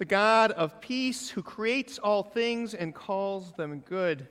The 0.00 0.06
God 0.06 0.52
of 0.52 0.80
peace, 0.80 1.28
who 1.28 1.42
creates 1.42 1.98
all 1.98 2.22
things 2.22 2.72
and 2.72 2.94
calls 2.94 3.52
them 3.52 3.80
good, 3.80 4.28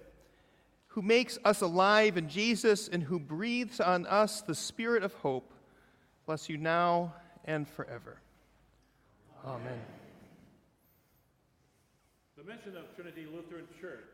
who 0.88 1.04
makes 1.04 1.38
us 1.46 1.62
alive 1.62 2.18
in 2.18 2.28
Jesus, 2.28 2.88
and 2.88 3.04
who 3.04 3.20
breathes 3.20 3.80
on 3.80 4.08
us 4.08 4.42
the 4.42 4.56
spirit 4.56 5.04
of 5.04 5.14
hope, 5.14 5.54
bless 6.26 6.50
you 6.50 6.58
now 6.58 7.14
and 7.46 7.68
forever. 7.68 8.18
Amen. 9.46 9.80
The 12.36 12.46
mission 12.46 12.76
of 12.76 12.96
Trinity 12.96 13.28
Lutheran 13.32 13.68
Church 13.80 14.10